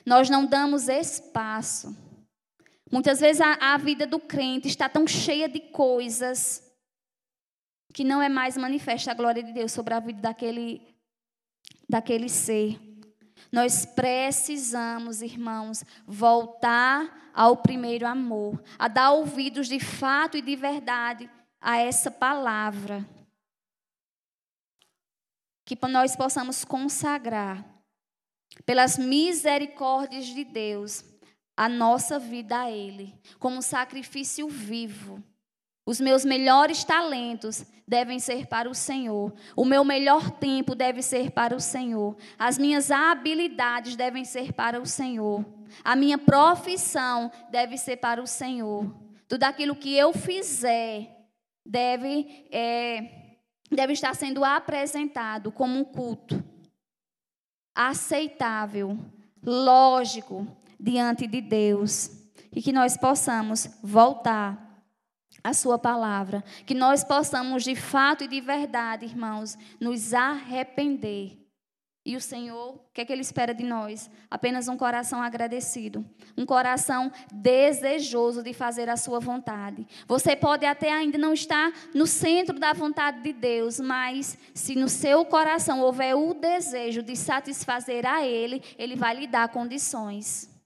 Nós 0.03 0.27
não 0.27 0.43
damos 0.43 0.89
espaço. 0.89 1.95
Muitas 2.91 3.19
vezes 3.19 3.41
a, 3.41 3.73
a 3.73 3.77
vida 3.77 4.07
do 4.07 4.19
crente 4.19 4.67
está 4.67 4.89
tão 4.89 5.05
cheia 5.05 5.47
de 5.47 5.59
coisas 5.59 6.63
que 7.93 8.03
não 8.03 8.21
é 8.21 8.29
mais 8.29 8.57
manifesta 8.57 9.11
a 9.11 9.13
glória 9.13 9.43
de 9.43 9.51
Deus 9.51 9.71
sobre 9.71 9.93
a 9.93 9.99
vida 9.99 10.21
daquele, 10.21 10.81
daquele 11.87 12.29
ser. 12.29 12.79
Nós 13.51 13.85
precisamos, 13.85 15.21
irmãos, 15.21 15.83
voltar 16.05 17.31
ao 17.33 17.57
primeiro 17.57 18.05
amor, 18.05 18.61
a 18.77 18.87
dar 18.87 19.11
ouvidos 19.11 19.67
de 19.67 19.79
fato 19.79 20.37
e 20.37 20.41
de 20.41 20.55
verdade 20.55 21.29
a 21.61 21.77
essa 21.77 22.11
palavra. 22.11 23.07
Que 25.65 25.77
nós 25.87 26.15
possamos 26.15 26.65
consagrar, 26.65 27.63
pelas 28.65 28.97
misericórdias 28.97 30.25
de 30.25 30.43
Deus, 30.43 31.03
a 31.55 31.69
nossa 31.69 32.19
vida 32.19 32.61
a 32.61 32.71
Ele, 32.71 33.19
como 33.39 33.61
sacrifício 33.61 34.47
vivo. 34.47 35.23
Os 35.87 36.01
meus 36.01 36.25
melhores 36.25 36.83
talentos 36.83 37.65
devem 37.87 38.19
ser 38.19 38.45
para 38.47 38.69
o 38.69 38.75
Senhor. 38.75 39.33
O 39.55 39.63
meu 39.63 39.85
melhor 39.85 40.29
tempo 40.31 40.75
deve 40.75 41.01
ser 41.01 41.31
para 41.31 41.55
o 41.55 41.61
Senhor. 41.61 42.17
As 42.37 42.57
minhas 42.57 42.91
habilidades 42.91 43.95
devem 43.95 44.25
ser 44.25 44.51
para 44.51 44.81
o 44.81 44.85
Senhor. 44.85 45.45
A 45.85 45.95
minha 45.95 46.17
profissão 46.17 47.31
deve 47.49 47.77
ser 47.77 47.95
para 47.95 48.21
o 48.21 48.27
Senhor. 48.27 48.93
Tudo 49.29 49.45
aquilo 49.45 49.77
que 49.77 49.95
eu 49.95 50.11
fizer 50.11 51.09
deve, 51.65 52.49
é, 52.51 53.37
deve 53.71 53.93
estar 53.93 54.13
sendo 54.13 54.43
apresentado 54.43 55.53
como 55.53 55.79
um 55.79 55.85
culto 55.85 56.43
aceitável, 57.73 58.99
lógico, 59.41 60.45
diante 60.77 61.25
de 61.25 61.39
Deus. 61.39 62.11
E 62.53 62.61
que 62.61 62.73
nós 62.73 62.97
possamos 62.97 63.69
voltar 63.81 64.66
à 65.47 65.53
Sua 65.53 65.77
palavra. 65.77 66.43
Que 66.65 66.73
nós 66.73 67.03
possamos, 67.03 67.63
de 67.63 67.75
fato 67.75 68.23
e 68.23 68.27
de 68.27 68.41
verdade, 68.41 69.05
irmãos, 69.05 69.57
nos 69.79 70.13
arrepender 70.13 71.47
e 72.07 72.15
o 72.15 72.21
Senhor, 72.21 72.75
o 72.75 72.79
que 72.93 73.01
é 73.01 73.05
que 73.05 73.11
Ele 73.11 73.21
espera 73.21 73.53
de 73.53 73.65
nós? 73.65 74.09
Apenas 74.31 74.69
um 74.69 74.77
coração 74.77 75.21
agradecido, 75.21 76.05
um 76.37 76.45
coração 76.45 77.11
desejoso 77.33 78.41
de 78.41 78.53
fazer 78.53 78.87
a 78.87 78.95
Sua 78.95 79.19
vontade. 79.19 79.85
Você 80.07 80.33
pode 80.33 80.65
até 80.65 80.89
ainda 80.89 81.17
não 81.17 81.33
estar 81.33 81.69
no 81.93 82.07
centro 82.07 82.57
da 82.57 82.71
vontade 82.71 83.21
de 83.21 83.33
Deus, 83.33 83.77
mas 83.81 84.37
se 84.53 84.73
no 84.73 84.87
seu 84.87 85.25
coração 85.25 85.81
houver 85.81 86.15
o 86.15 86.33
desejo 86.33 87.03
de 87.03 87.13
satisfazer 87.13 88.05
a 88.05 88.25
Ele, 88.25 88.63
Ele 88.77 88.95
vai 88.95 89.13
lhe 89.13 89.27
dar 89.27 89.49
condições. 89.49 90.56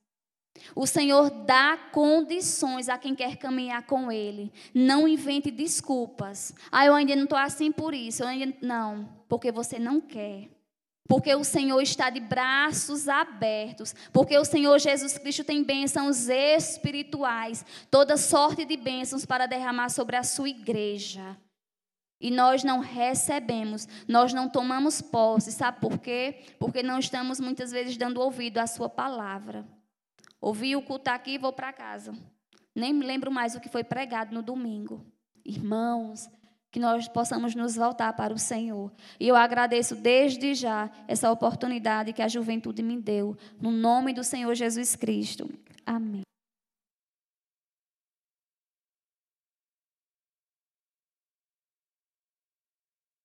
O 0.76 0.86
Senhor 0.88 1.30
dá 1.30 1.78
condições 1.92 2.90
a 2.90 2.98
quem 2.98 3.16
quer 3.16 3.38
caminhar 3.38 3.86
com 3.86 4.12
Ele. 4.12 4.52
Não 4.74 5.08
invente 5.08 5.52
desculpas. 5.52 6.54
Ah, 6.72 6.86
eu 6.86 6.94
ainda 6.94 7.16
não 7.16 7.24
estou 7.24 7.38
assim 7.38 7.72
por 7.72 7.94
isso. 7.94 8.24
Ainda... 8.24 8.56
Não, 8.62 9.10
porque 9.28 9.52
você 9.52 9.80
não 9.80 10.00
quer. 10.00 10.50
Porque 11.08 11.34
o 11.36 11.44
Senhor 11.44 11.82
está 11.82 12.10
de 12.10 12.20
braços 12.20 13.10
abertos. 13.10 13.94
Porque 14.14 14.38
o 14.38 14.46
Senhor 14.46 14.80
Jesus 14.80 15.18
Cristo 15.18 15.44
tem 15.44 15.64
bênçãos 15.64 16.30
espirituais. 16.30 17.66
Toda 17.90 18.16
sorte 18.16 18.64
de 18.64 18.78
bênçãos 18.78 19.26
para 19.26 19.46
derramar 19.46 19.90
sobre 19.90 20.16
a 20.16 20.24
sua 20.24 20.48
igreja. 20.48 21.38
E 22.22 22.30
nós 22.30 22.64
não 22.64 22.80
recebemos, 22.80 23.88
nós 24.08 24.32
não 24.32 24.48
tomamos 24.48 25.02
posse. 25.02 25.52
Sabe 25.52 25.82
por 25.82 25.98
quê? 25.98 26.44
Porque 26.60 26.84
não 26.84 27.00
estamos 27.00 27.40
muitas 27.40 27.72
vezes 27.72 27.98
dando 27.98 28.22
ouvido 28.22 28.60
à 28.60 28.68
sua 28.68 28.88
palavra. 28.88 29.66
Ouvi 30.42 30.76
o 30.76 30.82
culto 30.82 31.10
aqui 31.10 31.36
e 31.36 31.38
vou 31.38 31.54
para 31.54 31.72
casa. 31.72 32.14
Nem 32.76 32.92
me 32.92 33.06
lembro 33.06 33.32
mais 33.32 33.56
o 33.56 33.60
que 33.62 33.70
foi 33.70 33.84
pregado 33.84 34.34
no 34.34 34.42
domingo. 34.42 35.06
Irmãos, 35.46 36.28
que 36.72 36.80
nós 36.80 37.08
possamos 37.08 37.54
nos 37.54 37.76
voltar 37.76 38.14
para 38.14 38.34
o 38.34 38.40
Senhor. 38.40 38.92
E 39.20 39.28
eu 39.28 39.36
agradeço 39.36 39.96
desde 39.96 40.56
já 40.56 40.90
essa 41.08 41.30
oportunidade 41.30 42.14
que 42.14 42.22
a 42.22 42.28
juventude 42.28 42.82
me 42.82 42.98
deu, 43.00 43.38
no 43.62 43.70
nome 43.70 44.14
do 44.14 44.24
Senhor 44.24 44.56
Jesus 44.56 44.96
Cristo. 44.96 45.50
Amém. 45.86 46.24